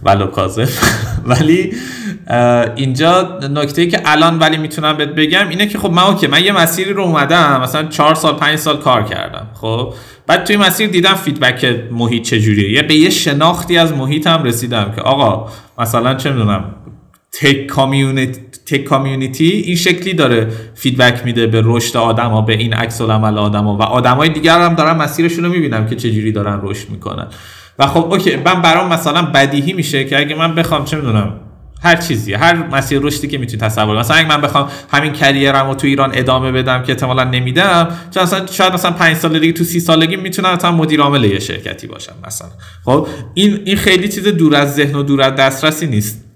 ولو 0.04 0.28
کاذب. 0.28 0.70
ولی 1.30 1.74
اینجا 2.76 3.40
نکته 3.54 3.88
که 3.88 4.02
الان 4.06 4.40
ولی 4.40 4.58
می‌تونم 4.58 4.98
بهت 4.98 5.10
بگم 5.10 5.50
اینه 5.50 5.68
که 5.68 5.78
خب 5.78 5.92
من 5.92 6.04
okay 6.04 6.28
من 6.28 6.44
یه 6.44 6.52
مسیری 6.52 6.94
رو 6.94 7.04
اومدم 7.04 7.62
مثلا 7.64 7.84
چهار 7.84 8.16
سال 8.16 8.36
پنج 8.36 8.56
سال 8.56 8.78
کار 8.78 9.04
کردم 9.04 9.48
خب؟ 9.62 9.94
بعد 10.28 10.44
توی 10.44 10.58
مسیر 10.58 10.90
دیدم 10.90 11.14
feedback 11.14 11.66
محیط 11.92 12.24
چجوریه. 12.24 12.72
یه 12.72 12.82
به 12.82 12.96
یه 12.96 13.10
شناختی 13.10 13.78
از 13.78 13.94
محیطم 13.94 14.44
رسیدم 14.44 14.92
که 14.96 15.02
آقا 15.02 15.52
مثلا 15.78 16.14
چه 16.14 16.32
می‌دونم 16.32 16.76
tech 17.32 17.66
community 17.66 18.42
tech 18.70 18.84
community 18.84 19.50
این 19.50 19.76
شکلی 19.76 20.14
داره 20.14 20.48
feedback 20.76 21.26
میده 21.26 21.48
به 21.48 21.62
رشد 21.66 21.98
آدما 21.98 22.42
به 22.42 22.54
این 22.54 22.74
عکس 22.74 23.02
العمل 23.02 23.38
آدما 23.38 23.78
و 23.78 23.82
آدمای 23.82 24.30
دیگر 24.30 24.60
هم 24.62 24.76
دارن 24.76 24.98
مسیرشون 24.98 25.46
رو 25.46 25.52
می‌بینم 25.52 25.88
که 25.88 25.96
چجوری 25.96 26.32
دارن 26.32 26.60
رشد 26.64 26.90
می‌کنن. 26.90 27.28
و 27.80 27.88
خب 27.88 28.14
okay 28.14 28.36
من 28.36 28.62
برام 28.62 28.94
مثلا 28.94 29.22
بدیهی 29.22 29.74
میشه 29.74 30.04
که 30.04 30.20
اگه 30.20 30.36
من 30.36 30.56
بخوام 30.56 30.86
چه 30.86 30.98
می‌دونم 30.98 31.34
هر 31.84 31.96
چیزی 31.96 32.34
هر 32.34 32.68
مسیر 32.68 33.00
رشدی 33.02 33.28
که 33.28 33.38
می‌تونی 33.38 33.62
تصور 33.62 34.00
مثلا 34.00 34.18
اگه 34.18 34.28
من 34.28 34.42
بخوام 34.42 34.70
همین 34.92 35.14
career 35.14 35.60
م 35.60 35.68
رو 35.68 35.76
تو 35.76 35.88
ایران 35.88 36.12
ادامه 36.14 36.52
بدم 36.52 36.84
که 36.84 36.92
احتمالا 36.92 37.24
نمیدم 37.24 37.88
چون 38.12 38.24
مثلا 38.24 38.46
شاید 38.46 38.74
مثلا 38.74 38.92
5 38.92 39.18
سال 39.18 39.40
دیگه 39.40 39.54
تو 39.54 39.64
30 39.64 39.80
سالگی 39.80 40.16
می‌تونم 40.16 40.54
مثلا 40.54 40.72
مدیر 40.72 41.02
عامل 41.02 41.24
یه 41.24 41.40
شرکتی 41.40 41.88
باشم 41.88 42.14
مثلا. 42.28 42.50
خب 42.86 43.08
این 43.34 43.60
این 43.66 43.78
خیلی 43.78 44.08
چیز 44.08 44.28
دور 44.28 44.56
از 44.56 44.76
ذهن 44.76 44.96
و 44.96 45.04
دور 45.04 45.22
از 45.22 45.36
دسترسی 45.36 45.88
نیست. 45.88 46.29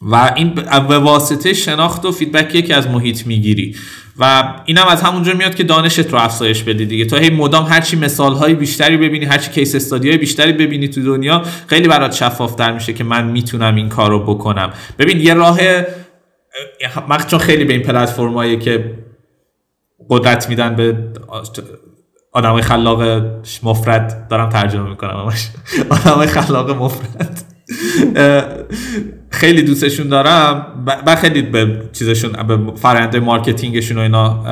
و 0.00 0.32
این 0.36 0.54
به 0.88 0.98
واسطه 0.98 1.52
شناخت 1.52 2.04
و 2.04 2.12
فیدبکیه 2.12 2.62
که 2.62 2.76
از 2.76 2.88
محیط 2.88 3.26
می‌گیری. 3.26 3.76
و 4.18 4.54
اینم 4.64 4.86
از 4.86 5.02
همونجا 5.02 5.34
میاد 5.34 5.54
که 5.54 5.64
دانشت 5.64 6.12
رو 6.12 6.18
افزایش 6.18 6.62
بدی 6.62 6.86
دیگه. 6.86 7.04
تا 7.04 7.16
هی 7.16 7.30
مدام 7.30 7.64
هرچی 7.64 7.96
مثال 7.96 8.34
های 8.34 8.54
بیشتری 8.54 8.96
ببینی 8.96 9.24
هرچی 9.24 9.50
کیس 9.50 9.74
استادی 9.74 10.08
های 10.08 10.18
بیشتری 10.18 10.52
ببینی 10.52 10.88
تو 10.88 11.02
دنیا 11.02 11.42
خیلی 11.66 11.88
برات 11.88 12.12
شفاف 12.12 12.56
در 12.56 12.72
میشه 12.72 12.92
که 12.92 13.04
من 13.04 13.26
می‌تونم 13.26 13.74
این 13.74 13.88
کار 13.88 14.10
رو 14.10 14.34
بکنم. 14.34 14.72
ببین 14.98 15.20
یه 15.20 15.34
راه 15.34 15.58
من 17.08 17.18
چون 17.26 17.38
خیلی 17.38 17.64
به 17.64 17.72
این 17.72 17.82
پلتفرمایی 17.82 18.58
که 18.58 18.98
قدرت 20.10 20.48
میدن 20.48 20.76
به 20.76 20.96
آدم 22.32 22.60
خلاق 22.60 23.02
مفرد 23.62 24.28
دارم 24.28 24.48
ترجمه 24.48 24.88
می‌کنم 24.88 25.32
آدم 25.90 26.26
خلاق 26.46 26.70
مفرد. 26.70 27.49
خیلی 29.30 29.62
دوستشون 29.62 30.08
دارم. 30.08 30.66
من 31.06 31.14
خیلی 31.14 31.42
به 31.42 31.82
چیزشون 31.92 32.32
به 32.32 32.58
فرآیند 32.76 33.16
marketing 33.16 33.73
شون 33.73 33.98
و 33.98 34.00
اینا 34.00 34.44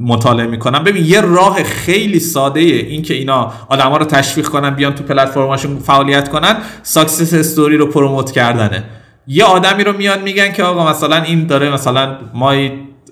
مطالعه 0.00 0.46
می‌کنم. 0.46 0.84
ببین 0.84 1.04
یه 1.06 1.20
راه 1.20 1.62
خیلی 1.62 2.20
ساده 2.20 2.60
این 2.60 3.02
که 3.02 3.14
اینا 3.14 3.52
آدما 3.68 3.96
رو 3.96 4.04
تشویق 4.04 4.48
کنن 4.48 4.70
بیان 4.70 4.94
تو 4.94 5.04
پلتفرمشون 5.04 5.78
فعالیت 5.78 6.28
کنن 6.28 6.56
success 6.82 7.34
story 7.34 7.76
رو 7.76 7.86
promote 7.86 8.30
کردنه. 8.30 8.84
یه 9.26 9.44
آدمی 9.44 9.84
رو 9.84 9.96
میان 9.96 10.22
میگن 10.22 10.52
که 10.52 10.62
آقا 10.62 10.90
مثلا 10.90 11.22
این 11.22 11.46
داره 11.46 11.70
مثلا 11.70 12.16
ما 12.34 12.54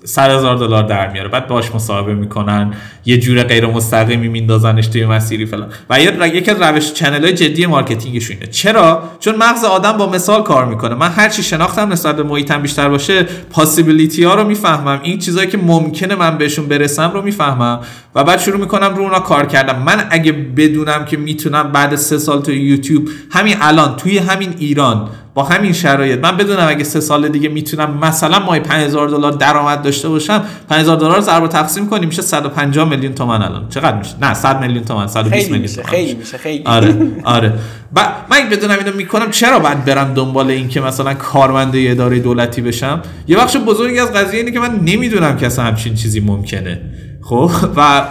100 0.05 0.29
هزار 0.29 0.55
دلار 0.55 0.83
در 0.83 1.11
میاره. 1.11 1.29
بعد 1.29 1.47
باش 1.47 1.75
مصاحبه 1.75 2.13
می‌کنن 2.13 2.73
یه 3.05 3.17
جور 3.17 3.43
غیر 3.43 3.65
مستقیمی 3.65 4.27
میندازنش 4.27 4.87
توی 4.87 5.05
مسیری 5.05 5.45
فلان. 5.45 5.69
و 5.89 5.99
یکی 6.27 6.51
از 6.51 6.61
روش 6.61 6.93
channel 6.93 7.23
های 7.23 7.33
جدی 7.33 7.65
marketing 7.65 8.19
ش 8.19 8.31
اینه. 8.31 8.47
چرا؟ 8.47 9.03
چون 9.19 9.35
مغز 9.35 9.63
آدم 9.63 9.91
با 9.91 10.09
مثال 10.09 10.43
کار 10.43 10.65
می‌کنه. 10.65 10.95
من 10.95 11.09
هر 11.09 11.29
چی 11.29 11.43
شناختم 11.43 11.91
نسبت 11.91 12.15
به 12.15 12.23
محیطم 12.23 12.61
بیشتر 12.61 12.89
باشه 12.89 13.23
possibility 13.51 14.23
ها 14.23 14.35
رو 14.35 14.43
می‌فهمم. 14.43 14.99
این 15.03 15.19
چیزایی 15.19 15.47
که 15.47 15.57
ممکنه 15.57 16.15
من 16.15 16.37
بهشون 16.37 16.67
برسم 16.67 17.11
رو 17.11 17.21
می‌فهمم. 17.21 17.79
و 18.15 18.23
بعد 18.23 18.39
شروع 18.39 18.59
می‌کنم 18.59 18.95
رو 18.95 19.01
اونا 19.03 19.19
کار 19.19 19.45
کردم 19.45 19.83
من 19.83 20.07
اگه 20.09 20.31
بدونم 20.31 21.05
که 21.05 21.17
می‌تونم 21.17 21.71
بعد 21.71 21.95
سه 21.95 22.17
سال 22.17 22.41
توی 22.41 22.55
یوتیوب 22.55 23.09
همین 23.31 23.55
الان 23.61 23.95
توی 23.95 24.17
همین 24.17 24.53
ایران 24.57 25.09
با 25.33 25.43
همین 25.43 25.73
شرایط 25.73 26.19
من 26.19 26.37
بدونم 26.37 26.67
اگه 26.69 26.83
سه 26.83 26.99
سال 26.99 27.27
دیگه 27.27 27.49
می‌تونم 27.49 27.97
مثلا 28.01 28.39
ماه 28.39 28.59
5000 28.59 29.09
دلار 29.09 29.31
درآمد 29.31 29.81
داشته 29.93 30.09
باشم 30.09 30.43
5000 30.69 30.97
دلار 30.97 31.21
ضرب 31.21 31.47
تقسیم 31.47 31.89
کنیم 31.89 32.07
میشه 32.07 32.21
150 32.21 32.89
میلیون 32.89 33.13
تومان 33.13 33.41
الان. 33.41 33.69
چقدر 33.69 33.97
میشه؟ 33.97 34.15
نه 34.21 34.33
100 34.33 34.61
میلیون 34.61 34.85
تومان 34.85 35.07
120 35.07 35.51
میلیون 35.51 35.67
تومان 35.67 35.89
خیلی 35.89 36.13
میشه 36.13 36.37
خیلی. 36.37 36.63
آره 36.65 36.95
آره. 37.23 37.53
و 37.95 38.07
من 38.29 38.49
بدونم 38.51 38.77
اینو 38.79 38.95
می‌کنم 38.97 39.31
چرا 39.31 39.59
باید 39.59 39.85
برم 39.85 40.13
دنبال 40.13 40.49
این 40.49 40.69
که 40.69 40.81
مثلا 40.81 41.13
کارمنده 41.13 41.87
اداره 41.89 42.19
دولتی 42.19 42.61
بشم؟ 42.61 43.01
یه 43.27 43.37
بخش 43.37 43.57
بزرگی 43.57 43.99
از 43.99 44.13
قضیه 44.13 44.39
اینه 44.39 44.51
که 44.51 44.59
من 44.59 44.79
نمی‌دونم 44.79 45.37
که 45.37 45.45
اصلا 45.45 45.65
همچین 45.65 45.95
چیزی 45.95 46.19
ممکنه. 46.19 46.81
خب؟ 47.21 47.51
و 47.75 48.01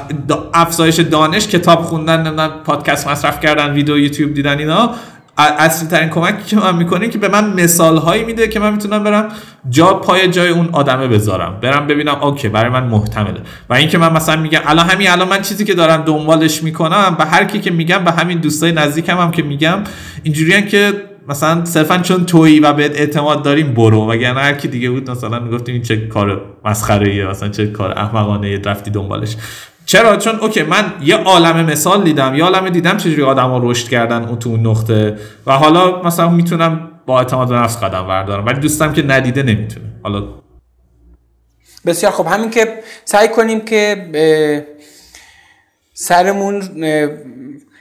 افزایش 0.55 1.01
دانش 1.01 1.47
کتاب 1.47 1.83
خوندن 1.83 2.21
نمی‌دونم 2.21 2.51
پادکست 2.65 3.09
مصرف 3.09 3.41
کردن 3.41 3.73
ویدیو 3.73 3.99
یوتیوب 3.99 4.35
دیدن 4.35 4.59
اینا 4.59 4.91
اصلی 5.39 5.89
ترین 5.89 6.09
کمکی 6.09 6.45
که 6.47 6.57
من 6.57 6.77
می‌کنه 6.77 7.09
که 7.09 7.19
به 7.19 7.29
من 7.29 7.53
مثال 7.53 7.97
هایی 7.97 8.25
میده 8.25 8.49
که 8.49 8.61
من 8.61 8.73
می‌تونم 8.73 9.05
برم 9.05 9.29
جا 9.71 9.95
پای 9.95 10.29
جای 10.29 10.49
اون 10.49 10.69
آدمه 10.73 11.09
بذارم. 11.09 11.59
برم 11.63 11.87
ببینم 11.87 12.15
اوکی 12.23 12.49
برای 12.49 12.71
من 12.71 12.85
محتمله. 12.85 13.41
و 13.71 13.75
اینکه 13.75 13.99
من 13.99 14.13
مثلا 14.13 14.37
میگم 14.37 14.61
الان 14.67 14.87
همین 14.87 15.11
الان 15.11 15.29
من 15.29 15.43
چیزی 15.43 15.65
که 15.65 15.75
دارم 15.75 16.03
دنبالش 16.03 16.63
می‌کنم 16.63 17.15
به 17.19 17.25
هر 17.25 17.45
کی 17.45 17.61
که 17.61 17.71
میگم 17.71 18.05
به 18.05 18.13
همین 18.13 18.39
دوستای 18.39 18.73
نزدیکم 18.73 19.19
هم 19.19 19.31
که 19.31 19.43
میگم 19.43 19.79
اینجوریان 20.23 20.67
که 20.67 20.93
مثلا 21.29 21.65
صرفا 21.65 21.99
چون 21.99 22.25
تویی 22.27 22.61
و 22.61 22.73
بهت 22.73 22.97
اعتماد 22.97 23.43
داریم 23.43 23.75
برو. 23.75 24.11
وگرنه 24.11 24.41
هر 24.41 24.53
کی 24.55 24.69
دیگه 24.69 24.91
بود 24.91 25.11
مثلا 25.11 25.41
می‌گفتیم 25.41 25.75
این 25.75 25.83
چه 25.83 26.07
کار 26.07 26.43
مسخره 26.65 27.11
ایه 27.11 27.27
مثلا 27.27 27.49
چه 27.49 27.67
کار 27.67 27.99
احمقانه 27.99 28.59
رفتی 28.65 28.91
دنبالش. 28.91 29.37
چرا؟ 29.87 30.17
چون 30.17 30.37
اوکی 30.41 30.63
من 30.63 30.93
یه 31.03 31.17
عالم 31.17 31.65
مثال 31.65 32.05
دیدم 32.05 32.35
یه 32.35 32.45
عالم 32.45 32.69
دیدم 32.69 32.97
چجوری 32.97 33.23
آدما 33.23 33.61
رشد 33.63 33.89
کردن 33.89 34.25
اون 34.25 34.39
تو 34.39 34.51
اون 34.51 34.67
نقطه 34.67 35.19
و 35.47 35.53
حالا 35.53 36.03
مثلا 36.03 36.29
می‌تونم 36.29 36.89
با 37.07 37.19
اعتماد 37.19 37.49
به 37.49 37.55
نفس 37.55 37.77
قدم 37.77 38.07
بردارم 38.07 38.47
ولی 38.47 38.61
دوستم 38.61 38.93
که 38.93 39.03
ندیده 39.03 39.43
نمی‌تونه. 39.43 39.87
حالا 40.03 40.25
بسیار 41.87 42.13
خب 42.13 42.27
همین 42.27 42.51
که 42.51 42.83
سعی 43.05 43.29
کنیم 43.29 43.61
که 43.61 44.67
سرمون 45.95 46.63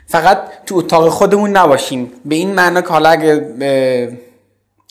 فقط 0.08 0.38
تو 0.66 0.76
اتاق 0.76 1.10
خودمون 1.10 1.50
نباشیم. 1.50 2.12
به 2.26 2.36
این 2.36 2.54
معنا 2.54 2.82
که 2.82 2.88
حالا 2.88 3.10
اگه 3.10 3.48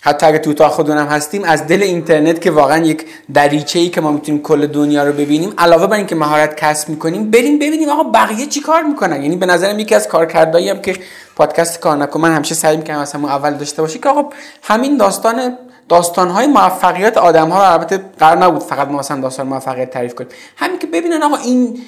حتی 0.02 0.26
اگه 0.26 0.38
تو 0.38 0.50
اتاق 0.50 0.72
خودمونم 0.72 1.06
هستیم 1.06 1.44
از 1.44 1.66
دل 1.66 1.82
اینترنت 1.82 2.40
که 2.40 2.50
واقعا 2.50 2.84
یک 2.84 3.06
دریچه 3.34 3.78
ای 3.78 3.88
که 3.88 4.00
ما 4.00 4.12
می‌تونیم 4.12 4.42
کل 4.42 4.66
دنیا 4.66 5.04
رو 5.04 5.12
ببینیم 5.12 5.52
علاوه 5.58 5.86
بر 5.86 5.96
اینکه 5.96 6.14
مهارت 6.14 6.56
کسب 6.56 6.88
می‌کنیم 6.88 7.30
بریم 7.30 7.58
ببینیم 7.58 7.88
آقا 7.88 8.02
بقیه 8.02 8.46
چی 8.46 8.60
کار 8.60 8.82
می‌کنن. 8.82 9.22
یعنی 9.22 9.36
به 9.36 9.46
نظرم 9.46 9.78
یکی 9.78 9.94
از 9.94 10.08
کارکردهایی 10.08 10.68
هم 10.70 10.82
که 10.82 10.96
پادکست 11.36 11.80
کار 11.80 11.96
نکن 11.96 12.20
من 12.20 12.34
همیشه 12.34 12.54
سعی 12.54 12.76
می‌کنم 12.76 12.98
از 12.98 13.12
همون 13.12 13.30
اول 13.30 13.54
داشته 13.54 13.82
باشه 13.82 13.98
که 13.98 14.08
آقا 14.08 14.30
همین 14.62 14.96
داستان 14.96 15.56
داستانهای 15.88 16.46
موفقیت 16.46 17.18
آدم 17.18 17.48
ها 17.48 17.72
البته 17.72 18.00
قرار 18.18 18.44
نبود 18.44 18.62
فقط 18.62 18.88
ما 18.88 18.98
مثلا 18.98 19.20
داستان 19.20 19.46
موفقیت 19.46 19.90
تعریف 19.90 20.14
کنیم. 20.14 20.30
همین 20.56 20.78
که 20.78 20.86
ببینن 20.86 21.22
آقا 21.22 21.36
این 21.36 21.80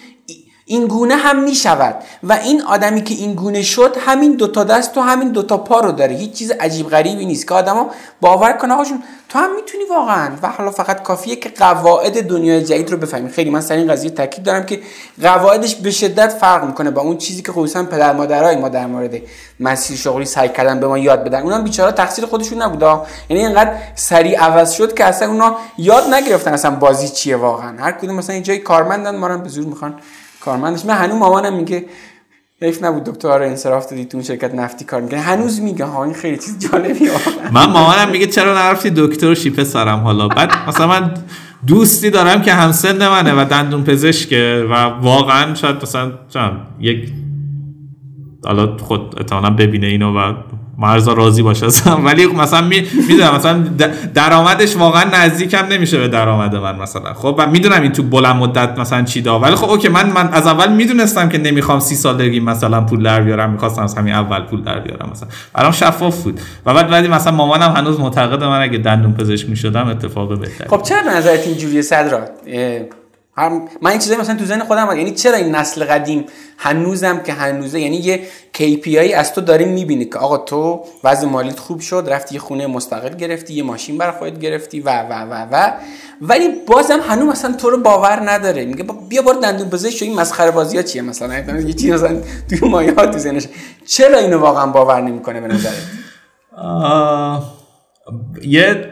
این 0.64 0.86
گونه 0.86 1.16
هم 1.16 1.42
می 1.42 1.54
شود 1.54 1.94
و 2.22 2.32
این 2.32 2.62
آدمی 2.62 3.02
که 3.02 3.14
این 3.14 3.34
گونه 3.34 3.62
شد 3.62 3.96
همین 4.06 4.36
دوتا 4.36 4.64
دست 4.64 4.98
و 4.98 5.00
همین 5.00 5.28
دوتا 5.28 5.56
پا 5.56 5.80
رو 5.80 5.92
داره. 5.92 6.14
هیچ 6.14 6.32
چیز 6.32 6.50
عجیب 6.50 6.88
غریبی 6.88 7.26
نیست 7.26 7.48
که 7.48 7.54
آدما 7.54 7.90
باور 8.20 8.52
کنه 8.52 8.74
آقاشون 8.74 9.02
تو 9.28 9.38
هم 9.38 9.56
می‌تونی 9.56 9.84
واقعا. 9.90 10.30
و 10.42 10.48
حالا 10.48 10.70
فقط 10.70 11.02
کافیه 11.02 11.36
که 11.36 11.48
قواعد 11.48 12.28
دنیای 12.28 12.64
جدید 12.64 12.90
رو 12.90 12.96
بفهمی 12.96 13.28
خیلی 13.28 13.50
من 13.50 13.60
سر 13.60 13.74
این 13.74 13.92
قضیه 13.92 14.10
تاکید 14.10 14.44
دارم 14.44 14.66
که 14.66 14.80
قواعدش 15.22 15.74
به 15.74 15.90
شدت 15.90 16.28
فرق 16.28 16.64
می‌کنه 16.64 16.90
با 16.90 17.02
اون 17.02 17.16
چیزی 17.18 17.42
که 17.42 17.52
خصوصا 17.52 17.84
پدر 17.84 18.12
مادرای 18.12 18.56
ما 18.56 18.68
در 18.68 18.86
مورد 18.86 19.14
مسیر 19.60 19.96
شغلی 19.96 20.24
سعی 20.24 20.48
کردن 20.48 20.80
به 20.80 20.86
ما 20.86 20.98
یاد 20.98 21.24
بدن. 21.24 21.42
اونم 21.42 21.64
بیچاره 21.64 21.92
تقصیر 21.92 22.26
خودشون 22.26 22.62
نبوده. 22.62 23.00
یعنی 23.28 23.46
اینقدر 23.46 23.72
سریع 23.94 24.40
عوض 24.40 24.72
شد 24.72 24.94
که 24.94 25.04
اصلا 25.04 25.28
اونا 25.28 25.56
یاد 25.78 26.14
نگرفتن 26.14 26.52
اصلا 26.52 26.70
بازی 26.70 27.08
چیه 27.08 27.36
واقعا. 27.36 27.76
هر 27.78 27.92
کدوم 27.92 28.16
مثلا 28.16 28.34
اینجای 28.34 28.58
کارمندن 28.58 29.16
ما 29.16 29.36
به 29.36 29.48
زور 29.48 29.64
می‌خوان 29.64 29.94
کارمندش 30.44 30.84
من 30.84 30.94
هنوز 30.94 31.16
مامانم 31.16 31.56
میگه 31.56 31.84
حیف 32.62 32.84
نبود 32.84 33.04
دکتر 33.04 33.38
رو 33.38 33.44
انصراف 33.44 33.90
دادی 33.90 34.04
تو 34.04 34.22
شرکت 34.22 34.54
نفتی 34.54 34.84
کار 34.84 35.00
می‌کنه 35.00 35.20
هنوز 35.20 35.60
میگه 35.60 35.84
ها 35.84 36.04
این 36.04 36.14
خیلی 36.14 36.36
چیز 36.36 36.58
جالبی 36.58 37.08
من 37.52 37.66
مامانم 37.66 38.10
میگه 38.10 38.26
چرا 38.26 38.54
نرفتی 38.54 38.90
دکتر 38.96 39.34
شیپه 39.34 39.64
سرم 39.64 39.98
حالا؟ 39.98 40.28
بعد 40.28 40.52
مثلا 40.68 40.86
من 40.86 41.14
دوستی 41.66 42.10
دارم 42.10 42.42
که 42.42 42.52
همسن 42.52 43.08
منه 43.08 43.42
و 43.42 43.44
دندون 43.44 43.84
پزشکه 43.84 44.66
و 44.70 44.74
واقعا 44.84 45.54
شاید 45.54 45.76
مثلا 45.82 46.12
یک 46.80 47.12
حالا 48.44 48.76
خود 48.76 49.14
اتمالا 49.20 49.50
ببینه 49.50 49.86
اینو 49.86 50.18
و 50.18 50.34
مرزا 50.82 51.12
راضی 51.12 51.42
باشه. 51.42 51.66
ولی 52.04 52.26
مثلا 52.26 52.60
می‌دونم 53.08 53.34
مثلا 53.34 53.64
درآمدش 54.14 54.76
واقعا 54.76 55.04
نزدیکم 55.04 55.66
نمیشه 55.66 55.98
به 55.98 56.08
درآمد 56.08 56.56
من 56.56 56.76
مثلا. 56.76 57.14
خب 57.14 57.34
و 57.38 57.46
می‌دونم 57.46 57.82
این 57.82 57.92
تو 57.92 58.02
بلند 58.02 58.36
مدت 58.36 58.78
مثلا 58.78 59.02
چی 59.02 59.22
دا 59.22 59.38
ولی 59.38 59.54
خب 59.54 59.70
اوکی 59.70 59.88
من 59.88 60.10
من 60.10 60.28
از 60.32 60.46
اول 60.46 60.72
می‌دونستم 60.72 61.28
که 61.28 61.38
نمی‌خوام 61.38 61.80
سی 61.80 61.94
سالگی 61.94 62.40
مثلا 62.40 62.80
پول 62.80 63.02
در 63.02 63.22
بیارم 63.22 63.50
می‌خواستم 63.50 63.82
از 63.82 63.94
همین 63.94 64.14
اول 64.14 64.40
پول 64.40 64.62
در 64.62 64.78
بیارم 64.78 65.08
مثلا. 65.12 65.28
برام 65.54 65.72
شفاف 65.72 66.22
بود. 66.22 66.40
و 66.66 66.74
بعد 66.74 66.92
ولی 66.92 67.08
مثلا 67.08 67.32
مامانم 67.32 67.72
هنوز 67.76 68.00
معتقد 68.00 68.44
من 68.44 68.62
اگه 68.62 68.78
دندون 68.78 69.12
پزشک 69.12 69.48
می‌شدم 69.48 69.88
اتفاق 69.88 70.38
بهتری 70.38 70.68
خب 70.68 70.82
چرا 70.82 71.18
نظرت 71.18 71.46
اینجوریه 71.46 71.82
صدرا؟ 71.82 72.20
هم 73.36 73.68
من 73.80 73.90
این 73.90 74.00
چیزایی 74.00 74.20
مثلا 74.20 74.36
تو 74.36 74.44
ذهن 74.44 74.64
خودم 74.64 74.96
یعنی 74.96 75.10
چرا 75.10 75.36
این 75.36 75.54
نسل 75.54 75.84
قدیم 75.84 76.24
هنوزم 76.58 77.18
که 77.18 77.32
هنوزه؟ 77.32 77.80
یعنی 77.80 77.96
یه 77.96 78.26
KPI 78.58 79.12
از 79.14 79.34
تو 79.34 79.40
داریم 79.40 79.68
می‌بینی 79.68 80.04
که 80.04 80.18
آقا 80.18 80.38
تو 80.38 80.84
وضع 81.04 81.26
مالیت 81.26 81.58
خوب 81.58 81.80
شد 81.80 82.06
رفتی 82.10 82.34
یه 82.34 82.40
خونه 82.40 82.66
مستقل 82.66 83.16
گرفتی 83.16 83.54
یه 83.54 83.62
ماشین 83.62 83.98
برای 83.98 84.12
خودت 84.12 84.38
گرفتی 84.38 84.80
و 84.80 85.02
و 85.02 85.12
و 85.12 85.46
و. 85.52 85.72
ولی 86.20 86.48
بازم 86.66 87.00
هنوز 87.00 87.28
مثلا 87.28 87.52
تو 87.52 87.70
رو 87.70 87.78
باور 87.78 88.30
نداره. 88.30 88.64
میگه 88.64 88.84
بیا 89.08 89.22
بار 89.22 89.34
دندون 89.34 89.70
پزشک 89.70 90.02
این 90.02 90.20
مسخره 90.20 90.50
بازی 90.50 90.76
ها 90.76 90.82
چیه 90.82 91.02
مثلا؟ 91.02 91.60
یه 91.60 91.72
چیز 91.72 91.90
مثلا 91.90 92.20
توی 92.48 92.68
مایات 92.68 93.10
تو 93.10 93.18
ذهنش. 93.18 93.48
چرا 93.86 94.18
اینو 94.18 94.38
واقعا 94.38 94.66
باور 94.66 95.00
نمی‌کنه 95.00 95.40
به 95.40 95.48
نظرت؟ 95.48 95.82
یه 98.44 98.91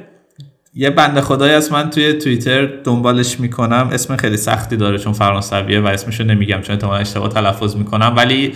یه 0.80 0.90
بنده 0.90 1.20
خدایی 1.20 1.52
از 1.52 1.72
من 1.72 1.90
توی 1.90 2.12
توییتر 2.12 2.66
دنبالش 2.84 3.40
می‌کنم. 3.40 3.90
اسم 3.92 4.16
خیلی 4.16 4.36
سختی 4.36 4.76
داره 4.76 4.98
چون 4.98 5.12
فرانسویه 5.12 5.80
و 5.80 5.86
اسمشو 5.86 6.24
نمیگم 6.24 6.60
چون 6.60 6.74
احتمالا 6.74 6.98
اشتباه 6.98 7.28
تلفظ 7.28 7.76
می‌کنم. 7.76 8.14
ولی 8.16 8.52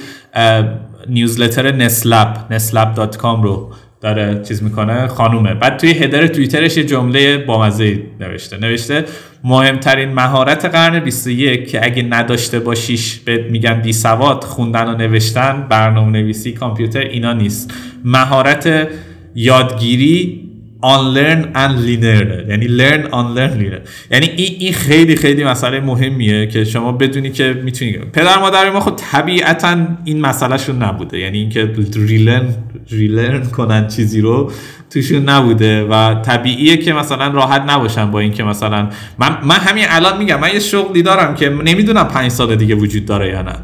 نیوزلتر 1.09 1.73
نسلب 1.73 2.47
نسلب.com 2.51 3.43
رو 3.43 3.73
داره 4.01 4.43
چیز 4.49 4.63
می‌کنه 4.63 5.07
خانومه. 5.07 5.55
بعد 5.55 5.77
توی 5.77 5.91
هدر 5.91 6.27
توییترش 6.27 6.77
یه 6.77 6.85
جمله 6.85 7.39
بامزه 7.39 8.03
نوشته. 8.21 8.59
نوشته 8.59 9.05
مهمترین 9.45 10.09
مهارت 10.09 10.65
قرن 10.65 11.01
21 11.01 11.69
که 11.69 11.85
اگه 11.85 12.03
نداشته 12.03 12.61
باشیش 12.61 13.19
به 13.19 13.49
میگن 13.51 13.81
بی 13.81 13.93
سواد 13.93 14.45
خوندن 14.45 14.89
و 14.89 14.97
نوشتن 14.97 15.67
برنامه 15.71 16.11
نویسی 16.11 16.53
کامپیوتر 16.53 17.01
اینا 17.01 17.33
نیست. 17.33 17.75
مهارت 18.05 18.89
یادگیری 19.35 20.44
unlearn 20.85 21.57
and 21.57 21.73
learn 21.87 22.49
یعنی 22.51 22.67
learn 22.79 23.03
unlearn 23.11 23.55
learn 23.61 23.89
یعنی 24.11 24.27
این 24.37 24.57
این 24.59 24.73
خیلی 24.73 25.17
خیلی 25.17 25.45
مسئله 25.45 25.81
مهمیه 25.81 26.47
که 26.47 26.65
شما 26.65 26.93
بدونی 26.93 27.31
که 27.31 27.61
می‌تونی 27.65 27.93
پدر 27.93 28.39
مادر 28.39 28.71
ما 28.71 28.81
خود 28.81 28.97
طبیعتا 28.97 29.77
این 30.05 30.21
مسئلهشون 30.21 30.83
نبوده. 30.83 31.19
یعنی 31.19 31.39
اینکه 31.39 31.71
ریلرن 31.95 32.55
ریلرن 32.91 33.45
کنن 33.45 33.89
چیزی 33.89 34.21
رو 34.21 34.53
توشون 34.91 35.29
نبوده 35.29 35.85
و 35.85 36.15
طبیعیه 36.15 36.77
که 36.77 36.93
مثلا 36.93 37.29
راحت 37.29 37.63
نباشن 37.69 38.11
با 38.11 38.21
اینکه 38.21 38.43
مثلا 38.43 38.89
من, 39.19 39.39
من 39.45 39.57
همین 39.57 39.85
الان 39.89 40.19
میگم 40.19 40.41
من 40.41 40.53
یه 40.53 40.61
شغلی 40.61 41.03
دارم 41.03 41.35
که 41.35 41.49
نمی‌دونم 41.49 42.09
پنج 42.09 42.31
سال 42.31 42.57
دیگه 42.57 42.75
وجود 42.75 43.07
داره 43.07 43.29
یا 43.29 43.43
نه. 43.43 43.55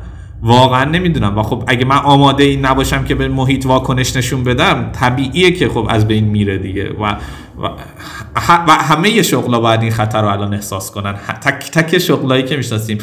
واقعا 0.43 0.84
نمی‌دونم. 0.84 1.38
و 1.38 1.43
خب 1.43 1.64
اگه 1.66 1.84
من 1.84 1.97
آماده 1.97 2.45
این 2.45 2.66
نباشم 2.66 3.05
که 3.05 3.14
به 3.14 3.28
محیط 3.28 3.66
واکنش 3.66 4.16
نشون 4.16 4.45
بدم 4.45 4.91
طبیعیه 4.93 5.51
که 5.51 5.68
خب 5.68 5.86
از 5.91 6.09
بین 6.09 6.24
میره 6.24 6.59
دیگه. 6.59 6.91
و 7.01 7.16
و, 7.62 7.68
و 8.68 8.72
همه 8.72 9.22
شغلا 9.22 9.61
باید 9.61 9.82
این 9.82 9.91
خطر 9.91 10.22
رو 10.22 10.28
الان 10.28 10.55
احساس 10.55 10.91
کنن. 10.91 11.12
تک 11.12 11.70
تک 11.70 11.99
شغلایی 11.99 12.43
که 12.43 12.57
می‌شناسیم. 12.57 12.99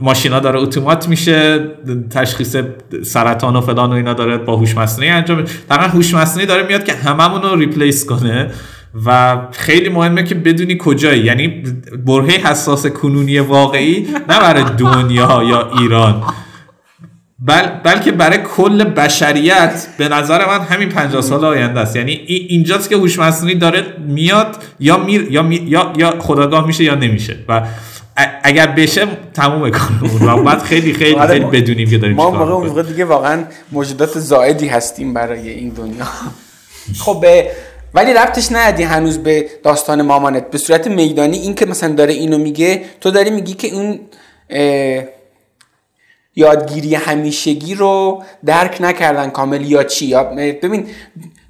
ماشینا 0.00 0.40
داره 0.40 0.60
اتومات 0.60 1.08
میشه 1.08 1.68
تشخیص 2.10 2.56
سرطان 3.04 3.56
و 3.56 3.60
فلان 3.60 3.90
و 3.90 3.92
اینا 3.92 4.12
داره 4.12 4.38
با 4.38 4.56
هوش 4.56 4.76
مصنوعی 4.76 5.10
انجام 5.10 5.44
در 5.68 5.88
هوش 5.88 6.14
مصنوعی 6.14 6.46
داره 6.46 6.66
میاد 6.66 6.84
که 6.84 6.92
هممون 6.92 7.42
رو 7.42 7.56
ریپلیس 7.56 8.06
کنه. 8.06 8.50
و 9.06 9.38
خیلی 9.52 9.88
مهمه 9.88 10.22
که 10.22 10.34
بدونی 10.34 10.76
کجایی. 10.80 11.24
یعنی 11.24 11.62
برهه 12.06 12.48
حساس 12.50 12.86
کنونی 12.86 13.38
واقعی 13.38 14.06
نه 14.28 14.38
برای 14.38 14.64
دنیا 14.78 15.42
یا 15.42 15.70
ایران. 15.78 16.22
بل 17.38 17.66
بلکه 17.84 18.12
برای 18.12 18.38
کل 18.38 18.84
بشریت 18.84 19.86
به 19.98 20.08
نظر 20.08 20.46
من 20.46 20.60
همین 20.60 20.88
50 20.88 21.22
سال 21.22 21.44
آینده 21.44 21.80
است. 21.80 21.96
یعنی 21.96 22.12
اینجاست 22.26 22.90
که 22.90 22.96
هوش 22.96 23.18
مصنوعی 23.18 23.54
داره 23.54 23.84
میاد 23.98 24.56
یا 24.80 24.96
میر 24.96 25.26
یا 25.30 25.46
یا 25.50 25.92
یا 25.96 26.14
خداگاه 26.18 26.66
میشه 26.66 26.84
یا 26.84 26.94
نمیشه. 26.94 27.36
و 27.48 27.62
اگر 28.42 28.66
بشه 28.66 29.06
تموم 29.34 29.70
کارمون. 29.70 30.28
و 30.28 30.42
بعد 30.42 30.62
خیلی 30.62 30.92
خیلی 30.92 31.14
آره، 31.14 31.28
خیلی 31.28 31.44
بدونیم 31.44 31.90
که 31.90 31.98
داریم 31.98 32.16
ما 32.16 32.30
موقع 32.30 32.52
اون 32.52 32.66
موقع 32.66 32.82
دیگه 32.82 33.04
واقعا 33.04 33.44
موجودات 33.72 34.18
زائدی 34.18 34.68
هستیم 34.68 35.14
برای 35.14 35.48
این 35.48 35.68
دنیا. 35.68 36.06
خب 36.98 37.24
ولی 37.94 38.12
ربطش 38.12 38.48
ندی 38.52 38.82
هنوز 38.82 39.18
به 39.18 39.46
داستان 39.62 40.02
مامانت. 40.02 40.50
به 40.50 40.58
صورت 40.58 40.86
میدانی 40.86 41.36
این 41.36 41.54
که 41.54 41.66
مثلا 41.66 41.94
داره 41.94 42.12
اینو 42.12 42.38
میگه 42.38 42.82
تو 43.00 43.10
داری 43.10 43.30
میگی 43.30 43.54
که 43.54 43.68
اون 43.68 44.00
یادگیری 46.36 46.94
همیشگی 46.94 47.74
رو 47.74 48.22
درک 48.44 48.76
نکردن 48.80 49.30
کامل 49.30 49.70
یا 49.70 49.84
چی. 49.84 50.06
یا 50.06 50.24
ببین 50.62 50.86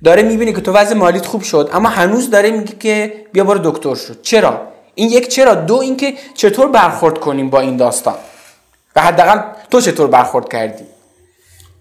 داره 0.05 0.22
می‌بینی 0.22 0.53
که 0.53 0.61
تو 0.61 0.72
وضع 0.72 0.95
مالیت 0.95 1.26
خوب 1.26 1.43
شد 1.43 1.70
اما 1.72 1.89
هنوز 1.89 2.30
داره 2.30 2.51
میگه 2.51 2.74
که 2.80 3.14
بیا 3.32 3.45
برو 3.45 3.72
دکتر 3.72 3.95
شد 3.95 4.22
چرا؟ 4.22 4.61
این 4.95 5.11
یک 5.11 5.28
چرا؟ 5.28 5.55
دو 5.55 5.74
اینکه 5.74 6.14
چطور 6.34 6.68
برخورد 6.68 7.18
کنیم 7.18 7.51
با 7.51 7.61
این 7.61 7.76
داستان؟ 7.76 8.14
و 8.97 9.01
حداقل 9.01 9.41
تو 9.70 9.80
چطور 9.80 10.07
برخورد 10.07 10.49
کردی؟ 10.49 10.84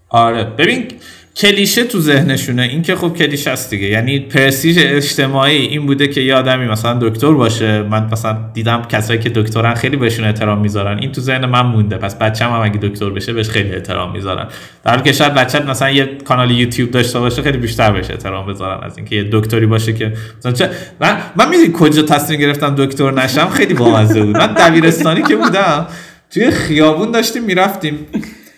آره. 0.08 0.44
ببین 0.44 0.88
کلیشه 1.36 1.84
تو 1.84 2.00
ذهنشونه. 2.00 2.62
این 2.62 2.82
که 2.82 2.96
خب 2.96 3.14
کلیشه 3.16 3.50
است 3.50 3.70
دیگه. 3.70 3.86
یعنی 3.86 4.18
پرسیژ 4.18 4.78
اجتماعی 4.80 5.56
این 5.56 5.86
بوده 5.86 6.08
که 6.08 6.20
یه 6.20 6.34
آدمی 6.34 6.66
مثلا 6.66 6.98
دکتر 7.02 7.32
باشه. 7.32 7.82
من 7.82 8.08
مثلا 8.12 8.38
دیدم 8.54 8.82
کسایی 8.82 9.20
که 9.20 9.30
دکترن 9.30 9.74
خیلی 9.74 9.96
بهشون 9.96 10.24
احترام 10.24 10.58
می‌ذارن. 10.58 10.98
این 10.98 11.12
تو 11.12 11.20
ذهن 11.20 11.46
من 11.46 11.66
مونده. 11.66 11.96
پس 11.96 12.14
بچه‌م 12.14 12.52
هم 12.52 12.60
اگه 12.60 12.78
دکتر 12.82 13.10
بشه 13.10 13.32
بهش 13.32 13.48
خیلی 13.48 13.74
احترام 13.74 14.12
می‌ذارن. 14.12 14.46
در 14.84 14.90
حالی 14.90 15.02
که 15.02 15.12
شاید 15.12 15.34
بچه 15.34 15.62
مثلا 15.62 15.90
یه 15.90 16.06
کانال 16.24 16.50
یوتیوب 16.50 16.90
داشته 16.90 17.18
باشه 17.18 17.42
خیلی 17.42 17.58
بیشتر 17.58 17.92
بهش 17.92 18.10
احترام 18.10 18.46
بذارن 18.46 18.84
از 18.84 18.96
اینکه 18.96 19.16
یه 19.16 19.28
دکتری 19.32 19.66
باشه 19.66 19.92
که 19.92 20.12
مثلا 20.38 20.52
چه 20.52 20.70
من 21.00 21.16
من 21.36 21.48
می‌دونی 21.48 21.70
کجا 21.74 22.02
تصمیم 22.02 22.40
گرفتم 22.40 22.74
دکتر 22.78 23.10
نشم؟ 23.10 23.48
خیلی 23.48 23.74
بامزه 23.74 24.22
بود. 24.22 24.36
من 24.36 24.46
دبیرستانی 24.46 25.22
که 25.22 25.36
بودم 25.36 25.86
توی 26.30 26.50
خیابون 26.50 27.10
داشتیم 27.10 27.44
می‌رفتیم. 27.44 28.06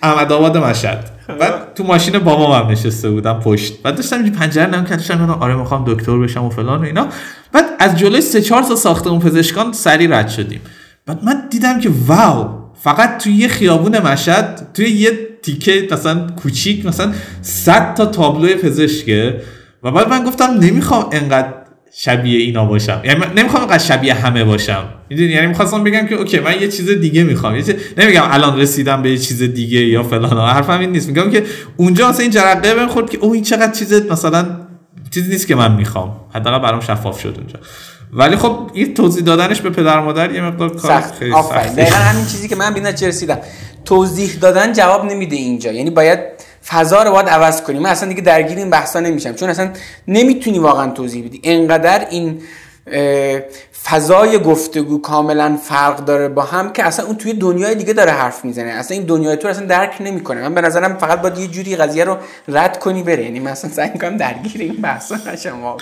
احمد 0.03 0.33
آباد 0.33 0.57
مشهد. 0.57 1.18
بعد 1.35 1.75
تو 1.75 1.85
ماشین 1.85 2.19
بابام 2.19 2.65
هم 2.65 2.71
نشسته 2.71 3.11
بودم 3.11 3.41
پشت. 3.41 3.83
بعد 3.83 3.97
داشتم 3.97 4.25
این 4.25 4.33
پنجره 4.33 4.67
نم 4.67 4.85
کردم 4.85 5.31
آره 5.31 5.55
می‌خوام 5.55 5.85
دکتر 5.87 6.19
بشم 6.19 6.45
و 6.45 6.51
فلان 6.51 6.81
و 6.81 6.85
اینا. 6.85 7.09
بعد 7.53 7.65
از 7.79 7.99
جلوی 7.99 8.21
سه 8.21 8.41
چهار 8.41 8.63
تا 8.63 8.77
ساختمون 8.77 9.19
پزشکان 9.19 9.73
سری 9.73 10.07
رد 10.07 10.29
شدیم. 10.29 10.61
بعد 11.07 11.25
من 11.25 11.43
دیدم 11.51 11.81
که 11.81 11.91
واو 12.07 12.49
فقط 12.83 13.23
توی 13.23 13.33
یه 13.33 13.49
خیابون 13.49 13.99
مشهد 13.99 14.69
توی 14.75 14.91
یه 14.91 15.11
تیکه 15.43 15.89
مثلا 15.93 16.27
کوچیک 16.43 16.87
مثلا 16.87 17.13
100 17.43 17.95
تا 17.95 18.07
تابلو 18.07 18.49
پزشکه. 18.49 19.41
و 19.83 19.91
بعد 19.91 20.09
من 20.09 20.25
گفتم 20.25 20.51
نمی‌خوام 20.61 21.07
انقدر 21.13 21.49
شبیه 21.93 22.41
اینا 22.41 22.65
باشم. 22.65 23.03
یعنی 23.05 23.21
نمی‌خوام 23.37 23.63
اینقدر 23.63 23.79
شبیه 23.79 24.15
همه 24.15 24.45
باشم. 24.45 24.85
می‌دونی؟ 25.11 25.29
یعنی 25.29 25.47
می‌خواستم 25.47 25.85
بگم 25.85 26.07
که 26.07 26.15
اوکی 26.15 26.39
من 26.39 26.61
یه 26.61 26.69
چیز 26.69 26.91
دیگه 26.91 27.23
می‌خوام. 27.23 27.57
یه 27.57 27.77
نمیگم 27.99 28.23
الان 28.31 28.61
رسیدم 28.61 29.03
به 29.03 29.11
یه 29.11 29.19
چیز 29.19 29.43
دیگه 29.43 29.81
یا 29.81 30.03
فلان 30.03 30.51
حرفم 30.51 30.81
این 30.81 30.91
نیست. 30.91 31.09
میگم 31.09 31.31
که 31.31 31.45
اونجا 31.77 32.09
مثلا 32.09 32.23
این 32.23 32.31
جرقه 32.31 32.75
بهم 32.75 32.89
خورد 32.89 33.11
که 33.11 33.19
اوه 33.19 33.33
این 33.33 33.43
چقدر 33.43 33.73
چیز 33.73 33.93
مثلا 34.11 34.47
چیزی 35.15 35.31
نیست 35.31 35.47
که 35.47 35.55
من 35.55 35.75
می‌خوام. 35.75 36.17
حداقل 36.35 36.59
برام 36.59 36.81
شفاف 36.81 37.21
شد 37.21 37.35
اونجا. 37.39 37.59
ولی 38.13 38.37
خب 38.37 38.71
این 38.75 38.95
توضیح 38.95 39.25
دادنش 39.25 39.61
به 39.61 39.71
پدر 39.71 40.01
مادر 40.01 40.35
یه 40.35 40.43
مقدار 40.43 40.77
کار 40.77 41.01
سخت. 41.01 41.19
خیلی 41.19 41.33
سخت 41.33 41.79
همین 41.93 42.27
چیزی 42.33 42.49
که 42.49 42.57
من 42.57 42.93
چه 42.95 43.09
رسیدم 43.09 43.39
توضیح 43.85 44.31
دادن 44.41 44.73
جواب 44.73 45.05
نمیده 45.05 45.37
اینجا. 45.37 45.73
یعنی 45.73 45.91
باید 45.91 46.19
فضا 46.69 47.03
رو 47.03 47.11
باید 47.11 47.29
عوض 47.29 47.63
کنیم. 47.63 47.83
من 47.83 47.91
اصلا 47.91 48.09
دیگه 48.09 48.23
درگیر 48.23 48.59
این 48.59 48.71
بحثا 48.71 49.01
نمیشم. 49.01 49.35
چون 49.35 49.49
اصلا 49.49 49.71
نمی‌تونی 50.09 50.59
واقعا 50.59 50.91
توضیح 50.91 51.25
بدی. 51.25 51.41
انقدر 51.45 52.07
این 52.11 52.43
فضای 53.85 54.39
گفتگو 54.39 55.01
کاملا 55.01 55.59
فرق 55.63 56.05
داره 56.05 56.29
با 56.29 56.43
هم 56.43 56.73
که 56.73 56.85
اصلا 56.85 57.07
اون 57.07 57.17
توی 57.17 57.33
دنیای 57.33 57.75
دیگه 57.75 57.93
داره 57.93 58.13
حرف 58.13 58.45
می‌زنه. 58.45 58.71
اصلا 58.71 58.97
این 58.97 59.07
دنیای 59.07 59.37
تو 59.37 59.49
اصلا 59.49 59.67
درک 59.67 59.97
نمی‌کنه. 60.01 60.43
من 60.43 60.55
به 60.55 60.61
نظرم 60.61 60.97
فقط 60.97 61.23
باید 61.23 61.39
یه 61.39 61.47
جوری 61.47 61.77
قضیه 61.77 62.05
رو 62.05 62.17
رد 62.49 62.79
کنی 62.79 63.03
بره. 63.03 63.25
یعنی 63.25 63.41
مثلا 63.41 63.71
سعی 63.71 63.99
کنم 63.99 64.17
درگیر 64.17 64.61
این 64.61 64.77
بحثا 64.83 65.17
نشم 65.33 65.77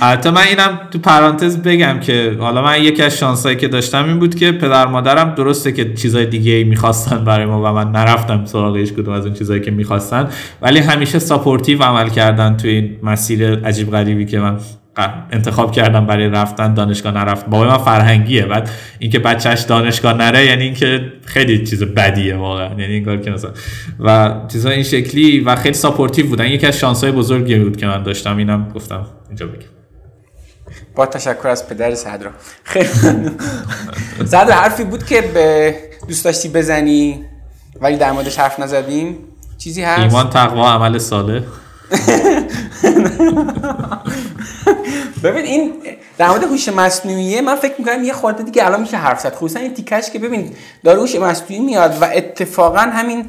البته 0.00 0.30
من 0.30 0.42
اینم 0.42 0.80
تو 0.90 0.98
پرانتز 0.98 1.56
بگم 1.56 2.00
که 2.00 2.36
حالا 2.40 2.62
من 2.62 2.82
یکی 2.82 3.02
از 3.02 3.16
شانسایی 3.16 3.56
که 3.56 3.68
داشتم 3.68 4.04
این 4.04 4.18
بود 4.18 4.34
که 4.34 4.52
پدر 4.52 4.86
مادرم 4.86 5.34
درسته 5.34 5.72
که 5.72 5.94
چیزای 5.94 6.26
دیگه 6.26 6.52
ای 6.52 6.64
می‌خواستن 6.64 7.24
برای 7.24 7.46
ما 7.46 7.62
و 7.62 7.74
من. 7.74 7.92
نرفتم 7.92 8.44
سراغش 8.44 8.92
کدوم 8.92 9.14
از 9.14 9.26
اون 9.26 9.34
چیزایی 9.34 9.60
که 9.60 9.70
می‌خواستن. 9.70 10.28
ولی 10.62 10.78
همیشه 10.78 11.18
supportive 11.18 11.82
عمل 11.82 12.08
کردن 12.08 12.56
تو 12.56 12.68
این 12.68 12.98
مسیر 13.02 13.66
عجیب 13.66 13.90
غریبی 13.90 14.26
که 14.26 14.38
من 14.38 14.58
انتخاب 14.96 15.72
کردم 15.72 16.06
برای 16.06 16.28
رفتن 16.28 16.74
دانشگاه 16.74 17.12
نرفت. 17.12 17.46
بابای 17.46 17.68
من 17.68 17.78
فرهنگیه 17.78 18.46
بعد 18.46 18.70
اینکه 18.98 19.18
بچهش 19.18 19.60
دانشگاه 19.60 20.12
نره 20.12 20.46
یعنی 20.46 20.64
اینکه 20.64 21.12
خیلی 21.24 21.66
چیز 21.66 21.82
بدیه 21.82 22.36
واقعا. 22.36 22.68
یعنی 22.68 22.94
این 22.94 23.04
کار 23.04 23.16
که 23.16 23.30
مثلا 23.30 23.50
و 24.00 24.34
چیزا 24.52 24.70
این 24.70 24.82
شکلی 24.82 25.40
و 25.40 25.56
خیلی 25.56 25.74
ساپورتیو 25.74 26.26
بودن. 26.26 26.46
یکی 26.46 26.66
از 26.66 26.78
شانسای 26.78 27.12
بزرگی 27.12 27.58
بود 27.58 27.76
که 27.76 27.86
من 27.86 28.02
داشتم. 28.02 28.36
اینم 28.36 28.68
گفتم. 28.74 29.06
اینجا 29.28 29.46
بگم. 29.46 29.66
با 30.94 31.06
تشکر 31.06 31.48
از 31.48 31.68
پدر 31.68 31.94
صدرا. 31.94 32.30
خیلی 32.64 32.88
صدر 34.24 34.52
حرفی 34.52 34.84
بود 34.84 35.06
که 35.06 35.20
به 35.20 35.74
دوست 36.08 36.24
داشتی 36.24 36.48
بزنی 36.48 37.24
ولی 37.80 37.96
در 37.96 38.12
موردش 38.12 38.38
حرف 38.38 38.60
نزدیم. 38.60 39.18
چیزی 39.58 39.82
هست؟ 39.82 40.00
ایمان 40.00 40.30
تقوا 40.30 40.72
عمل 40.72 40.98
صالح. 40.98 41.42
ببین 45.24 45.44
این 45.44 45.72
در 46.18 46.28
مورد 46.28 46.44
هوش 46.44 46.68
مصنوعیه 46.68 47.40
من 47.40 47.56
فکر 47.56 47.74
می‌کنم 47.78 48.04
یه 48.04 48.12
خورده 48.12 48.42
دیگه 48.42 48.66
الان 48.66 48.80
میشه 48.80 48.96
حرف 48.96 49.20
زد. 49.20 49.34
خصوصا 49.34 49.60
این 49.60 49.74
تیکش 49.74 50.10
که 50.10 50.18
ببین 50.18 50.50
داره 50.84 51.00
هوش 51.00 51.16
مصنوعی 51.16 51.62
میاد 51.62 51.98
و 52.00 52.04
اتفاقا 52.14 52.78
همین 52.78 53.28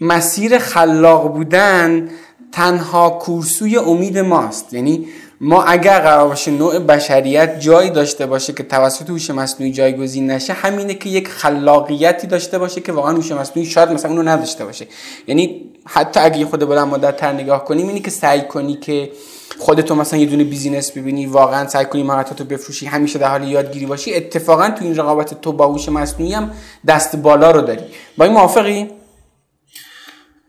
مسیر 0.00 0.58
خلاق 0.58 1.32
بودن 1.32 2.08
تنها 2.52 3.10
کورسوی 3.10 3.76
امید 3.76 4.18
ماست. 4.18 4.74
یعنی 4.74 5.06
ما 5.40 5.62
اگر 5.62 6.00
قرار 6.00 6.28
باشه 6.28 6.50
نوع 6.50 6.78
بشریت 6.78 7.60
جایی 7.60 7.90
داشته 7.90 8.26
باشه 8.26 8.52
که 8.52 8.62
توسط 8.62 9.10
هوش 9.10 9.30
مصنوعی 9.30 9.72
جایگزین 9.72 10.30
نشه 10.30 10.52
همینه 10.52 10.94
که 10.94 11.08
یک 11.08 11.28
خلاقیتی 11.28 12.26
داشته 12.26 12.58
باشه 12.58 12.80
که 12.80 12.92
واقعا 12.92 13.12
هوش 13.12 13.32
مصنوعی 13.32 13.68
شاید 13.68 13.88
مثلا 13.88 14.10
اونو 14.10 14.22
نداشته 14.22 14.64
باشه. 14.64 14.86
یعنی 15.26 15.70
حتی 15.86 16.20
اگه 16.20 16.46
خود 16.46 16.68
بلند 16.68 16.88
مدت 16.88 17.16
تر 17.16 17.32
نگاه 17.32 17.64
کنیم 17.64 17.88
اینی 17.88 18.00
که 18.00 18.10
سعی 18.10 18.42
کنی 18.42 18.74
که 18.74 19.10
خودتو 19.58 19.94
مثلا 19.94 20.18
یه 20.18 20.26
دونه 20.26 20.44
بیزینس 20.44 20.90
ببینی 20.90 21.26
واقعا 21.26 21.68
سعی 21.68 21.84
کنی 21.84 22.02
مهارتاتو 22.02 22.44
بفروشی 22.44 22.86
همیشه 22.86 23.18
در 23.18 23.28
حال 23.28 23.48
یادگیری 23.48 23.86
باشی 23.86 24.14
اتفاقا 24.14 24.70
تو 24.70 24.84
این 24.84 24.96
رقابت 24.96 25.40
تو 25.40 25.52
با 25.52 25.66
هوش 25.66 25.88
مصنوعی 25.88 26.32
هم 26.32 26.50
دست 26.86 27.16
بالا 27.16 27.50
رو 27.50 27.62
داری. 27.62 27.82
با 28.16 28.24
این 28.24 28.34
موافقی؟ 28.34 28.88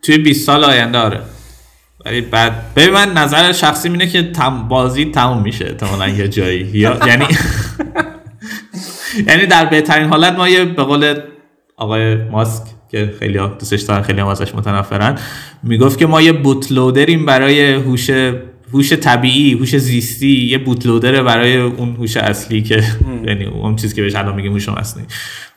توی 0.02 0.18
20 0.18 0.46
سال 0.46 0.64
آینده 0.64 0.98
آره. 0.98 1.22
ولی 2.06 2.22
بعد 2.22 2.74
ببین 2.76 2.94
من 2.94 3.14
نظر 3.14 3.52
شخصی 3.52 3.90
اینه 3.90 4.08
که 4.08 4.32
تم 4.32 4.68
بازی 4.68 5.06
تموم 5.06 5.42
میشه 5.42 5.66
احتمالاً 5.66 6.08
یه 6.08 6.28
جایی. 6.28 6.70
یا 6.74 7.00
یعنی 7.08 7.26
یعنی 9.28 9.46
در 9.46 9.66
بهترین 9.66 10.08
حالت 10.08 10.34
ما 10.34 10.50
یه 10.50 10.66
به 10.66 10.84
قول 10.84 11.22
آقای 11.78 12.16
ماسک 12.16 12.64
که 12.92 13.14
خیلی 13.20 13.38
دوستش 13.38 13.82
دارن 13.82 14.02
خیلی 14.02 14.20
هم 14.20 14.28
ازش 14.28 14.56
متنفرن 14.56 15.18
می‌گفت 15.64 16.00
که 16.00 16.06
ما 16.08 16.22
یه 16.22 16.34
بوتلودریم 16.34 17.26
برای 17.26 17.74
هوش 17.74 18.10
هوش 18.74 18.94
طبیعی 18.94 19.54
هوش 19.54 19.78
زیستی 19.78 20.46
یه 20.46 20.58
بوتلودر 20.58 21.24
برای 21.24 21.58
اون 21.58 21.96
هوش 21.96 22.18
اصلی 22.18 22.62
که 22.62 22.84
یعنی 23.28 23.46
اون 23.46 23.76
چیزی 23.76 23.96
که 23.96 24.02
بهش 24.02 24.16
الان 24.16 24.36
میگیم 24.36 24.52
هوش 24.52 24.70
مصنوعی. 24.70 25.08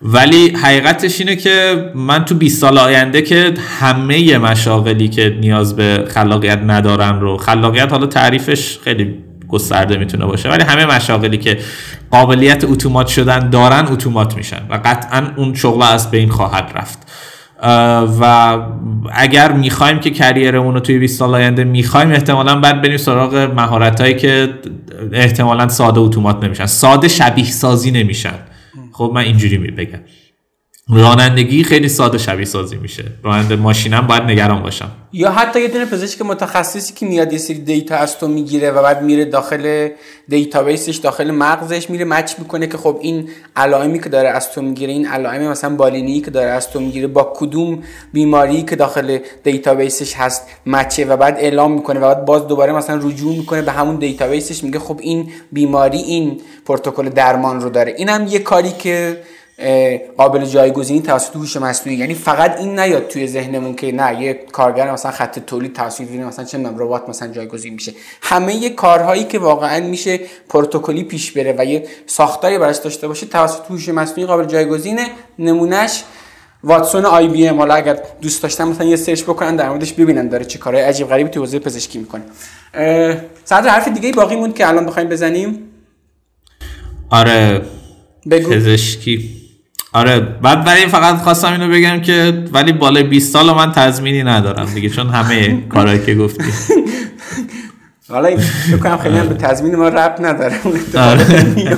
ولی 0.03 0.49
حقیقتش 0.49 1.21
اینه 1.21 1.37
که 1.37 1.85
من 1.95 2.25
تو 2.25 2.35
20 2.35 2.61
سال 2.61 2.79
آینده 2.79 3.23
که 3.23 3.55
همه 3.81 4.39
مشاغلی 4.39 5.09
که 5.09 5.37
نیاز 5.41 5.77
به 5.77 6.05
خلاقیت 6.09 6.61
ندارن 6.67 7.21
رو 7.21 7.37
خلاقیت 7.37 7.93
حالا 7.93 8.07
تعریفش 8.07 8.79
خیلی 8.85 9.15
گسترده 9.49 9.97
می‌تونه 9.97 10.27
باشه 10.27 10.49
ولی 10.49 10.63
همه 10.63 10.97
مشاغلی 10.97 11.39
که 11.39 11.59
قابلیت 12.11 12.65
اتومات 12.65 13.07
شدن 13.07 13.51
دارن 13.51 13.87
اتومات 13.87 14.37
میشن 14.37 14.61
و 14.71 14.81
قطعا 14.85 15.27
اون 15.37 15.55
شغل 15.55 15.83
از 15.83 16.11
بین 16.11 16.29
خواهد 16.29 16.73
رفت. 16.75 17.10
و 18.21 18.57
اگر 19.13 19.53
می‌خوایم 19.53 19.99
که 20.01 20.11
کریرمون 20.11 20.75
رو 20.75 20.81
توی 20.81 20.99
20 20.99 21.19
سال 21.19 21.35
آینده 21.35 21.65
می‌خوایم 21.65 22.11
احتمالا 22.11 22.61
بعد 22.61 22.83
بریم 22.83 22.97
سراغ 22.97 23.35
مهارت 23.35 24.01
هایی 24.01 24.15
که 24.15 24.55
احتمالا 25.13 25.69
ساده 25.69 26.01
اتومات 26.01 26.45
نمیشن. 26.45 26.67
ساده 26.67 27.09
شبیه 27.09 27.45
سازی 27.45 27.91
نمیشن. 27.91 28.35
خب 28.93 29.13
من 29.15 29.21
اینجوری 29.21 29.59
بگم. 29.59 29.99
رانندگی 30.93 31.65
خیلی 31.65 31.89
ساده 31.89 32.19
شبیه 32.19 32.45
سازی 32.45 32.77
میشه. 32.77 33.05
راننده 33.25 33.57
ماشینم 33.57 34.07
باید 34.07 34.23
نگران 34.23 34.63
باشم. 34.63 34.91
یا 35.13 35.31
حتی 35.31 35.61
یه 35.61 35.69
دونه 35.69 35.85
پزشک 35.85 36.23
متخصصی 36.23 36.95
که 36.95 37.07
میاد 37.07 37.33
یه 37.33 37.39
سری 37.39 37.59
دیتا 37.59 37.97
از 37.97 38.19
تو 38.19 38.29
می‌گیره 38.29 38.71
و 38.71 38.83
بعد 38.83 39.03
میره 39.03 39.25
داخل 39.25 39.89
database 40.29 40.83
ش 40.83 40.97
داخل 40.97 41.31
مغزش 41.31 41.91
میره 41.91 42.05
match 42.05 42.33
می‌کنه 42.39 42.67
که 42.67 42.79
خب 42.79 42.99
این 43.01 43.29
علائمی 43.57 44.01
که 44.01 44.09
داره 44.09 44.29
از 44.29 44.53
تو 44.53 44.63
می‌گیره 44.63 44.93
این 44.93 45.07
علائم 45.07 45.49
مثلا 45.51 45.77
بالینی 45.77 46.21
که 46.21 46.31
داره 46.31 46.51
از 46.51 46.71
تو 46.71 46.81
می‌گیره 46.81 47.07
با 47.07 47.33
کدوم 47.37 47.83
بیماری 48.13 48.63
که 48.63 48.77
داخل 48.77 49.19
database 49.45 50.01
ش 50.01 50.15
هست 50.15 50.47
match 50.67 50.98
ه 50.98 51.05
و 51.05 51.17
بعد 51.17 51.37
اعلام 51.39 51.73
می‌کنه 51.73 52.01
و 52.01 52.03
بعد 52.03 52.25
باز 52.25 52.47
دوباره 52.47 52.73
مثلا 52.73 53.01
رجوع 53.03 53.37
می‌کنه 53.37 53.63
به 53.63 53.73
همون 53.73 53.97
database 53.97 54.51
ش 54.51 54.65
میگه 54.65 54.79
خب 54.79 54.99
این 55.03 55.31
بیماری 55.53 55.99
این 55.99 56.41
پروتکل 56.67 57.09
درمان 57.09 57.61
رو 57.61 57.71
داره. 57.71 57.95
اینم 57.99 58.27
یه 58.29 58.39
کاری 58.39 58.71
که 58.79 59.23
قابل 60.17 60.45
جایگزینی 60.45 61.01
توسط 61.01 61.37
هوش 61.37 61.57
مصنوعی. 61.57 61.99
یعنی 61.99 62.15
فقط 62.15 62.59
این 62.59 62.79
نیاد 62.79 63.09
توی 63.09 63.27
ذهنمون 63.27 63.75
که 63.75 63.93
نه 63.93 64.23
یه 64.23 64.35
کارگر 64.53 64.93
مثلا 64.93 65.13
خط 65.13 65.39
تولید 65.39 65.73
توسط 65.73 66.11
مثلا 66.11 66.45
چه 66.45 66.59
ربات 66.59 67.09
مثلا 67.09 67.29
جایگزین 67.29 67.75
میشه. 67.75 67.93
همه 68.23 68.55
یه 68.55 68.71
کارهایی 68.71 69.25
که 69.25 69.39
واقعا 69.39 69.81
میشه 69.81 70.21
پروتکلی 70.49 71.05
پیش 71.05 71.33
بره 71.33 71.55
و 71.59 71.65
یه 71.65 71.85
ساختاری 72.07 72.59
براش 72.59 72.77
داشته 72.77 73.09
باشه 73.09 73.27
توسط 73.27 73.61
هوش 73.71 73.89
مصنوعی 73.89 74.27
قابل 74.27 74.45
جایگزینه. 74.45 75.07
نمونهش 75.39 76.03
Watson 76.65 77.05
IBM. 77.05 77.59
حالا 77.59 77.75
اگر 77.75 77.99
دوست 78.23 78.43
داشتن 78.43 78.69
مثلا 78.69 78.87
یه 78.87 78.97
search 78.97 79.23
بکنن 79.23 79.57
در 79.57 79.69
موردش 79.69 79.93
ببینن 79.93 80.29
داره 80.29 80.45
چه 80.45 80.59
کارهای 80.59 80.85
عجیب 80.85 81.09
غریبی 81.09 81.31
تو 81.31 81.41
حوزه 81.41 81.59
پزشکی 81.59 81.99
می‌کنه. 81.99 82.23
صدرا 83.45 83.69
حرف 83.69 83.89
دیگه 83.89 84.13
باقی 84.13 84.37
موند 84.37 84.55
که 84.55 84.69
الان 84.69 84.87
بخوایم 84.87 85.09
بزنیم؟ 85.09 85.59
آره 87.11 87.63
بگو. 88.31 88.51
پزشکی. 88.51 89.40
آره 89.93 90.21
بعد 90.21 90.67
ولی 90.67 90.87
فقط 90.87 91.23
خواستم 91.23 91.53
اینو 91.53 91.69
بگم 91.69 92.01
که 92.01 92.45
ولی 92.53 92.73
بالای 92.73 93.03
20 93.03 93.33
سال 93.33 93.55
من 93.55 93.73
تضمینی 93.73 94.23
ندارم 94.23 94.67
دیگه 94.75 94.89
چون 94.89 95.09
همه 95.09 95.63
کارهایی 95.69 96.05
که 96.07 96.15
گفتی. 96.15 96.45
حالا 98.09 98.29
این 98.29 98.39
کنم 98.83 98.99
خیلی 98.99 99.19
هم 99.19 99.29
به 99.29 99.35
تضمین 99.35 99.77
ما 99.77 99.89
رب 99.89 100.17
نداره 100.21 100.55
آره. 100.97 101.77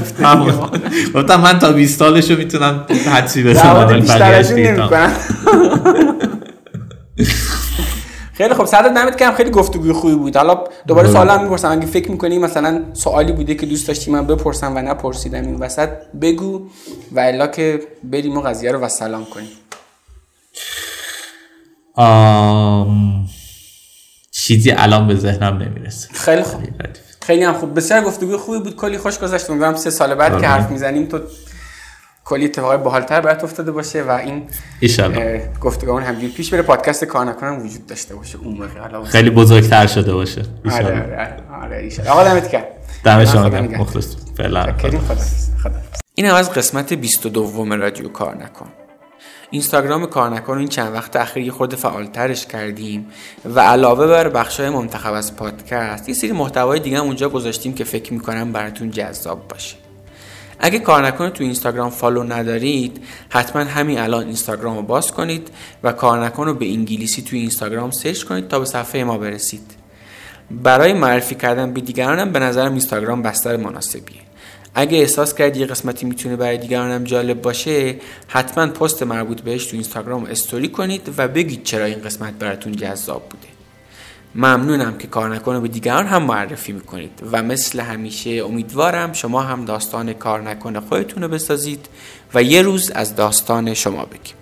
گفتم 1.15 1.41
من 1.41 1.59
تا 1.59 1.73
20 1.73 1.99
سالشو 1.99 2.37
می‌تونم 2.37 2.85
حدسی 3.13 3.43
بزنم 3.43 3.77
ولی 3.77 4.01
بیشتر 4.01 4.33
خیلی 8.33 8.55
خب 8.55 8.65
صدر 8.65 8.89
نمید 8.89 9.17
که 9.17 9.27
هم 9.27 9.35
خیلی 9.35 9.51
گفتگوی 9.51 9.93
خوبی 9.93 10.15
بود. 10.15 10.37
حالا 10.37 10.65
دوباره 10.87 11.09
بله. 11.09 11.17
سوالم 11.17 11.43
می‌پرسم. 11.43 11.71
اگه 11.71 11.87
فکر 11.87 12.11
می‌کنی 12.11 12.39
مثلا 12.39 12.83
سوالی 12.93 13.33
بوده 13.33 13.55
که 13.55 13.67
دوست 13.67 13.89
داشتی 13.89 14.11
من 14.11 14.27
بپرسم 14.27 14.77
و 14.77 14.79
نپرسیدم 14.79 15.43
این 15.43 15.57
وسط 15.57 15.89
بگو 16.21 16.67
و 17.13 17.21
الا 17.21 17.47
که 17.47 17.81
بریم 18.05 18.37
و 18.37 18.41
قضیه 18.41 18.73
رو 18.73 18.79
و 18.79 18.89
سلام 18.89 19.25
کنیم. 19.25 19.49
آم... 21.95 23.29
چیزی 24.31 24.71
الان 24.71 25.09
به 25.09 25.15
ذهنم 25.15 25.59
نمی‌رسه. 25.59 26.09
خیلی 26.13 26.43
خوب. 26.43 26.61
خیلی 27.23 27.45
هم 27.45 27.53
خوب. 27.53 27.75
بسیار 27.75 28.01
گفتگوی 28.01 28.37
خوبی 28.37 28.59
بود. 28.59 28.77
کلی 28.77 28.99
خوش 28.99 29.19
گذشت. 29.19 29.51
امیدوارم 29.51 29.77
سه 29.77 29.91
سال 29.91 30.15
بعد 30.15 30.31
که 30.31 30.37
آره. 30.37 30.49
حرف 30.49 30.71
می‌زنیم 30.71 31.07
تو 31.07 31.21
کلی 32.25 32.45
اتفاقای 32.45 32.79
باحالتر 32.79 33.21
برات 33.21 33.45
افتاده 33.45 33.73
باشه 33.73 34.03
و 34.03 34.11
این 34.11 34.43
گفتگومون 35.61 36.03
همجوری 36.03 36.29
پیش 36.29 36.51
بره. 36.51 36.63
پادکست 36.63 37.05
کار 37.05 37.27
نکنم 37.27 37.63
وجود 37.67 37.87
داشته 37.87 38.15
باشه 38.15 38.39
اون 38.39 38.55
موقع. 38.55 39.05
خیلی 39.05 39.31
بزرگتر 39.31 39.87
شده 39.87 40.15
باشه. 40.15 40.43
آره 40.73 40.87
آره 40.87 41.43
آره 41.63 41.91
آقا 42.09 42.25
دمت 42.25 42.51
گرم. 42.51 42.65
دم 43.05 43.25
شما 43.25 43.49
مخلص. 43.49 44.17
فعلا. 44.37 44.75
این 46.15 46.27
هم 46.27 46.35
از 46.35 46.53
قسمت 46.53 46.93
22 46.93 47.77
رادیو 47.77 48.09
کار 48.09 48.37
نکن 48.37 48.67
اینستاگرام 49.51 50.07
کار 50.07 50.31
نکن 50.31 50.59
این 50.59 50.69
چند 50.69 50.95
وقت 50.95 51.17
اخیر 51.17 51.53
خود 51.53 51.75
فعالترش 51.75 52.47
کردیم 52.47 53.07
و 53.45 53.61
علاوه 53.61 54.07
بر 54.07 54.29
بخشای 54.29 54.71
منتخب 54.71 55.13
از 55.13 55.37
پادکست 55.37 56.09
یه 56.09 56.15
سری 56.15 56.33
محتوای 56.33 56.81
دیگه 56.81 56.99
هم 56.99 57.05
اونجا 57.05 57.29
گذاشتیم 57.29 57.75
که 57.75 57.85
فکر 57.85 58.13
می‌کنم 58.13 58.53
براتون 58.53 58.91
جذاب 58.91 59.49
باشه. 59.49 59.77
اگه 60.65 60.79
کار 60.79 61.07
نکن 61.07 61.31
تو 61.31 61.45
اینستاگرام 61.45 61.91
follow 61.91 62.23
ندارید 62.23 63.05
حتما 63.29 63.63
همین 63.63 63.99
الان 63.99 64.25
اینستاگرام 64.25 64.77
رو 64.77 64.83
باز 64.83 65.13
کنید 65.13 65.51
و 65.83 65.93
کار 65.93 66.25
نکن 66.25 66.47
رو 66.47 66.55
به 66.55 66.67
انگلیسی 66.67 67.23
تو 67.23 67.37
اینستاگرام 67.37 67.91
search 67.91 68.23
کنید 68.23 68.49
تا 68.49 68.59
به 68.59 68.65
صفحه 68.65 69.05
ما 69.05 69.19
برسید. 69.19 69.75
برای 70.51 70.93
معرفی 70.93 71.35
کردن 71.35 71.73
به 71.73 71.81
دیگرانم 71.81 72.33
به 72.33 72.39
نظرم 72.39 72.71
اینستاگرام 72.71 73.23
بستر 73.23 73.57
مناسبیه. 73.57 74.21
اگه 74.75 74.99
احساس 74.99 75.35
کرد 75.35 75.57
یه 75.57 75.67
قسمتی 75.67 76.07
می‌تونه 76.07 76.37
برای 76.37 76.59
دیگرانم 76.59 77.05
جالب 77.05 77.43
باشه 77.43 77.97
حتما 78.29 78.67
پست 78.67 79.03
مربوط 79.03 79.41
بهش 79.41 79.67
تو 79.67 79.77
اینستاگرام 79.77 80.25
استوری 80.25 80.69
کنید 80.69 81.15
و 81.17 81.29
بگید 81.29 81.65
چرا 81.65 81.85
این 81.85 82.03
قسمت 82.03 82.33
براتون 82.33 82.73
جذاب 82.73 83.23
بوده. 83.29 83.52
ممنونم 84.35 84.99
که 84.99 85.07
کار 85.07 85.35
نکنه. 85.35 85.61
به 85.61 85.69
دیگران 85.69 86.07
هم 86.07 86.23
معرفی 86.23 86.73
می‌کنید. 86.73 87.23
و 87.33 87.43
مثل 87.43 87.81
همیشه 87.81 88.31
امیدوارم 88.31 89.13
شما 89.13 89.43
هم 89.43 89.65
داستان 89.65 90.13
کار 90.13 90.43
نکنه 90.43 90.81
خودتون 90.81 91.23
رو 91.23 91.29
بسازید 91.29 91.89
و 92.35 92.43
یه 92.43 92.63
روز 92.63 92.91
از 92.91 93.17
داستان 93.17 93.75
شما 93.75 94.05
بگیم. 94.05 94.42